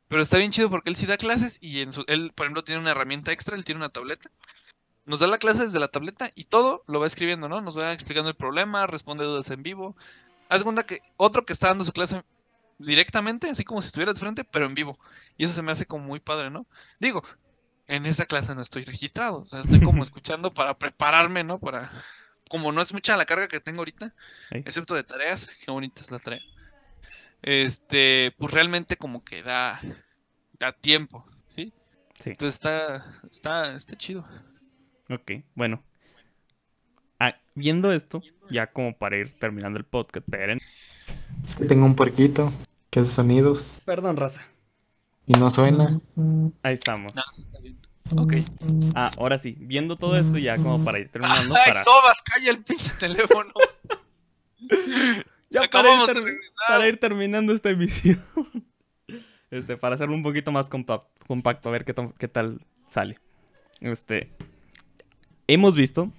Pero 0.09 0.23
está 0.23 0.39
bien 0.39 0.51
chido 0.51 0.71
porque 0.71 0.91
él 0.91 0.97
sí 0.97 1.07
da 1.07 1.17
clases 1.17 1.59
y 1.63 1.81
en 1.81 1.93
su, 1.93 2.05
él, 2.07 2.33
por 2.35 2.47
ejemplo, 2.47 2.65
tiene 2.65 2.81
una 2.81 2.91
herramienta 2.91 3.33
extra, 3.33 3.57
él 3.57 3.65
tiene 3.65 3.79
una 3.79 3.89
tableta. 3.89 4.31
Nos 5.07 5.21
da 5.21 5.29
la 5.29 5.39
clase 5.39 5.63
desde 5.63 5.79
la 5.79 5.89
tableta 5.89 6.31
y 6.35 6.45
todo 6.45 6.83
lo 6.87 7.01
va 7.01 7.07
escribiendo, 7.07 7.49
¿no? 7.49 7.61
Nos 7.61 7.79
va 7.79 7.93
explicando 7.93 8.29
el 8.29 8.37
problema, 8.37 8.87
responde 8.87 9.25
dudas 9.25 9.51
en 9.51 9.63
vivo. 9.63 9.97
Haz 10.49 10.65
cuenta 10.65 10.85
que 10.85 11.01
otro 11.17 11.45
que 11.45 11.53
está 11.53 11.69
dando 11.69 11.85
su 11.85 11.93
clase 11.93 12.23
directamente, 12.79 13.49
así 13.49 13.65
como 13.65 13.81
si 13.81 13.87
estuvieras 13.87 14.17
de 14.17 14.21
frente, 14.21 14.45
pero 14.45 14.67
en 14.67 14.75
vivo. 14.75 14.99
Y 15.37 15.45
eso 15.45 15.55
se 15.55 15.63
me 15.63 15.73
hace 15.73 15.87
como 15.87 16.05
muy 16.05 16.21
padre, 16.21 16.51
¿no? 16.51 16.67
Digo, 16.99 17.23
en 17.87 18.07
esa 18.07 18.27
clase 18.27 18.55
no 18.55 18.63
estoy 18.63 18.83
registrado, 18.83 19.43
o 19.43 19.47
sea, 19.47 19.61
estoy 19.61 19.81
como 19.81 20.03
escuchando 20.03 20.53
para 20.53 20.77
prepararme, 20.77 21.45
¿no? 21.45 21.59
Para, 21.59 21.91
como 22.49 22.73
no 22.73 22.83
es 22.83 22.93
mucha 22.93 23.17
la 23.17 23.27
carga 23.27 23.49
que 23.49 23.61
tengo 23.61 23.79
ahorita, 23.79 24.15
excepto 24.51 24.95
de 24.95 25.05
tareas, 25.05 25.51
qué 25.65 25.71
bonita 25.71 26.03
es 26.03 26.11
la 26.11 26.19
tarea. 26.19 26.43
Este, 27.43 28.35
pues 28.39 28.53
realmente 28.53 28.97
como 28.97 29.23
que 29.23 29.43
da, 29.43 29.81
da 30.59 30.73
tiempo, 30.73 31.25
¿sí? 31.47 31.73
Sí. 32.19 32.31
Entonces 32.31 32.55
está, 32.55 33.05
está, 33.31 33.75
está 33.75 33.95
chido. 33.97 34.27
Ok, 35.11 35.33
bueno. 35.55 35.83
Ah, 37.19 37.35
viendo 37.55 37.93
esto, 37.93 38.23
ya 38.51 38.67
como 38.73 38.97
para 38.97 39.17
ir 39.17 39.39
terminando 39.39 39.79
el 39.79 39.85
podcast, 39.85 40.27
esperen. 40.27 40.61
Es 41.45 41.57
que 41.57 41.65
tengo 41.65 41.87
un 41.87 41.95
puerquito 41.95 42.53
que 42.91 43.01
hace 43.01 43.11
sonidos 43.13 43.81
Perdón, 43.85 44.17
raza. 44.17 44.43
y 45.27 45.33
no 45.35 45.49
suena. 45.51 46.01
Ahí 46.63 46.75
estamos. 46.75 47.15
No, 47.15 47.23
está 47.37 47.61
bien. 47.61 47.79
Ok. 48.17 48.35
Ah, 48.95 49.11
ahora 49.19 49.39
sí, 49.39 49.57
viendo 49.61 49.97
todo 49.97 50.15
esto 50.17 50.39
ya 50.39 50.57
como 50.59 50.85
para 50.85 50.99
ir 50.99 51.09
terminando, 51.11 51.55
¡Ay, 51.57 51.63
para, 51.73 51.85
Sobas! 51.85 52.23
¡Calla 52.23 52.51
el 52.51 52.63
pinche 52.63 52.93
teléfono! 52.99 53.53
ya 55.51 55.63
para 55.63 55.63
ir, 55.63 55.65
Acabamos 55.65 56.07
de 56.09 56.15
ter- 56.15 56.23
regresar. 56.25 56.53
para 56.69 56.89
ir 56.89 57.01
terminando 57.01 57.53
esta 57.53 57.71
emisión. 57.71 58.23
Este, 59.49 59.77
para 59.77 59.95
hacerlo 59.95 60.17
un 60.17 60.25
poquito 60.25 60.51
más 60.51 60.69
compa- 60.69 61.07
compacto, 61.29 61.69
a 61.69 61.73
ver 61.73 61.85
qué, 61.85 61.95
qué 62.19 62.27
tal 62.27 62.61
sale. 62.89 63.21
Este. 63.81 64.33
Hemos 65.49 65.77
visto 65.77 66.13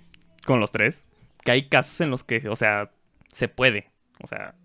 con 0.45 0.59
los 0.59 0.71
tres 0.71 1.05
que 1.43 1.51
hay 1.51 1.67
casos 1.69 2.01
en 2.01 2.09
los 2.09 2.23
que, 2.23 2.47
o 2.49 2.55
sea, 2.55 2.91
se 3.31 3.47
puede. 3.47 3.91
O 4.23 4.27
sea, 4.27 4.55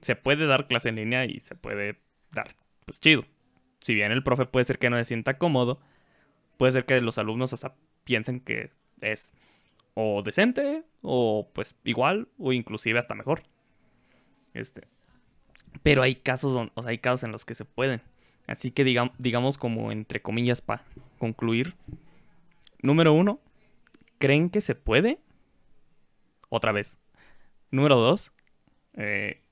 se 0.00 0.16
puede 0.16 0.46
dar 0.46 0.66
clase 0.66 0.88
en 0.88 0.96
línea 0.96 1.24
y 1.26 1.40
se 1.40 1.54
puede 1.54 2.00
dar, 2.32 2.48
pues 2.84 3.00
chido. 3.00 3.24
Si 3.80 3.94
bien 3.94 4.12
el 4.12 4.22
profe 4.22 4.46
puede 4.46 4.64
ser 4.64 4.78
que 4.78 4.90
no 4.90 4.96
se 4.96 5.04
sienta 5.04 5.38
cómodo, 5.38 5.80
puede 6.56 6.72
ser 6.72 6.86
que 6.86 7.00
los 7.00 7.18
alumnos 7.18 7.52
hasta 7.52 7.74
piensen 8.04 8.40
que 8.40 8.70
es 9.00 9.34
o 9.94 10.22
decente, 10.22 10.84
o 11.02 11.48
pues 11.52 11.76
igual, 11.84 12.28
o 12.38 12.52
inclusive 12.52 12.98
hasta 12.98 13.14
mejor. 13.14 13.42
Este. 14.54 14.82
Pero 15.82 16.02
hay 16.02 16.14
casos, 16.16 16.70
o 16.74 16.82
sea, 16.82 16.90
hay 16.90 16.98
casos 16.98 17.24
en 17.24 17.32
los 17.32 17.44
que 17.44 17.54
se 17.54 17.64
pueden. 17.64 18.02
Así 18.46 18.70
que 18.70 18.84
digamos 19.18 19.58
como 19.58 19.92
entre 19.92 20.20
comillas 20.20 20.60
para 20.60 20.82
concluir. 21.18 21.74
Número 22.82 23.12
uno, 23.12 23.40
¿creen 24.18 24.50
que 24.50 24.60
se 24.60 24.74
puede? 24.74 25.20
Otra 26.48 26.72
vez. 26.72 26.96
Número 27.70 27.96
dos, 27.96 28.32
eh, 28.94 29.42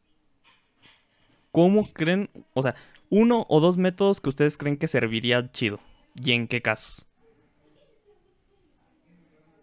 ¿cómo 1.50 1.90
creen? 1.92 2.30
O 2.54 2.62
sea, 2.62 2.74
uno 3.10 3.46
o 3.48 3.60
dos 3.60 3.76
métodos 3.76 4.20
que 4.20 4.28
ustedes 4.28 4.56
creen 4.56 4.76
que 4.76 4.88
serviría 4.88 5.50
chido. 5.50 5.78
¿Y 6.14 6.32
en 6.32 6.46
qué 6.46 6.62
casos? 6.62 7.06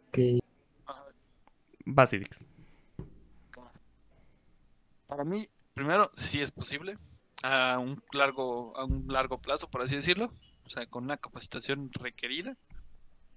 Ok. 0.09 0.41
Basidix. 1.85 2.45
Para 5.07 5.23
mí, 5.23 5.49
primero, 5.73 6.09
sí 6.13 6.41
es 6.41 6.51
posible. 6.51 6.97
A 7.41 7.79
un 7.79 8.03
largo, 8.11 8.75
a 8.77 8.85
un 8.85 9.05
largo 9.07 9.39
plazo, 9.41 9.69
por 9.69 9.81
así 9.81 9.95
decirlo. 9.95 10.31
O 10.65 10.69
sea, 10.69 10.85
con 10.85 11.05
una 11.05 11.17
capacitación 11.17 11.89
requerida. 11.93 12.55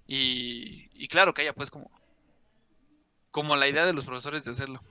Y, 0.07 0.89
y 0.93 1.07
claro 1.07 1.33
que 1.33 1.43
haya 1.43 1.53
pues 1.53 1.71
como, 1.71 1.89
como 3.31 3.55
la 3.55 3.67
idea 3.67 3.85
de 3.85 3.93
los 3.93 4.05
profesores 4.05 4.45
de 4.45 4.51
hacerlo. 4.51 4.81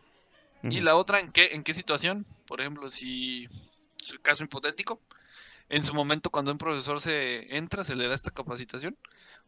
Y 0.64 0.80
la 0.80 0.94
otra, 0.94 1.18
¿en 1.18 1.32
qué, 1.32 1.50
¿en 1.52 1.64
qué 1.64 1.74
situación? 1.74 2.24
Por 2.46 2.60
ejemplo, 2.60 2.88
si, 2.88 3.48
su 3.96 4.20
caso 4.20 4.44
hipotético, 4.44 5.00
en 5.68 5.82
su 5.82 5.94
momento 5.94 6.30
cuando 6.30 6.52
un 6.52 6.58
profesor 6.58 7.00
se 7.00 7.56
entra, 7.56 7.82
se 7.82 7.96
le 7.96 8.06
da 8.06 8.14
esta 8.14 8.30
capacitación, 8.30 8.96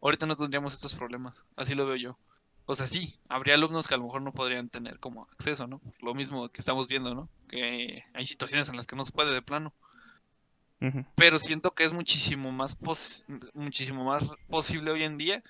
ahorita 0.00 0.26
no 0.26 0.34
tendríamos 0.34 0.72
estos 0.72 0.94
problemas. 0.94 1.44
Así 1.56 1.74
lo 1.74 1.86
veo 1.86 1.96
yo. 1.96 2.18
O 2.66 2.74
sea, 2.74 2.86
sí, 2.86 3.18
habría 3.28 3.54
alumnos 3.54 3.86
que 3.86 3.94
a 3.94 3.98
lo 3.98 4.04
mejor 4.04 4.22
no 4.22 4.32
podrían 4.32 4.70
tener 4.70 4.98
como 4.98 5.28
acceso, 5.32 5.66
¿no? 5.66 5.80
Lo 6.00 6.14
mismo 6.14 6.48
que 6.48 6.60
estamos 6.60 6.88
viendo, 6.88 7.14
¿no? 7.14 7.28
Que 7.48 8.04
hay 8.14 8.24
situaciones 8.24 8.68
en 8.68 8.76
las 8.76 8.86
que 8.86 8.96
no 8.96 9.04
se 9.04 9.12
puede 9.12 9.34
de 9.34 9.42
plano. 9.42 9.74
Pero 11.16 11.38
siento 11.38 11.70
que 11.70 11.84
es 11.84 11.94
muchísimo 11.94 12.52
más 12.52 12.76
muchísimo 13.54 14.04
más 14.04 14.24
posible 14.48 14.90
hoy 14.90 15.02
en 15.04 15.16
día 15.16 15.42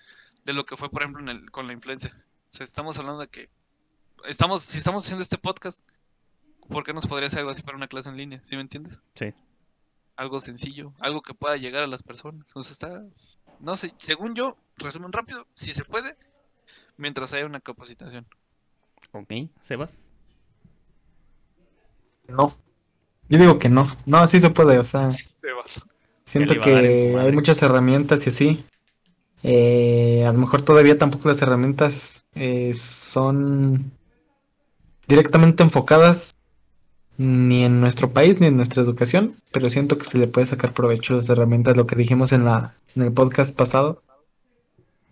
de 0.44 0.52
lo 0.52 0.64
que 0.64 0.76
fue, 0.76 0.90
por 0.90 1.02
ejemplo, 1.02 1.24
con 1.50 1.66
la 1.66 1.72
influencia. 1.72 2.16
O 2.48 2.56
sea, 2.56 2.64
estamos 2.64 2.98
hablando 2.98 3.20
de 3.20 3.28
que 3.28 3.50
estamos, 4.26 4.62
si 4.62 4.78
estamos 4.78 5.04
haciendo 5.04 5.22
este 5.22 5.38
podcast, 5.38 5.80
¿por 6.68 6.84
qué 6.84 6.92
nos 6.92 7.06
podría 7.06 7.26
hacer 7.26 7.40
algo 7.40 7.50
así 7.50 7.62
para 7.62 7.76
una 7.76 7.88
clase 7.88 8.10
en 8.10 8.16
línea? 8.16 8.40
¿Sí 8.44 8.54
me 8.56 8.62
entiendes? 8.62 9.00
Sí. 9.14 9.32
Algo 10.16 10.38
sencillo, 10.38 10.92
algo 11.00 11.22
que 11.22 11.34
pueda 11.34 11.56
llegar 11.56 11.82
a 11.82 11.88
las 11.88 12.02
personas. 12.02 12.50
O 12.54 12.60
sea, 12.60 12.72
está, 12.72 13.04
no 13.60 13.76
sé, 13.76 13.92
según 13.98 14.34
yo, 14.34 14.56
resumen 14.76 15.12
rápido, 15.12 15.46
si 15.54 15.72
se 15.72 15.84
puede, 15.84 16.16
mientras 16.96 17.32
haya 17.32 17.46
una 17.46 17.60
capacitación. 17.60 18.26
Ok, 19.12 19.32
Sebas. 19.62 20.08
No. 22.28 22.56
Yo 23.28 23.38
digo 23.38 23.58
que 23.58 23.68
no. 23.68 23.90
No, 24.06 24.26
sí 24.28 24.40
se 24.40 24.50
puede, 24.50 24.78
o 24.78 24.84
sea. 24.84 25.10
Siento 26.24 26.60
que 26.60 27.16
hay 27.18 27.32
muchas 27.32 27.62
herramientas 27.62 28.26
y 28.26 28.30
así. 28.30 28.64
Eh, 29.42 30.24
a 30.26 30.32
lo 30.32 30.38
mejor 30.38 30.62
todavía 30.62 30.96
tampoco 30.96 31.28
las 31.28 31.42
herramientas 31.42 32.24
eh, 32.34 32.72
son 32.74 33.92
directamente 35.06 35.62
enfocadas 35.62 36.34
ni 37.16 37.62
en 37.62 37.80
nuestro 37.80 38.12
país 38.12 38.40
ni 38.40 38.46
en 38.46 38.56
nuestra 38.56 38.82
educación, 38.82 39.32
pero 39.52 39.70
siento 39.70 39.98
que 39.98 40.04
se 40.04 40.18
le 40.18 40.26
puede 40.26 40.46
sacar 40.46 40.72
provecho 40.72 41.14
a 41.14 41.16
las 41.18 41.28
herramientas, 41.28 41.76
lo 41.76 41.86
que 41.86 41.94
dijimos 41.94 42.32
en, 42.32 42.44
la, 42.44 42.74
en 42.96 43.02
el 43.02 43.12
podcast 43.12 43.54
pasado, 43.54 44.02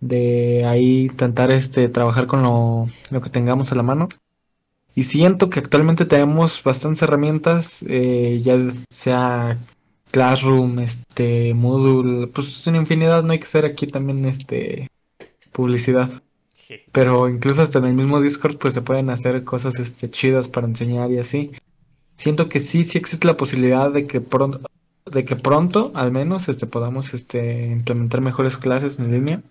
de 0.01 0.65
ahí 0.65 1.03
intentar 1.03 1.53
este, 1.53 1.89
trabajar 1.89 2.27
con 2.27 2.43
lo, 2.43 2.89
que 3.21 3.31
tengamos 3.31 3.71
a 3.71 3.77
la 3.77 3.85
mano. 3.85 4.09
Y 4.95 5.05
siento 5.05 5.49
que 5.49 5.61
actualmente 5.61 6.05
tenemos 6.05 6.63
bastantes 6.63 7.03
herramientas, 7.03 7.85
eh, 7.89 8.41
ya 8.43 8.59
sea 8.91 9.59
Classroom, 10.11 10.81
este, 10.81 11.55
Moodle, 11.55 12.27
pues 12.27 12.49
es 12.49 12.67
una 12.67 12.79
infinidad, 12.79 13.23
no 13.23 13.33
hay 13.33 13.39
que 13.39 13.47
hacer 13.47 13.65
aquí 13.65 13.87
también 13.87 14.25
este 14.27 14.91
publicidad. 15.53 16.11
Pero 16.91 17.29
incluso 17.29 17.63
hasta 17.63 17.79
en 17.79 17.87
el 17.87 17.95
mismo 17.95 18.21
Discord 18.21 18.57
pues 18.57 18.75
se 18.75 18.83
pueden 18.83 19.11
hacer 19.11 19.45
cosas 19.45 19.79
este 19.79 20.11
chidas 20.11 20.49
para 20.49 20.67
enseñar 20.67 21.11
y 21.11 21.19
así. 21.19 21.51
Siento 22.17 22.49
que 22.49 22.61
sí, 22.61 22.85
sí 22.85 22.99
existe 22.99 23.27
la 23.27 23.37
posibilidad 23.37 23.91
de 23.91 24.07
que 24.07 24.21
pronto 24.21 24.61
de 25.05 25.25
que 25.25 25.37
pronto 25.37 25.91
al 25.95 26.13
menos 26.13 26.49
este 26.49 26.67
podamos 26.67 27.13
este 27.13 27.67
implementar 27.67 28.21
mejores 28.21 28.57
clases 28.57 28.99
en 28.99 29.11
línea 29.11 29.43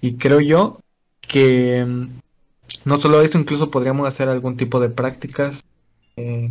y 0.00 0.16
creo 0.16 0.40
yo 0.40 0.80
que 1.20 1.86
no 2.84 2.98
solo 2.98 3.22
eso, 3.22 3.38
incluso 3.38 3.70
podríamos 3.70 4.06
hacer 4.06 4.28
algún 4.28 4.56
tipo 4.56 4.80
de 4.80 4.88
prácticas. 4.88 5.64
Eh, 6.16 6.50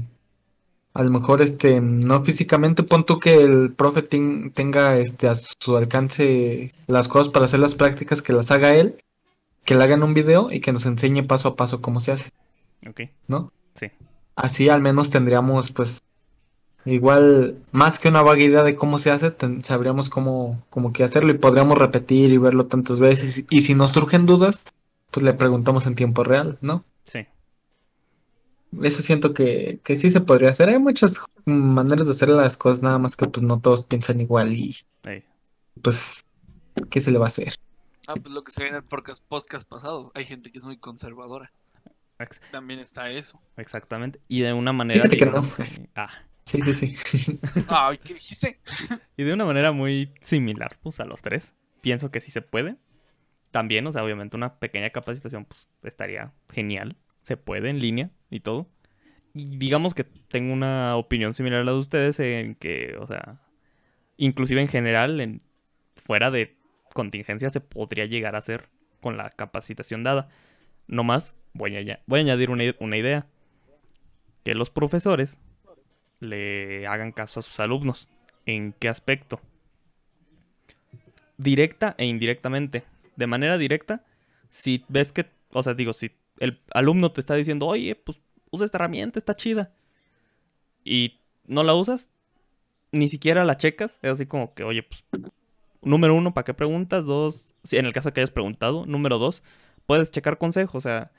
a 0.93 1.03
lo 1.03 1.09
mejor 1.09 1.41
este 1.41 1.81
no 1.81 2.23
físicamente 2.23 2.83
pon 2.83 3.05
tú 3.05 3.19
que 3.19 3.35
el 3.41 3.73
profe 3.73 4.03
tenga 4.03 4.97
este 4.97 5.27
a 5.27 5.35
su 5.35 5.75
alcance 5.75 6.71
las 6.87 7.07
cosas 7.07 7.29
para 7.29 7.45
hacer 7.45 7.59
las 7.59 7.73
prácticas 7.75 8.21
que 8.21 8.33
las 8.33 8.51
haga 8.51 8.75
él 8.75 8.95
que 9.65 9.73
le 9.73 9.83
hagan 9.83 10.03
un 10.03 10.13
video 10.13 10.49
y 10.51 10.59
que 10.59 10.71
nos 10.71 10.85
enseñe 10.85 11.23
paso 11.23 11.49
a 11.49 11.55
paso 11.55 11.81
cómo 11.81 11.99
se 11.99 12.11
hace 12.11 12.29
ok 12.87 13.01
no 13.27 13.51
sí 13.73 13.87
así 14.35 14.69
al 14.69 14.81
menos 14.81 15.09
tendríamos 15.09 15.71
pues 15.71 16.03
Igual, 16.85 17.63
más 17.71 17.97
que 17.97 18.09
una 18.09 18.21
vaga 18.21 18.43
idea 18.43 18.63
de 18.63 18.75
cómo 18.75 18.97
se 18.97 19.09
hace, 19.09 19.33
sabríamos 19.63 20.09
cómo, 20.09 20.61
cómo 20.69 20.91
que 20.91 21.03
hacerlo 21.03 21.31
y 21.31 21.37
podríamos 21.37 21.77
repetir 21.77 22.31
y 22.31 22.37
verlo 22.37 22.65
tantas 22.65 22.99
veces. 22.99 23.45
Y 23.49 23.61
si 23.61 23.73
nos 23.73 23.91
surgen 23.91 24.25
dudas, 24.25 24.65
pues 25.13 25.23
le 25.23 25.33
preguntamos 25.33 25.85
en 25.85 25.93
tiempo 25.93 26.23
real, 26.23 26.57
¿no? 26.61 26.83
Sí. 27.05 27.27
Eso 28.81 29.03
siento 29.03 29.35
que, 29.35 29.79
que 29.83 29.95
sí 29.95 30.09
se 30.09 30.21
podría 30.21 30.49
hacer. 30.49 30.69
Hay 30.69 30.79
muchas 30.79 31.19
maneras 31.45 32.07
de 32.07 32.11
hacer 32.13 32.29
las 32.29 32.57
cosas, 32.57 32.81
nada 32.81 32.97
más 32.97 33.15
que 33.15 33.27
pues 33.27 33.45
no 33.45 33.59
todos 33.59 33.85
piensan 33.85 34.19
igual 34.19 34.57
y 34.57 34.75
pues, 35.83 36.25
¿qué 36.89 36.99
se 36.99 37.11
le 37.11 37.19
va 37.19 37.25
a 37.25 37.27
hacer? 37.27 37.53
Ah, 38.07 38.15
pues 38.15 38.33
lo 38.33 38.43
que 38.43 38.51
se 38.51 38.63
ve 38.63 38.69
en 38.69 38.75
el 38.75 38.83
podcast, 38.83 39.23
podcast 39.23 39.69
pasados. 39.69 40.11
Hay 40.15 40.25
gente 40.25 40.51
que 40.51 40.57
es 40.57 40.65
muy 40.65 40.77
conservadora. 40.77 41.51
También 42.51 42.79
está 42.79 43.11
eso. 43.11 43.39
Exactamente. 43.57 44.19
Y 44.27 44.41
de 44.41 44.53
una 44.53 44.73
manera... 44.73 45.03
Fíjate 45.03 45.17
que 45.17 45.25
no. 45.25 45.41
Ah. 45.95 46.09
Sí, 46.45 46.61
sí, 46.61 46.95
sí. 46.97 47.39
Ay, 47.67 47.99
¿qué 48.03 48.15
dijiste? 48.15 48.59
y 49.15 49.23
de 49.23 49.33
una 49.33 49.45
manera 49.45 49.71
muy 49.71 50.13
similar, 50.21 50.77
pues, 50.81 50.99
a 50.99 51.05
los 51.05 51.21
tres. 51.21 51.53
Pienso 51.81 52.11
que 52.11 52.21
sí 52.21 52.31
se 52.31 52.41
puede. 52.41 52.77
También, 53.53 53.85
o 53.85 53.91
sea, 53.91 54.03
obviamente 54.03 54.35
una 54.35 54.55
pequeña 54.55 54.89
capacitación, 54.89 55.45
pues, 55.45 55.67
estaría 55.83 56.33
genial. 56.49 56.95
Se 57.21 57.37
puede 57.37 57.69
en 57.69 57.79
línea 57.79 58.09
y 58.31 58.39
todo. 58.39 58.67
Y 59.35 59.57
digamos 59.57 59.93
que 59.93 60.05
tengo 60.05 60.51
una 60.51 60.95
opinión 60.95 61.35
similar 61.35 61.59
a 61.59 61.63
la 61.63 61.73
de 61.73 61.77
ustedes 61.77 62.19
en 62.19 62.55
que, 62.55 62.97
o 62.99 63.05
sea, 63.05 63.43
inclusive 64.17 64.59
en 64.59 64.69
general, 64.69 65.21
en, 65.21 65.39
fuera 65.95 66.31
de 66.31 66.57
contingencia 66.95 67.51
se 67.51 67.61
podría 67.61 68.05
llegar 68.05 68.33
a 68.33 68.39
hacer 68.39 68.69
con 69.01 69.17
la 69.17 69.29
capacitación 69.29 70.01
dada. 70.01 70.29
No 70.87 71.03
más, 71.03 71.35
voy 71.53 71.77
a, 71.77 71.99
voy 72.07 72.21
a 72.21 72.23
añadir 72.23 72.49
una, 72.49 72.63
una 72.79 72.97
idea. 72.97 73.27
Que 74.43 74.55
los 74.55 74.71
profesores 74.71 75.37
le 76.19 76.87
hagan 76.87 77.11
caso 77.11 77.39
a 77.39 77.43
sus 77.43 77.59
alumnos. 77.59 78.09
¿En 78.47 78.73
qué 78.73 78.89
aspecto? 78.89 79.39
Directa 81.37 81.93
e 81.99 82.05
indirectamente. 82.05 82.91
De 83.15 83.27
manera 83.27 83.57
directa, 83.57 84.03
si 84.49 84.85
ves 84.87 85.11
que, 85.11 85.31
o 85.51 85.63
sea, 85.63 85.73
digo, 85.73 85.93
si 85.93 86.11
el 86.39 86.61
alumno 86.73 87.11
te 87.11 87.21
está 87.21 87.35
diciendo, 87.35 87.67
oye, 87.67 87.95
pues 87.95 88.19
usa 88.51 88.65
esta 88.65 88.77
herramienta, 88.77 89.19
está 89.19 89.35
chida, 89.35 89.71
y 90.83 91.19
no 91.45 91.63
la 91.63 91.73
usas, 91.73 92.09
ni 92.91 93.09
siquiera 93.09 93.45
la 93.45 93.57
checas, 93.57 93.99
es 94.01 94.11
así 94.11 94.25
como 94.25 94.53
que, 94.53 94.63
oye, 94.63 94.83
pues, 94.83 95.03
número 95.81 96.15
uno, 96.15 96.33
¿para 96.33 96.45
qué 96.45 96.53
preguntas? 96.53 97.05
Dos, 97.05 97.55
si 97.63 97.77
en 97.77 97.85
el 97.85 97.93
caso 97.93 98.13
que 98.13 98.21
hayas 98.21 98.31
preguntado, 98.31 98.85
número 98.85 99.17
dos, 99.17 99.43
puedes 99.85 100.11
checar 100.11 100.37
consejos, 100.37 100.75
o 100.75 100.81
sea, 100.81 101.11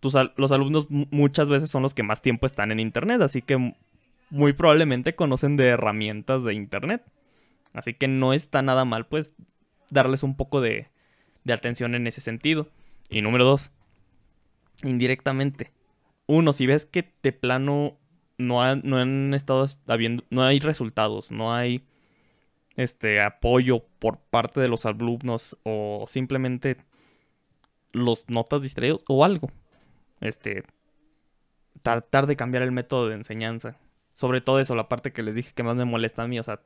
tus, 0.00 0.14
los 0.36 0.52
alumnos 0.52 0.86
muchas 0.88 1.48
veces 1.48 1.70
son 1.70 1.82
los 1.82 1.94
que 1.94 2.02
más 2.02 2.22
tiempo 2.22 2.46
están 2.46 2.72
en 2.72 2.80
internet, 2.80 3.20
así 3.22 3.42
que 3.42 3.74
muy 4.30 4.52
probablemente 4.52 5.14
conocen 5.14 5.56
de 5.56 5.68
herramientas 5.68 6.44
de 6.44 6.54
internet. 6.54 7.04
Así 7.72 7.94
que 7.94 8.08
no 8.08 8.32
está 8.32 8.62
nada 8.62 8.84
mal, 8.84 9.06
pues, 9.06 9.32
darles 9.90 10.22
un 10.22 10.36
poco 10.36 10.60
de, 10.60 10.88
de 11.44 11.52
atención 11.52 11.94
en 11.94 12.06
ese 12.06 12.20
sentido. 12.20 12.68
Y 13.08 13.22
número 13.22 13.44
dos, 13.44 13.72
indirectamente. 14.82 15.72
Uno, 16.26 16.52
si 16.52 16.66
ves 16.66 16.86
que 16.86 17.12
de 17.22 17.32
plano 17.32 17.98
no, 18.38 18.76
no 18.76 18.98
han 18.98 19.34
estado 19.34 19.66
habiendo, 19.86 20.24
no 20.30 20.42
hay 20.44 20.60
resultados, 20.60 21.30
no 21.30 21.54
hay 21.54 21.84
este 22.76 23.20
apoyo 23.20 23.84
por 23.98 24.18
parte 24.18 24.60
de 24.60 24.68
los 24.68 24.86
alumnos 24.86 25.58
o 25.64 26.04
simplemente 26.08 26.76
los 27.92 28.28
notas 28.28 28.62
distraídos 28.62 29.04
o 29.08 29.24
algo. 29.24 29.50
Este 30.20 30.64
tratar 31.82 32.26
de 32.26 32.36
cambiar 32.36 32.62
el 32.62 32.72
método 32.72 33.08
de 33.08 33.14
enseñanza. 33.14 33.76
Sobre 34.14 34.40
todo 34.40 34.60
eso, 34.60 34.74
la 34.74 34.88
parte 34.88 35.12
que 35.12 35.22
les 35.22 35.34
dije 35.34 35.52
que 35.54 35.62
más 35.62 35.76
me 35.76 35.84
molesta 35.84 36.22
a 36.22 36.28
mí, 36.28 36.38
o 36.38 36.42
sea, 36.42 36.60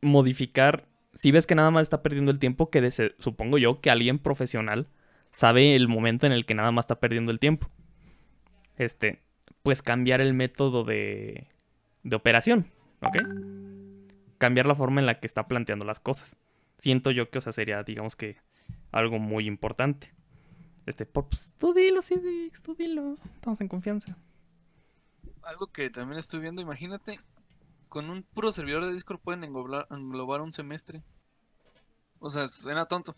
modificar, 0.00 0.86
si 1.18 1.32
ves 1.32 1.46
que 1.46 1.56
nada 1.56 1.72
más 1.72 1.82
está 1.82 2.00
perdiendo 2.00 2.30
el 2.30 2.38
tiempo, 2.38 2.70
que 2.70 2.90
supongo 3.18 3.58
yo 3.58 3.80
que 3.80 3.90
alguien 3.90 4.20
profesional 4.20 4.86
sabe 5.32 5.74
el 5.74 5.88
momento 5.88 6.26
en 6.26 6.32
el 6.32 6.46
que 6.46 6.54
nada 6.54 6.70
más 6.70 6.84
está 6.84 7.00
perdiendo 7.00 7.32
el 7.32 7.40
tiempo. 7.40 7.68
Este, 8.76 9.20
pues 9.64 9.82
cambiar 9.82 10.20
el 10.20 10.32
método 10.32 10.84
de, 10.84 11.48
de 12.04 12.16
operación, 12.16 12.70
¿ok? 13.02 13.16
Cambiar 14.38 14.66
la 14.66 14.76
forma 14.76 15.00
en 15.00 15.06
la 15.06 15.18
que 15.18 15.26
está 15.26 15.48
planteando 15.48 15.84
las 15.84 15.98
cosas. 15.98 16.36
Siento 16.78 17.10
yo 17.10 17.28
que, 17.30 17.38
o 17.38 17.40
sea, 17.40 17.52
sería, 17.52 17.82
digamos 17.82 18.14
que, 18.14 18.36
algo 18.92 19.18
muy 19.18 19.48
importante. 19.48 20.14
Este, 20.86 21.04
pues, 21.04 21.50
tú 21.58 21.74
dilo, 21.74 22.00
Cidix, 22.00 22.62
tú 22.62 22.76
dilo. 22.76 23.16
Estamos 23.34 23.60
en 23.60 23.66
confianza. 23.66 24.16
Algo 25.42 25.66
que 25.66 25.90
también 25.90 26.20
estoy 26.20 26.38
viendo, 26.38 26.62
imagínate, 26.62 27.18
con 27.88 28.10
un 28.10 28.22
puro 28.22 28.52
servidor 28.52 28.84
de 28.84 28.92
Discord 28.92 29.20
pueden 29.20 29.44
englobar, 29.44 30.40
un 30.40 30.52
semestre. 30.52 31.02
O 32.20 32.30
sea, 32.30 32.46
suena 32.46 32.86
tonto. 32.86 33.14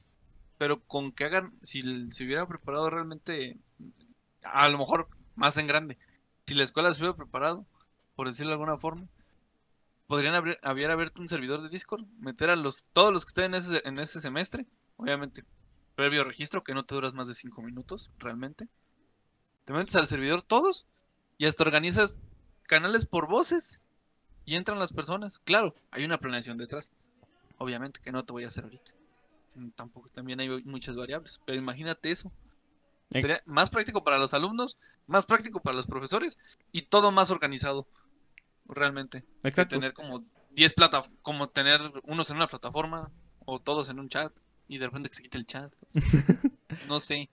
Pero 0.59 0.81
con 0.87 1.13
que 1.13 1.25
hagan, 1.25 1.53
si 1.63 2.11
se 2.11 2.25
hubiera 2.25 2.47
preparado 2.47 2.91
realmente, 2.91 3.59
a 4.45 4.69
lo 4.69 4.79
mejor 4.79 5.09
más 5.35 5.57
en 5.57 5.67
grande, 5.67 5.99
si 6.47 6.55
la 6.55 6.65
escuela 6.65 6.93
se 6.93 7.01
hubiera 7.01 7.17
preparado, 7.17 7.65
por 8.15 8.27
decirlo 8.27 8.51
de 8.51 8.55
alguna 8.55 8.77
forma, 8.77 9.07
podrían 10.07 10.35
haber, 10.35 10.59
abierto 10.63 11.23
un 11.23 11.29
servidor 11.29 11.63
de 11.63 11.71
Discord, 11.71 12.05
meter 12.19 12.51
a 12.51 12.57
los 12.57 12.85
todos 12.93 13.13
los 13.13 13.25
que 13.25 13.31
estén 13.31 13.45
en 13.47 13.55
ese, 13.55 13.83
en 13.85 13.99
ese 13.99 14.21
semestre, 14.21 14.67
obviamente 14.97 15.45
previo 16.01 16.25
registro, 16.25 16.65
que 16.65 16.73
no 16.73 16.87
te 16.87 16.95
duras 16.95 17.13
más 17.13 17.29
de 17.29 17.35
5 17.35 17.61
minutos, 17.61 18.11
realmente. 18.19 18.69
Te 19.67 19.75
metes 19.75 19.97
al 19.97 20.07
servidor 20.07 20.43
todos 20.43 20.87
y 21.37 21.45
hasta 21.45 21.63
organizas 21.63 22.17
canales 22.63 23.05
por 23.05 23.29
voces 23.29 23.85
y 24.45 24.57
entran 24.57 24.79
las 24.79 24.93
personas. 24.93 25.39
Claro, 25.45 25.75
hay 25.91 26.05
una 26.05 26.19
planeación 26.19 26.59
detrás, 26.59 26.93
obviamente, 27.59 28.01
que 28.01 28.13
no 28.13 28.25
te 28.25 28.33
voy 28.33 28.45
a 28.45 28.49
hacer 28.49 28.65
ahorita. 28.65 28.93
Mm, 29.55 29.71
tampoco, 29.71 30.09
también 30.09 30.41
hay 30.41 30.49
muchas 30.65 30.97
variables, 30.97 31.41
pero 31.45 31.59
imagínate 31.59 32.11
eso. 32.11 32.33
Sería 33.11 33.43
más 33.45 33.71
práctico 33.71 34.05
para 34.05 34.19
los 34.19 34.35
alumnos, 34.35 34.79
más 35.09 35.27
práctico 35.27 35.61
para 35.61 35.77
los 35.77 35.87
profesores 35.87 36.39
y 36.71 36.83
todo 36.83 37.11
más 37.11 37.31
organizado. 37.31 37.87
Realmente. 38.67 39.23
Exacto. 39.43 39.77
tener 39.79 39.93
como 39.93 40.21
10 40.53 40.75
plata 40.75 41.03
como 41.23 41.49
tener 41.49 41.81
unos 42.05 42.31
en 42.31 42.37
una 42.37 42.47
plataforma 42.47 43.11
o 43.45 43.59
todos 43.59 43.89
en 43.89 43.99
un 43.99 44.09
chat 44.09 44.33
y 44.69 44.79
de 44.79 44.87
repente 44.87 45.09
que 45.09 45.17
se 45.17 45.23
quita 45.25 45.39
el 45.39 45.47
chat. 45.47 45.75
no 46.89 47.01
sé. 47.01 47.29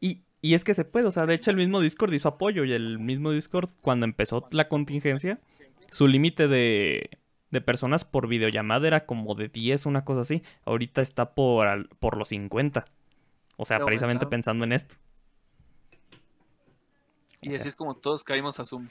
Y, 0.00 0.22
y 0.42 0.54
es 0.54 0.62
que 0.62 0.74
se 0.74 0.84
puede, 0.84 1.06
o 1.06 1.10
sea, 1.10 1.26
de 1.26 1.34
hecho 1.34 1.50
el 1.50 1.56
mismo 1.56 1.80
Discord 1.80 2.12
hizo 2.12 2.28
apoyo 2.28 2.64
y 2.64 2.72
el 2.72 3.00
mismo 3.00 3.32
Discord 3.32 3.70
cuando 3.80 4.06
empezó 4.06 4.46
la 4.52 4.68
contingencia, 4.68 5.40
su 5.90 6.08
límite 6.08 6.48
de, 6.48 7.10
de 7.50 7.60
personas 7.60 8.04
por 8.04 8.28
videollamada 8.28 8.86
era 8.86 9.06
como 9.06 9.34
de 9.34 9.48
10, 9.48 9.86
una 9.86 10.04
cosa 10.04 10.22
así. 10.22 10.42
Ahorita 10.64 11.00
está 11.00 11.34
por, 11.34 11.88
por 11.98 12.16
los 12.16 12.28
50. 12.28 12.84
O 13.56 13.64
sea, 13.64 13.84
precisamente 13.84 14.26
pensando 14.26 14.64
en 14.64 14.72
esto. 14.72 14.96
Y 17.40 17.54
así 17.54 17.68
es 17.68 17.76
como 17.76 17.94
todos 17.94 18.24
caímos 18.24 18.60
a 18.60 18.64
Zoom. 18.64 18.88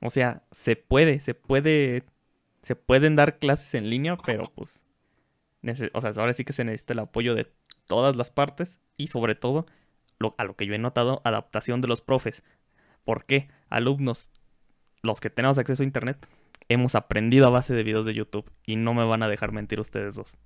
O 0.00 0.10
sea, 0.10 0.42
se 0.50 0.76
puede, 0.76 1.20
se 1.20 1.34
puede, 1.34 2.04
se 2.62 2.76
pueden 2.76 3.16
dar 3.16 3.38
clases 3.38 3.74
en 3.74 3.88
línea, 3.88 4.16
pero 4.16 4.52
pues 4.54 4.84
o 5.92 6.00
sea, 6.00 6.10
ahora 6.16 6.32
sí 6.32 6.44
que 6.44 6.52
se 6.52 6.64
necesita 6.64 6.92
el 6.92 7.00
apoyo 7.00 7.34
de 7.34 7.50
todas 7.86 8.16
las 8.16 8.30
partes 8.30 8.80
y 8.96 9.08
sobre 9.08 9.34
todo, 9.34 9.66
a 10.36 10.44
lo 10.44 10.56
que 10.56 10.66
yo 10.66 10.74
he 10.74 10.78
notado, 10.78 11.20
adaptación 11.24 11.80
de 11.80 11.88
los 11.88 12.00
profes. 12.00 12.44
¿Por 13.04 13.24
qué? 13.24 13.48
Alumnos, 13.68 14.30
los 15.02 15.20
que 15.20 15.30
tenemos 15.30 15.58
acceso 15.58 15.82
a 15.82 15.86
Internet, 15.86 16.28
hemos 16.68 16.94
aprendido 16.94 17.46
a 17.46 17.50
base 17.50 17.74
de 17.74 17.82
videos 17.82 18.06
de 18.06 18.14
YouTube 18.14 18.50
y 18.64 18.76
no 18.76 18.94
me 18.94 19.04
van 19.04 19.22
a 19.22 19.28
dejar 19.28 19.52
mentir 19.52 19.80
ustedes 19.80 20.14
dos. 20.14 20.38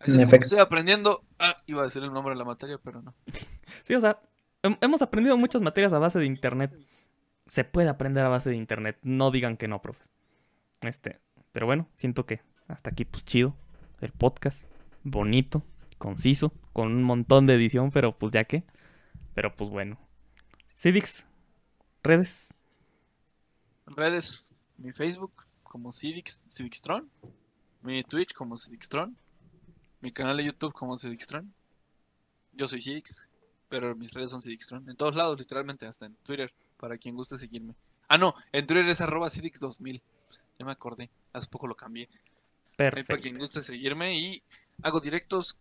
estoy 0.00 0.58
aprendiendo. 0.58 1.24
Ah, 1.38 1.56
iba 1.66 1.82
a 1.82 1.84
decir 1.84 2.02
el 2.02 2.12
nombre 2.12 2.34
de 2.34 2.38
la 2.38 2.44
materia, 2.44 2.78
pero 2.82 3.02
no. 3.02 3.14
sí, 3.84 3.94
o 3.94 4.00
sea, 4.00 4.20
hemos 4.62 5.02
aprendido 5.02 5.36
muchas 5.36 5.62
materias 5.62 5.92
a 5.92 5.98
base 5.98 6.18
de 6.18 6.26
Internet. 6.26 6.72
Se 7.46 7.64
puede 7.64 7.88
aprender 7.88 8.24
a 8.24 8.28
base 8.28 8.50
de 8.50 8.56
Internet. 8.56 8.98
No 9.02 9.30
digan 9.30 9.56
que 9.56 9.68
no, 9.68 9.80
profes. 9.80 10.10
Este, 10.82 11.18
pero 11.52 11.66
bueno, 11.66 11.88
siento 11.94 12.26
que 12.26 12.42
hasta 12.68 12.90
aquí 12.90 13.04
pues 13.04 13.24
chido. 13.24 13.56
El 14.00 14.12
podcast, 14.12 14.64
bonito, 15.02 15.64
conciso, 15.96 16.52
con 16.72 16.92
un 16.92 17.02
montón 17.02 17.46
de 17.46 17.54
edición, 17.54 17.90
pero 17.90 18.16
pues 18.16 18.30
ya 18.32 18.44
que. 18.44 18.64
Pero 19.34 19.56
pues 19.56 19.70
bueno. 19.70 19.98
Civics, 20.74 21.26
redes. 22.02 22.54
Redes, 23.86 24.54
mi 24.76 24.92
Facebook 24.92 25.32
como 25.62 25.92
Civics, 25.92 26.46
Civicstron. 26.50 27.10
Mi 27.82 28.02
Twitch 28.02 28.32
como 28.32 28.58
Civicstron. 28.58 29.16
Mi 30.00 30.12
canal 30.12 30.36
de 30.36 30.44
YouTube 30.44 30.72
como 30.72 30.96
Civicstron. 30.96 31.52
Yo 32.52 32.66
soy 32.66 32.80
Civics, 32.80 33.22
pero 33.68 33.94
mis 33.94 34.12
redes 34.12 34.30
son 34.30 34.42
Civicstron. 34.42 34.88
En 34.88 34.96
todos 34.96 35.14
lados, 35.14 35.38
literalmente, 35.38 35.86
hasta 35.86 36.06
en 36.06 36.14
Twitter, 36.16 36.52
para 36.76 36.98
quien 36.98 37.14
guste 37.14 37.38
seguirme. 37.38 37.74
Ah, 38.08 38.18
no, 38.18 38.34
en 38.52 38.66
Twitter 38.66 38.88
es 38.88 39.00
arroba 39.00 39.28
Civics2000. 39.28 40.00
Ya 40.58 40.66
me 40.66 40.72
acordé. 40.72 41.10
Hace 41.32 41.46
poco 41.46 41.66
lo 41.66 41.76
cambié. 41.76 42.08
Perfecto. 42.76 43.08
para 43.08 43.20
quien 43.20 43.36
guste 43.36 43.60
seguirme 43.60 44.16
y 44.16 44.42
hago 44.82 45.00
directos 45.00 45.58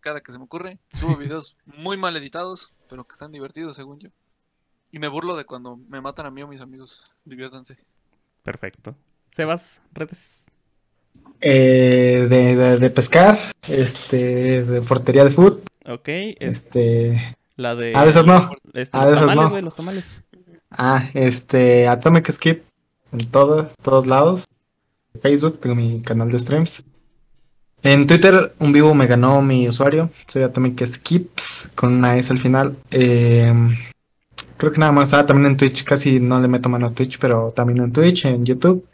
cada 0.00 0.20
que 0.20 0.32
se 0.32 0.38
me 0.38 0.44
ocurre. 0.44 0.78
Subo 0.92 1.16
videos 1.16 1.56
muy 1.66 1.96
mal 1.96 2.16
editados, 2.16 2.72
pero 2.88 3.04
que 3.04 3.12
están 3.12 3.30
divertidos 3.30 3.76
según 3.76 3.98
yo. 4.00 4.10
Y 4.96 4.98
me 4.98 5.08
burlo 5.08 5.36
de 5.36 5.44
cuando 5.44 5.76
me 5.90 6.00
matan 6.00 6.24
a 6.24 6.30
mí 6.30 6.40
o 6.42 6.48
mis 6.48 6.62
amigos. 6.62 7.04
Diviértanse. 7.26 7.76
Perfecto. 8.42 8.96
Sebas, 9.30 9.82
redes. 9.92 10.46
Eh, 11.42 12.26
de, 12.80 12.88
pescar, 12.88 13.36
este, 13.68 14.64
de 14.64 14.80
portería 14.80 15.24
de 15.24 15.30
fútbol. 15.32 15.60
Ok. 15.86 16.08
Este. 16.40 17.36
La 17.56 17.74
de. 17.74 17.92
Ah, 17.94 18.04
de 18.04 18.10
esas 18.10 18.24
no. 18.24 18.50
Este, 18.72 18.96
ah, 18.96 19.10
los 19.10 19.18
tamales, 19.18 19.50
güey, 19.50 19.62
los 19.62 19.76
tamales. 19.76 20.28
Ah, 20.70 21.10
este, 21.12 21.86
Atomic 21.88 22.32
Skip 22.32 22.64
en 23.12 23.30
todos, 23.30 23.76
todos 23.82 24.06
lados. 24.06 24.46
Facebook, 25.20 25.60
tengo 25.60 25.74
mi 25.74 26.00
canal 26.00 26.30
de 26.30 26.38
streams. 26.38 26.82
En 27.82 28.06
Twitter, 28.06 28.54
un 28.60 28.72
vivo 28.72 28.94
me 28.94 29.06
ganó 29.06 29.42
mi 29.42 29.68
usuario. 29.68 30.08
Soy 30.26 30.42
Atomic 30.42 30.86
Skips 30.86 31.70
con 31.74 31.92
una 31.92 32.16
S 32.16 32.32
al 32.32 32.38
final. 32.38 32.78
Em, 32.90 33.76
creo 34.56 34.72
que 34.72 34.80
nada 34.80 34.92
más. 34.92 35.12
Ah, 35.12 35.26
también 35.26 35.52
en 35.52 35.56
Twitch. 35.56 35.84
Casi 35.84 36.20
no 36.20 36.40
le 36.40 36.48
meto 36.48 36.68
mano 36.68 36.86
a 36.86 36.90
Twitch, 36.90 37.18
pero 37.18 37.50
también 37.50 37.78
en 37.82 37.92
Twitch, 37.92 38.26
en 38.26 38.44
YouTube. 38.44 38.86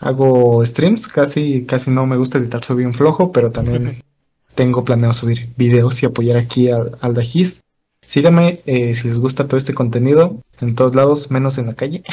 Hago 0.00 0.64
streams. 0.64 1.08
Casi, 1.08 1.64
casi 1.66 1.90
no 1.90 2.06
me 2.06 2.16
gusta 2.16 2.38
editar, 2.38 2.64
soy 2.64 2.78
bien 2.78 2.94
flojo, 2.94 3.32
pero 3.32 3.52
también 3.52 4.02
tengo 4.54 4.84
planeado 4.84 5.14
subir 5.14 5.48
videos 5.56 6.02
y 6.02 6.06
apoyar 6.06 6.36
aquí 6.36 6.70
al, 6.70 6.96
al 7.00 7.14
Dajis. 7.14 7.62
Síganme 8.04 8.60
eh, 8.66 8.94
si 8.94 9.08
les 9.08 9.18
gusta 9.18 9.46
todo 9.46 9.56
este 9.56 9.74
contenido 9.74 10.36
en 10.60 10.74
todos 10.74 10.94
lados, 10.94 11.30
menos 11.30 11.58
en 11.58 11.66
la 11.66 11.74
calle. 11.74 12.02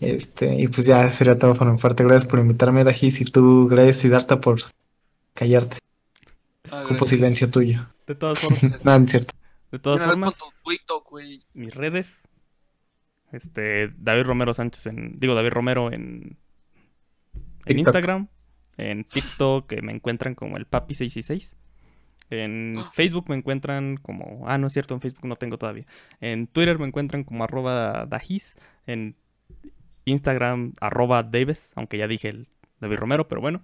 Este, 0.00 0.60
y 0.60 0.66
pues 0.66 0.88
ya 0.88 1.08
sería 1.10 1.38
todo 1.38 1.54
por 1.54 1.70
mi 1.70 1.78
parte. 1.78 2.02
Gracias 2.02 2.28
por 2.28 2.40
invitarme, 2.40 2.82
Dajis, 2.82 3.20
y 3.20 3.24
tú, 3.24 3.68
gracias, 3.68 4.10
Darta 4.10 4.40
por 4.40 4.60
callarte. 5.32 5.76
Ah, 6.72 6.82
Cupo 6.88 7.06
silencio 7.06 7.48
tuyo. 7.48 7.86
De 8.08 8.16
todas 8.16 8.38
formas. 8.40 8.84
no, 8.84 8.96
es 8.96 9.10
cierto. 9.12 9.32
De 9.72 9.78
todas 9.78 10.02
formas, 10.02 10.38
mis 11.54 11.74
redes. 11.74 12.22
Este, 13.32 13.88
David 13.96 14.24
Romero 14.24 14.52
Sánchez 14.52 14.86
en. 14.86 15.18
Digo, 15.18 15.34
David 15.34 15.50
Romero 15.50 15.90
en. 15.90 16.36
En 17.64 17.78
Instagram. 17.78 18.28
En 18.76 19.04
TikTok 19.04 19.66
que 19.66 19.80
me 19.80 19.92
encuentran 19.92 20.34
como 20.34 20.58
el 20.58 20.68
Papi666. 20.68 21.56
En 22.28 22.76
Facebook 22.92 23.30
me 23.30 23.36
encuentran 23.36 23.96
como. 23.96 24.44
Ah, 24.46 24.58
no 24.58 24.66
es 24.66 24.74
cierto, 24.74 24.92
en 24.94 25.00
Facebook 25.00 25.26
no 25.26 25.36
tengo 25.36 25.56
todavía. 25.56 25.86
En 26.20 26.46
Twitter 26.46 26.78
me 26.78 26.86
encuentran 26.86 27.24
como 27.24 27.44
arroba 27.44 28.04
Dajis. 28.04 28.56
En 28.86 29.16
Instagram 30.04 30.74
arroba 30.82 31.22
Davis, 31.22 31.72
aunque 31.76 31.96
ya 31.96 32.06
dije 32.06 32.28
el 32.28 32.48
David 32.78 32.96
Romero, 32.96 33.26
pero 33.26 33.40
bueno. 33.40 33.62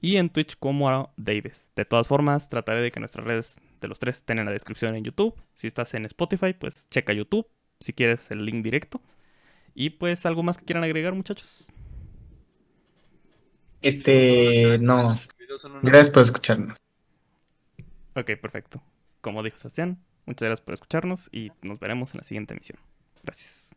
Y 0.00 0.18
en 0.18 0.30
Twitch 0.30 0.56
como 0.56 1.12
Davis. 1.16 1.68
De 1.74 1.84
todas 1.84 2.06
formas, 2.06 2.48
trataré 2.48 2.80
de 2.80 2.92
que 2.92 3.00
nuestras 3.00 3.26
redes 3.26 3.60
de 3.80 3.88
los 3.88 3.98
tres 3.98 4.16
estén 4.16 4.38
en 4.38 4.46
la 4.46 4.52
descripción 4.52 4.94
en 4.94 5.04
YouTube. 5.04 5.34
Si 5.54 5.66
estás 5.66 5.94
en 5.94 6.04
Spotify, 6.06 6.52
pues 6.52 6.88
checa 6.90 7.12
YouTube. 7.12 7.46
Si 7.80 7.92
quieres 7.92 8.30
el 8.30 8.44
link 8.44 8.62
directo. 8.62 9.00
Y 9.74 9.90
pues 9.90 10.26
algo 10.26 10.42
más 10.42 10.58
que 10.58 10.64
quieran 10.64 10.84
agregar, 10.84 11.14
muchachos. 11.14 11.68
Este, 13.80 14.78
no. 14.80 15.14
Gracias 15.82 16.10
por 16.10 16.22
escucharnos. 16.22 16.78
Ok, 18.14 18.32
perfecto. 18.40 18.82
Como 19.20 19.42
dijo 19.42 19.58
Sebastián, 19.58 20.02
muchas 20.26 20.48
gracias 20.48 20.64
por 20.64 20.74
escucharnos 20.74 21.28
y 21.32 21.52
nos 21.62 21.78
veremos 21.78 22.12
en 22.14 22.18
la 22.18 22.24
siguiente 22.24 22.54
emisión. 22.54 22.78
Gracias. 23.22 23.67